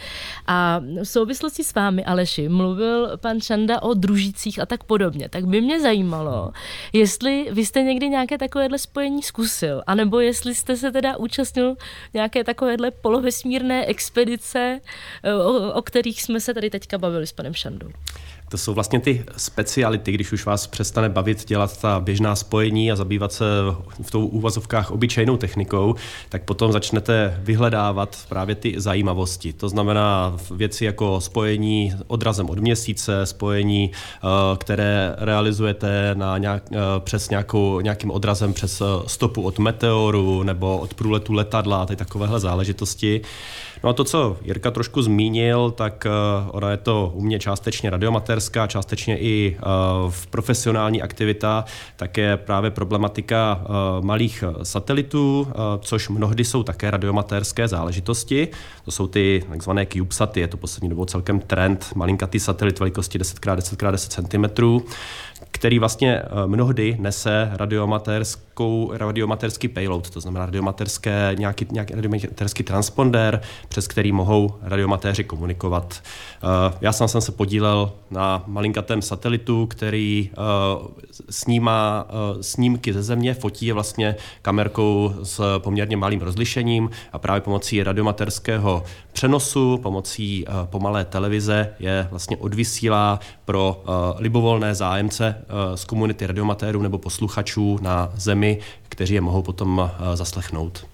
A 0.48 0.80
v 0.80 1.06
souvislosti 1.06 1.64
s 1.64 1.74
vámi, 1.74 2.06
Aleši, 2.06 2.50
mluvil 2.50 3.18
pan 3.18 3.42
Čanda 3.42 3.82
o 3.82 3.94
družicích 3.94 4.60
a 4.60 4.66
tak 4.66 4.84
podobně. 4.84 5.30
Tak 5.30 5.46
by 5.46 5.62
mě 5.62 5.82
zajímalo, 5.82 6.52
jestli 6.94 7.48
vy 7.52 7.66
jste 7.66 7.82
někdy 7.82 8.10
nějaké 8.10 8.38
takovéhle 8.38 8.78
spojení 8.80 9.24
zkusil, 9.24 9.84
anebo 9.88 10.20
jestli 10.20 10.56
jste 10.56 10.78
se 10.78 10.92
teda 10.92 11.18
účastnil 11.18 11.76
nějaké 12.14 12.44
takovéhle 12.44 12.92
polovesmírné 12.92 13.86
expedice, 13.86 14.80
o, 15.24 15.72
o 15.74 15.82
kterých 15.82 16.22
jsme 16.22 16.40
se 16.40 16.54
tady 16.54 16.70
teďka 16.70 16.98
bavili 16.98 17.28
s 17.28 17.32
panem 17.32 17.54
Šandou. 17.54 17.90
To 18.50 18.58
jsou 18.58 18.74
vlastně 18.74 19.00
ty 19.00 19.24
speciality, 19.38 20.12
když 20.12 20.32
už 20.32 20.46
vás 20.46 20.68
přestane 20.68 21.10
bavit 21.10 21.48
dělat 21.48 21.82
ta 21.82 22.00
běžná 22.00 22.36
spojení 22.36 22.92
a 22.92 22.96
zabývat 22.96 23.34
se 23.34 23.46
v 24.02 24.12
tou 24.12 24.26
úvazovkách 24.26 24.92
obyčejnou 24.92 25.38
technikou, 25.38 25.96
tak 26.30 26.44
potom 26.44 26.72
začnete 26.72 27.40
vyhledávat 27.44 28.18
právě 28.30 28.56
ty 28.56 28.74
zajímavosti. 28.78 29.54
To 29.54 29.70
znamená 29.70 30.38
věci 30.52 30.86
jako 30.86 31.22
spojení 31.22 31.94
odrazem 32.08 32.50
od 32.50 32.60
měsíce, 32.60 33.26
spojení, 33.26 33.92
eh, 33.92 34.28
které 34.58 35.16
realizujete 35.18 36.12
na 36.14 36.38
nějak, 36.38 36.64
eh, 36.72 36.78
přes 37.00 37.30
nějakou, 37.30 37.80
nějakým 37.80 38.12
odrazem 38.12 38.54
přes 38.54 38.82
stopu 39.08 39.42
od 39.42 39.60
meteoru 39.60 40.44
nebo 40.44 40.78
od 40.78 40.94
průletu 40.94 41.34
letadla, 41.34 41.86
ty 41.86 41.96
takovéhle 41.96 42.40
záležitosti. 42.40 43.22
No 43.86 43.92
a 43.92 43.94
to, 43.94 44.04
co 44.04 44.38
Jirka 44.42 44.72
trošku 44.72 45.02
zmínil, 45.02 45.72
tak 45.72 46.08
ona 46.48 46.72
je 46.72 46.78
to 46.78 47.12
u 47.16 47.22
mě 47.22 47.40
částečně 47.40 47.90
radiomatérská, 47.90 48.68
částečně 48.68 49.20
i 49.20 49.58
v 50.10 50.28
profesionální 50.28 51.02
aktivita, 51.02 51.66
tak 51.96 52.18
je 52.18 52.38
právě 52.38 52.72
problematika 52.72 53.62
malých 54.02 54.44
satelitů, 54.64 55.48
což 55.80 56.10
mnohdy 56.10 56.46
jsou 56.46 56.64
také 56.64 56.92
radiomatérské 56.92 57.68
záležitosti. 57.68 58.48
To 58.86 58.92
jsou 58.92 59.08
ty 59.08 59.44
takzvané 59.50 59.86
CubeSaty, 59.86 60.40
je 60.40 60.48
to 60.48 60.58
poslední 60.58 60.90
dobou 60.90 61.06
celkem 61.06 61.40
trend, 61.40 61.92
malinkatý 61.96 62.40
satelit 62.40 62.80
velikosti 62.80 63.20
10x10x10 63.20 64.28
cm, 64.28 64.86
který 65.52 65.80
vlastně 65.80 66.16
eh, 66.16 66.48
mnohdy 66.48 66.98
nese 67.00 67.52
radioamatérskou, 68.56 68.92
radioamatérský 68.98 69.68
payload, 69.68 70.10
to 70.10 70.20
znamená 70.22 70.46
radioamatérské, 70.46 71.36
nějaký, 71.38 71.68
nějaký 71.72 71.94
radioamatérský 71.94 72.64
transponder, 72.64 73.42
přes 73.70 73.88
který 73.88 74.12
mohou 74.12 74.56
radiomatéři 74.62 75.24
komunikovat. 75.24 76.04
Eh, 76.44 76.78
já 76.82 76.92
sám 76.92 77.08
jsem 77.08 77.22
se 77.22 77.32
podílel 77.32 77.92
na 78.12 78.44
malinkatém 78.48 79.02
satelitu, 79.02 79.66
který 79.66 80.30
eh, 80.32 80.36
snímá 81.30 82.08
snímky 82.42 82.94
ze 82.94 83.04
země, 83.04 83.34
fotí 83.34 83.66
je 83.66 83.74
vlastně 83.74 84.16
kamerkou 84.42 85.14
s 85.24 85.60
poměrně 85.60 85.98
malým 85.98 86.22
rozlišením 86.22 86.90
a 87.14 87.20
právě 87.20 87.42
pomocí 87.42 87.84
radiomaterského 87.84 88.84
přenosu, 89.14 89.78
pomocí 89.78 90.46
pomalé 90.66 91.06
televize 91.06 91.74
je 91.80 92.08
vlastně 92.12 92.38
odvysílá 92.38 93.20
pro 93.46 93.84
libovolné 94.18 94.76
zájemce 94.76 95.36
z 95.76 95.86
komunity 95.86 96.28
radiomatérů 96.28 96.82
nebo 96.82 96.98
posluchačů 96.98 97.80
na 97.82 98.12
zemi, 98.16 98.45
kteří 98.90 99.14
je 99.14 99.22
mohou 99.22 99.42
potom 99.42 99.92
zaslechnout. 100.14 100.86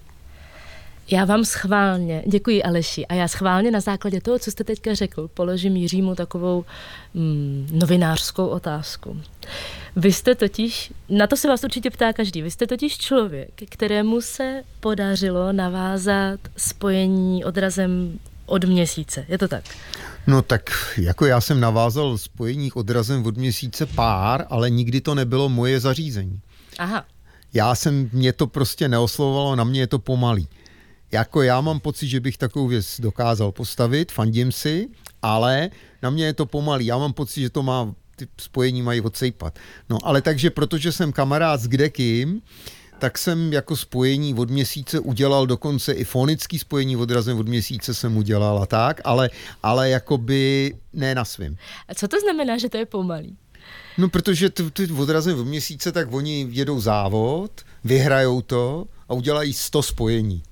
Já 1.10 1.24
vám 1.24 1.44
schválně, 1.44 2.22
děkuji 2.26 2.62
Aleši, 2.62 3.06
a 3.06 3.14
já 3.14 3.28
schválně 3.28 3.70
na 3.70 3.80
základě 3.80 4.20
toho, 4.20 4.38
co 4.38 4.50
jste 4.50 4.64
teďka 4.64 4.94
řekl, 4.94 5.28
položím 5.28 5.76
Jiřímu 5.76 6.14
takovou 6.14 6.64
mm, 7.14 7.68
novinářskou 7.72 8.46
otázku. 8.46 9.20
Vy 9.96 10.12
jste 10.12 10.34
totiž, 10.34 10.92
na 11.08 11.26
to 11.26 11.36
se 11.36 11.48
vás 11.48 11.64
určitě 11.64 11.90
ptá 11.90 12.12
každý, 12.12 12.42
vy 12.42 12.50
jste 12.50 12.66
totiž 12.66 12.98
člověk, 12.98 13.50
kterému 13.68 14.20
se 14.20 14.62
podařilo 14.80 15.52
navázat 15.52 16.40
spojení 16.56 17.44
odrazem 17.44 18.18
od 18.46 18.64
měsíce. 18.64 19.24
Je 19.28 19.38
to 19.38 19.48
tak? 19.48 19.64
No 20.26 20.42
tak 20.42 20.70
jako 20.96 21.26
já 21.26 21.40
jsem 21.40 21.60
navázal 21.60 22.18
spojení 22.18 22.72
odrazem 22.72 23.26
od 23.26 23.36
měsíce 23.36 23.86
pár, 23.86 24.46
ale 24.48 24.70
nikdy 24.70 25.00
to 25.00 25.14
nebylo 25.14 25.48
moje 25.48 25.80
zařízení. 25.80 26.40
Aha. 26.78 27.04
Já 27.54 27.74
jsem, 27.74 28.10
mě 28.12 28.32
to 28.32 28.46
prostě 28.46 28.88
neoslovovalo, 28.88 29.56
na 29.56 29.64
mě 29.64 29.80
je 29.80 29.86
to 29.86 29.98
pomalý. 29.98 30.48
Jako 31.12 31.42
já 31.42 31.60
mám 31.60 31.80
pocit, 31.80 32.08
že 32.08 32.20
bych 32.20 32.38
takovou 32.38 32.66
věc 32.66 33.00
dokázal 33.00 33.52
postavit, 33.52 34.12
fandím 34.12 34.52
si, 34.52 34.88
ale 35.22 35.70
na 36.02 36.10
mě 36.10 36.24
je 36.24 36.34
to 36.34 36.46
pomalý. 36.46 36.86
Já 36.86 36.98
mám 36.98 37.12
pocit, 37.12 37.40
že 37.40 37.50
to 37.50 37.62
má, 37.62 37.94
ty 38.16 38.28
spojení 38.40 38.82
mají 38.82 39.00
odsejpat. 39.00 39.58
No 39.90 39.98
ale 40.02 40.22
takže, 40.22 40.50
protože 40.50 40.92
jsem 40.92 41.12
kamarád 41.12 41.60
s 41.60 41.68
kdekým, 41.68 42.42
tak 42.98 43.18
jsem 43.18 43.52
jako 43.52 43.76
spojení 43.76 44.34
od 44.34 44.50
měsíce 44.50 45.00
udělal 45.00 45.46
dokonce 45.46 45.92
i 45.92 46.04
fonický 46.04 46.58
spojení 46.58 46.96
odrazem 46.96 47.38
od 47.38 47.48
měsíce 47.48 47.94
jsem 47.94 48.16
udělal 48.16 48.62
a 48.62 48.66
tak, 48.66 49.00
ale, 49.04 49.30
ale 49.62 49.90
jakoby 49.90 50.74
ne 50.92 51.14
na 51.14 51.24
svým. 51.24 51.56
A 51.88 51.94
co 51.94 52.08
to 52.08 52.20
znamená, 52.20 52.58
že 52.58 52.68
to 52.68 52.76
je 52.76 52.86
pomalý? 52.86 53.36
No, 53.98 54.08
protože 54.08 54.50
ty, 54.50 54.70
ty 54.70 54.86
odrazem 54.86 55.38
od 55.38 55.44
měsíce, 55.44 55.92
tak 55.92 56.12
oni 56.12 56.46
jedou 56.50 56.80
závod, 56.80 57.50
vyhrajou 57.84 58.42
to 58.42 58.86
a 59.08 59.14
udělají 59.14 59.52
100 59.52 59.82
spojení. 59.82 60.42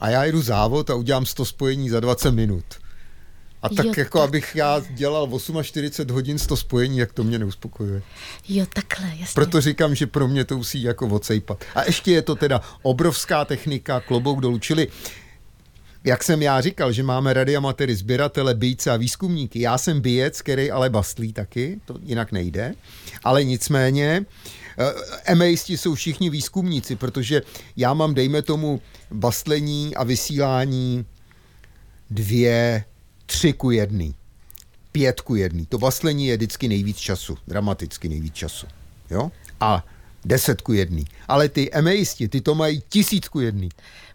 A 0.00 0.10
já 0.10 0.24
jedu 0.24 0.42
závod 0.42 0.90
a 0.90 0.94
udělám 0.94 1.26
100 1.26 1.44
spojení 1.44 1.90
za 1.90 2.00
20 2.00 2.30
minut. 2.30 2.64
A 3.62 3.68
tak 3.68 3.86
jo, 3.86 3.92
jako 3.96 4.18
tak... 4.18 4.28
abych 4.28 4.56
já 4.56 4.82
dělal 4.90 5.28
48 5.62 6.14
hodin 6.14 6.38
z 6.38 6.46
to 6.46 6.56
spojení, 6.56 6.98
jak 6.98 7.12
to 7.12 7.24
mě 7.24 7.38
neuspokojuje. 7.38 8.02
Jo, 8.48 8.66
takhle, 8.74 9.08
jasně. 9.08 9.34
Proto 9.34 9.60
říkám, 9.60 9.94
že 9.94 10.06
pro 10.06 10.28
mě 10.28 10.44
to 10.44 10.56
musí 10.56 10.82
jako 10.82 11.06
odsejpat. 11.06 11.64
A 11.74 11.84
ještě 11.84 12.12
je 12.12 12.22
to 12.22 12.34
teda 12.34 12.60
obrovská 12.82 13.44
technika, 13.44 14.00
klobouk 14.00 14.40
dolů, 14.40 14.58
čili 14.58 14.88
jak 16.04 16.24
jsem 16.24 16.42
já 16.42 16.60
říkal, 16.60 16.92
že 16.92 17.02
máme 17.02 17.32
radioamatéry, 17.32 17.96
sběratele, 17.96 18.54
bíjce 18.54 18.90
a 18.90 18.96
výzkumníky. 18.96 19.60
Já 19.60 19.78
jsem 19.78 20.00
bíjec, 20.00 20.42
který 20.42 20.70
ale 20.70 20.90
bastlí 20.90 21.32
taky, 21.32 21.80
to 21.84 21.98
jinak 22.02 22.32
nejde. 22.32 22.74
Ale 23.24 23.44
nicméně, 23.44 24.26
emaisti 25.24 25.78
jsou 25.78 25.94
všichni 25.94 26.30
výzkumníci, 26.30 26.96
protože 26.96 27.42
já 27.76 27.94
mám, 27.94 28.14
dejme 28.14 28.42
tomu, 28.42 28.80
bastlení 29.10 29.96
a 29.96 30.04
vysílání 30.04 31.04
dvě 32.10 32.84
tři 33.26 33.52
ku 33.52 33.70
jedný, 33.70 34.14
pět 34.92 35.20
ku 35.20 35.34
jedný. 35.34 35.66
To 35.66 35.78
baslení 35.78 36.26
je 36.26 36.36
vždycky 36.36 36.68
nejvíc 36.68 36.96
času, 36.96 37.38
dramaticky 37.46 38.08
nejvíc 38.08 38.34
času. 38.34 38.66
Jo? 39.10 39.30
A 39.60 39.84
deset 40.24 40.60
ku 40.60 40.72
jedný. 40.72 41.04
Ale 41.28 41.48
ty 41.48 41.72
emaisti, 41.72 42.28
ty 42.28 42.40
to 42.40 42.54
mají 42.54 42.82
tisíc 42.88 43.28
ku 43.28 43.40
jedný. 43.40 43.68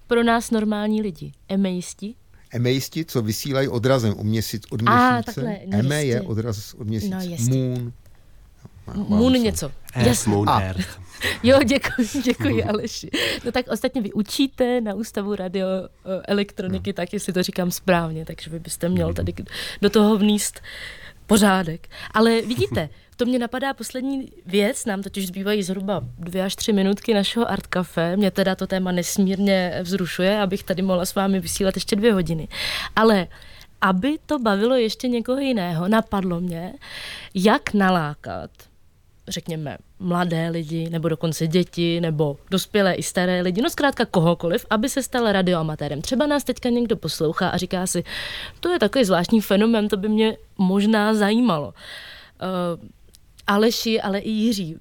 Pro 0.09 0.23
nás 0.23 0.51
normální 0.51 1.01
lidi. 1.01 1.31
Emaisti? 1.47 2.15
Emaisti, 2.51 3.05
co 3.05 3.21
vysílají 3.21 3.67
odrazem 3.67 4.13
od, 4.13 4.23
měsíc, 4.23 4.63
od 4.69 4.81
měsíce. 4.81 5.19
A, 5.19 5.23
takhle, 5.23 5.59
no 5.67 5.79
Eme 5.79 6.05
je 6.05 6.21
odraz 6.21 6.73
od 6.73 6.87
měsíce. 6.87 7.17
No, 7.49 7.55
Moon. 7.55 7.93
Moon 9.07 9.33
něco. 9.33 9.71
Yes. 10.05 10.25
Moon 10.25 10.49
Earth. 10.49 10.99
Jo, 11.43 11.59
děkuji, 11.63 12.21
děkuji 12.23 12.63
Aleši. 12.69 13.09
No 13.45 13.51
tak 13.51 13.67
ostatně 13.67 14.01
vy 14.01 14.13
učíte 14.13 14.81
na 14.81 14.93
Ústavu 14.93 15.35
radioelektroniky, 15.35 16.89
no. 16.89 16.93
tak 16.93 17.13
jestli 17.13 17.33
to 17.33 17.43
říkám 17.43 17.71
správně, 17.71 18.25
takže 18.25 18.49
vy 18.49 18.59
byste 18.59 18.89
měl 18.89 19.13
tady 19.13 19.33
do 19.81 19.89
toho 19.89 20.17
vníst 20.17 20.61
pořádek. 21.29 21.87
Ale 22.13 22.41
vidíte, 22.41 22.89
to 23.15 23.25
mě 23.25 23.39
napadá 23.39 23.73
poslední 23.73 24.31
věc, 24.45 24.85
nám 24.85 25.03
totiž 25.03 25.27
zbývají 25.27 25.63
zhruba 25.63 26.01
dvě 26.17 26.43
až 26.43 26.55
tři 26.55 26.73
minutky 26.73 27.13
našeho 27.13 27.51
Art 27.51 27.67
Café. 27.67 28.17
Mě 28.17 28.31
teda 28.31 28.55
to 28.55 28.67
téma 28.67 28.91
nesmírně 28.91 29.79
vzrušuje, 29.81 30.41
abych 30.41 30.63
tady 30.63 30.81
mohla 30.81 31.05
s 31.05 31.15
vámi 31.15 31.39
vysílat 31.39 31.75
ještě 31.75 31.95
dvě 31.95 32.13
hodiny. 32.13 32.47
Ale 32.95 33.27
aby 33.81 34.17
to 34.25 34.39
bavilo 34.39 34.75
ještě 34.75 35.07
někoho 35.07 35.39
jiného, 35.39 35.87
napadlo 35.87 36.39
mě, 36.39 36.73
jak 37.33 37.73
nalákat 37.73 38.51
řekněme, 39.29 39.77
mladé 39.99 40.49
lidi, 40.49 40.89
nebo 40.89 41.09
dokonce 41.09 41.47
děti, 41.47 42.01
nebo 42.01 42.37
dospělé 42.51 42.93
i 42.93 43.03
staré 43.03 43.41
lidi, 43.41 43.61
no 43.61 43.69
zkrátka 43.69 44.05
kohokoliv, 44.05 44.65
aby 44.69 44.89
se 44.89 45.03
stal 45.03 45.31
radioamatérem. 45.31 46.01
Třeba 46.01 46.27
nás 46.27 46.43
teďka 46.43 46.69
někdo 46.69 46.97
poslouchá 46.97 47.49
a 47.49 47.57
říká 47.57 47.87
si, 47.87 48.03
to 48.59 48.69
je 48.69 48.79
takový 48.79 49.05
zvláštní 49.05 49.41
fenomén, 49.41 49.87
to 49.87 49.97
by 49.97 50.09
mě 50.09 50.37
možná 50.57 51.13
zajímalo. 51.13 51.67
Uh, 51.67 52.89
Aleši, 53.47 54.01
ale 54.01 54.19
i 54.19 54.29
Jiří, 54.29 54.75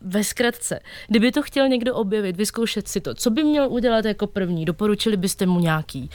ve 0.00 0.24
zkratce, 0.24 0.80
kdyby 1.08 1.32
to 1.32 1.42
chtěl 1.42 1.68
někdo 1.68 1.94
objevit, 1.94 2.36
vyzkoušet 2.36 2.88
si 2.88 3.00
to, 3.00 3.14
co 3.14 3.30
by 3.30 3.44
měl 3.44 3.68
udělat 3.70 4.04
jako 4.04 4.26
první? 4.26 4.64
Doporučili 4.64 5.16
byste 5.16 5.46
mu 5.46 5.60
nějaký 5.60 6.10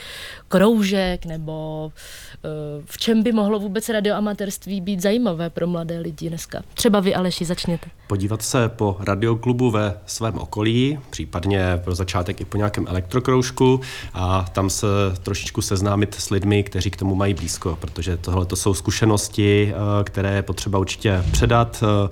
kroužek 0.47 1.25
nebo 1.25 1.85
uh, 1.85 2.51
v 2.85 2.97
čem 2.97 3.23
by 3.23 3.31
mohlo 3.31 3.59
vůbec 3.59 3.89
radioamatérství 3.89 4.81
být 4.81 5.01
zajímavé 5.01 5.49
pro 5.49 5.67
mladé 5.67 5.99
lidi 5.99 6.29
dneska? 6.29 6.61
Třeba 6.73 6.99
vy, 6.99 7.15
Aleši, 7.15 7.45
začněte. 7.45 7.89
Podívat 8.07 8.41
se 8.41 8.69
po 8.69 8.97
radioklubu 8.99 9.71
ve 9.71 9.99
svém 10.05 10.37
okolí, 10.37 10.99
případně 11.09 11.81
pro 11.83 11.95
začátek 11.95 12.41
i 12.41 12.45
po 12.45 12.57
nějakém 12.57 12.87
elektrokroužku 12.87 13.81
a 14.13 14.45
tam 14.53 14.69
se 14.69 14.87
trošičku 15.23 15.61
seznámit 15.61 16.15
s 16.15 16.29
lidmi, 16.29 16.63
kteří 16.63 16.91
k 16.91 16.97
tomu 16.97 17.15
mají 17.15 17.33
blízko, 17.33 17.77
protože 17.81 18.17
tohle 18.17 18.45
to 18.45 18.55
jsou 18.55 18.73
zkušenosti, 18.73 19.73
eh, 19.73 20.03
které 20.03 20.35
je 20.35 20.41
potřeba 20.41 20.79
určitě 20.79 21.23
předat 21.31 21.83
eh, 21.83 22.09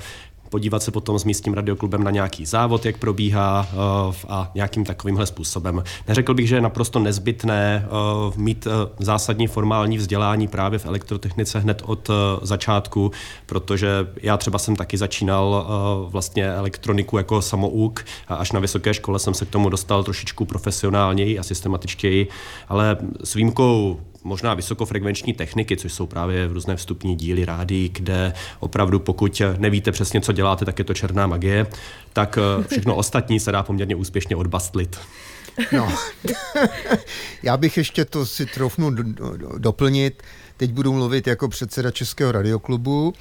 podívat 0.53 0.83
se 0.83 0.91
potom 0.91 1.19
s 1.19 1.23
místním 1.23 1.53
radioklubem 1.53 2.03
na 2.03 2.11
nějaký 2.11 2.45
závod, 2.45 2.85
jak 2.85 2.97
probíhá 2.97 3.67
uh, 3.73 4.15
a 4.29 4.51
nějakým 4.55 4.85
takovýmhle 4.85 5.25
způsobem. 5.25 5.83
Neřekl 6.07 6.33
bych, 6.33 6.47
že 6.47 6.55
je 6.55 6.61
naprosto 6.61 6.99
nezbytné 6.99 7.87
uh, 7.87 8.37
mít 8.37 8.65
uh, 8.65 8.73
zásadní 8.99 9.47
formální 9.47 9.97
vzdělání 9.97 10.47
právě 10.47 10.79
v 10.79 10.85
elektrotechnice 10.85 11.59
hned 11.59 11.81
od 11.85 12.09
začátku, 12.41 13.11
protože 13.45 14.07
já 14.21 14.37
třeba 14.37 14.59
jsem 14.59 14.75
taky 14.75 14.97
začínal 14.97 15.67
vlastně 16.11 16.53
elektroniku 16.53 17.17
jako 17.17 17.41
samouk 17.41 18.05
a 18.27 18.35
až 18.35 18.51
na 18.51 18.59
vysoké 18.59 18.93
škole 18.93 19.19
jsem 19.19 19.33
se 19.33 19.45
k 19.45 19.49
tomu 19.49 19.69
dostal 19.69 20.03
trošičku 20.03 20.45
profesionálněji 20.45 21.39
a 21.39 21.43
systematičtěji, 21.43 22.27
ale 22.69 22.97
s 23.23 23.33
výjimkou 23.33 23.99
možná 24.24 24.53
vysokofrekvenční 24.53 25.34
techniky, 25.34 25.78
což 25.78 25.93
jsou 25.93 26.07
právě 26.07 26.47
různé 26.47 26.76
vstupní 26.76 27.15
díly 27.15 27.45
rádií, 27.45 27.89
kde 27.89 28.34
opravdu 28.59 28.99
pokud 28.99 29.41
nevíte 29.57 29.91
přesně, 29.91 30.21
co 30.21 30.32
děláte, 30.32 30.65
tak 30.65 30.80
je 30.80 30.86
to 30.86 30.93
černá 30.93 31.28
magie, 31.28 31.67
tak 32.13 32.38
eh, 32.38 32.63
všechno 32.67 32.95
ostatní 32.95 33.39
se 33.39 33.51
dá 33.51 33.63
poměrně 33.63 33.95
úspěšně 33.95 34.36
odbastlit. 34.36 34.99
No, 35.71 35.93
já 37.43 37.57
bych 37.57 37.78
ještě 37.78 38.05
to 38.05 38.26
si 38.26 38.45
troufnu 38.45 38.91
doplnit. 39.57 40.24
Teď 40.57 40.71
budu 40.71 40.93
mluvit 40.93 41.28
jako 41.28 41.47
předseda 41.47 41.91
Českého 41.91 42.32
radioklubu. 42.32 43.13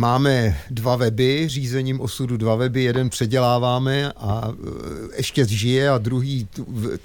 Máme 0.00 0.60
dva 0.70 0.96
weby, 0.96 1.48
řízením 1.48 2.00
osudu 2.00 2.36
dva 2.36 2.54
weby, 2.54 2.82
jeden 2.82 3.10
předěláváme 3.10 4.12
a 4.12 4.48
e, 4.50 5.16
ještě 5.16 5.44
žije 5.44 5.90
a 5.90 5.98
druhý 5.98 6.48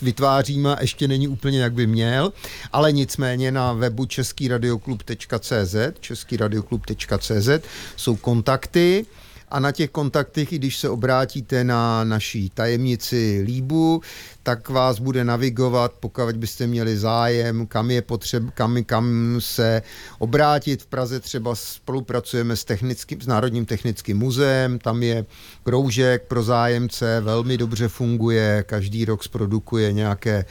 vytváříme 0.02 0.76
ještě 0.82 1.08
není 1.08 1.28
úplně 1.28 1.60
jak 1.60 1.74
by 1.74 1.88
měl, 1.88 2.34
ale 2.72 2.92
nicméně 2.92 3.52
na 3.52 3.74
webu 3.74 4.06
českýradioklub.cz 4.06 5.76
českýradioklub.cz 6.00 7.50
jsou 7.96 8.16
kontakty, 8.16 9.06
a 9.54 9.60
na 9.60 9.72
těch 9.72 9.90
kontaktech, 9.90 10.54
i 10.54 10.56
když 10.56 10.78
se 10.78 10.90
obrátíte 10.90 11.64
na 11.64 12.04
naší 12.04 12.50
tajemnici 12.50 13.44
Líbu, 13.46 14.02
tak 14.44 14.70
vás 14.70 15.00
bude 15.00 15.24
navigovat, 15.24 15.94
pokud 16.00 16.36
byste 16.38 16.68
měli 16.68 16.98
zájem, 16.98 17.68
kam 17.68 17.92
je 17.92 18.02
potřeba, 18.02 18.52
kam, 18.52 18.84
kam 18.84 19.36
se 19.40 19.82
obrátit. 20.20 20.82
V 20.82 20.86
Praze 20.86 21.20
třeba 21.20 21.56
spolupracujeme 21.56 22.56
s, 22.56 22.64
technickým, 22.64 23.22
s 23.22 23.28
Národním 23.28 23.66
technickým 23.66 24.18
muzeem, 24.18 24.80
tam 24.80 25.04
je 25.04 25.26
kroužek 25.64 26.24
pro 26.28 26.44
zájemce, 26.44 27.22
velmi 27.22 27.58
dobře 27.58 27.88
funguje, 27.88 28.64
každý 28.68 29.06
rok 29.06 29.24
zprodukuje 29.24 29.94
nějaké, 29.94 30.46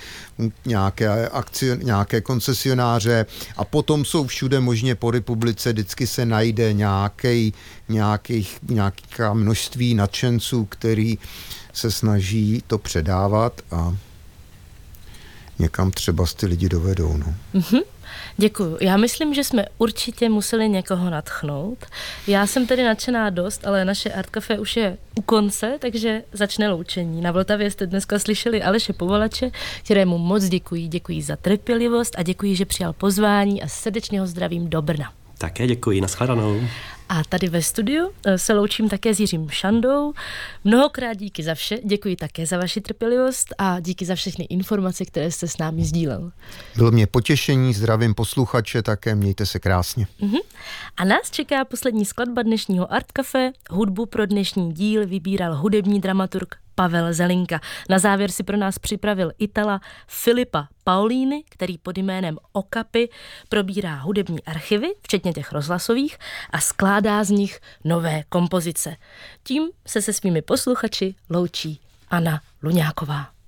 nějaké, 0.67 1.29
akci, 1.29 1.79
nějaké 1.83 2.21
koncesionáře. 2.21 3.27
A 3.57 3.65
potom 3.65 4.05
jsou 4.05 4.27
všude 4.27 4.61
možně 4.61 4.95
po 4.95 5.11
republice, 5.11 5.73
vždycky 5.73 6.07
se 6.07 6.27
najde 6.27 6.73
nějaký, 6.73 7.55
nějakých, 7.89 8.59
nějaká 8.69 9.35
množství 9.35 9.95
nadšenců, 9.95 10.65
který 10.65 11.19
se 11.73 11.91
snaží 11.91 12.63
to 12.67 12.79
předávat 12.79 13.61
a 13.71 13.97
někam 15.59 15.91
třeba 15.91 16.25
ty 16.37 16.47
lidi 16.47 16.69
dovedou. 16.69 17.17
No. 17.17 17.35
Mm-hmm. 17.55 17.83
Děkuju. 18.37 18.79
Já 18.81 18.97
myslím, 18.97 19.35
že 19.35 19.45
jsme 19.45 19.65
určitě 19.79 20.29
museli 20.29 20.69
někoho 20.69 21.11
natchnout. 21.11 21.79
Já 22.27 22.47
jsem 22.47 22.67
tedy 22.67 22.85
nadšená 22.85 23.31
dost, 23.31 23.67
ale 23.67 23.85
naše 23.85 24.13
Art 24.13 24.31
Café 24.31 24.59
už 24.59 24.77
je 24.77 24.97
u 25.19 25.23
konce, 25.23 25.77
takže 25.81 26.23
začne 26.33 26.69
loučení. 26.69 27.21
Na 27.21 27.33
Vltavě 27.33 27.71
jste 27.71 27.87
dneska 27.87 28.19
slyšeli 28.19 28.63
Aleše 28.63 28.93
Povolače, 28.93 29.51
kterému 29.85 30.19
moc 30.19 30.45
děkuji. 30.45 30.89
Děkuji 30.89 31.23
za 31.23 31.37
trpělivost 31.37 32.15
a 32.19 32.23
děkuji, 32.23 32.57
že 32.57 32.65
přijal 32.65 32.93
pozvání 32.93 33.63
a 33.63 33.69
srdečně 33.69 34.21
ho 34.21 34.27
zdravím 34.27 34.71
do 34.71 34.83
Brna. 34.83 35.13
Také 35.39 35.67
děkuji, 35.67 36.01
nashledanou. 36.01 36.61
A 37.13 37.25
tady 37.29 37.49
ve 37.49 37.63
studiu 37.63 38.11
eh, 38.25 38.39
se 38.39 38.55
loučím 38.55 38.89
také 38.89 39.15
s 39.15 39.21
Jiřím 39.21 39.49
Šandou. 39.49 40.13
Mnohokrát 40.65 41.15
díky 41.15 41.43
za 41.43 41.55
vše, 41.55 41.79
děkuji 41.85 42.17
také 42.17 42.47
za 42.47 42.59
vaši 42.59 42.81
trpělivost 42.81 43.55
a 43.59 43.81
díky 43.81 44.05
za 44.05 44.15
všechny 44.15 44.45
informace, 44.45 45.05
které 45.05 45.31
jste 45.31 45.49
s 45.49 45.59
námi 45.59 45.85
sdílel. 45.85 46.33
Bylo 46.77 46.91
mě 46.91 47.07
potěšení, 47.07 47.75
zdravím 47.75 48.15
posluchače, 48.15 48.83
také 48.83 49.15
mějte 49.15 49.47
se 49.47 49.59
krásně. 49.59 50.07
Uh-huh. 50.21 50.41
A 50.97 51.05
nás 51.05 51.31
čeká 51.31 51.65
poslední 51.65 52.05
skladba 52.05 52.43
dnešního 52.43 52.93
Art 52.93 53.13
Café. 53.13 53.53
Hudbu 53.71 54.07
pro 54.07 54.27
dnešní 54.27 54.73
díl 54.73 55.07
vybíral 55.07 55.57
hudební 55.57 56.01
dramaturg 56.01 56.62
Pavel 56.75 57.13
Zelinka. 57.13 57.61
Na 57.89 57.99
závěr 57.99 58.31
si 58.31 58.43
pro 58.43 58.57
nás 58.57 58.79
připravil 58.79 59.33
Itala 59.39 59.81
Filipa 60.07 60.69
Paulíny, 60.85 61.45
který 61.49 61.79
pod 61.79 61.99
jménem 61.99 62.39
Okapy 62.53 63.09
probírá 63.49 63.95
hudební 63.95 64.45
archivy, 64.45 64.89
včetně 65.03 65.33
těch 65.33 65.53
rozhlasových, 65.53 66.19
a 66.51 66.61
skládá 66.61 67.25
z 67.25 67.31
nich 67.31 67.61
nové 67.85 68.23
kompozice. 68.29 68.97
Tím 69.43 69.69
se 69.87 70.03
se 70.03 70.13
svými 70.13 70.43
posluchači 70.43 71.15
loučí 71.31 71.81
Anna 72.11 72.41
Luňáková. 72.63 73.42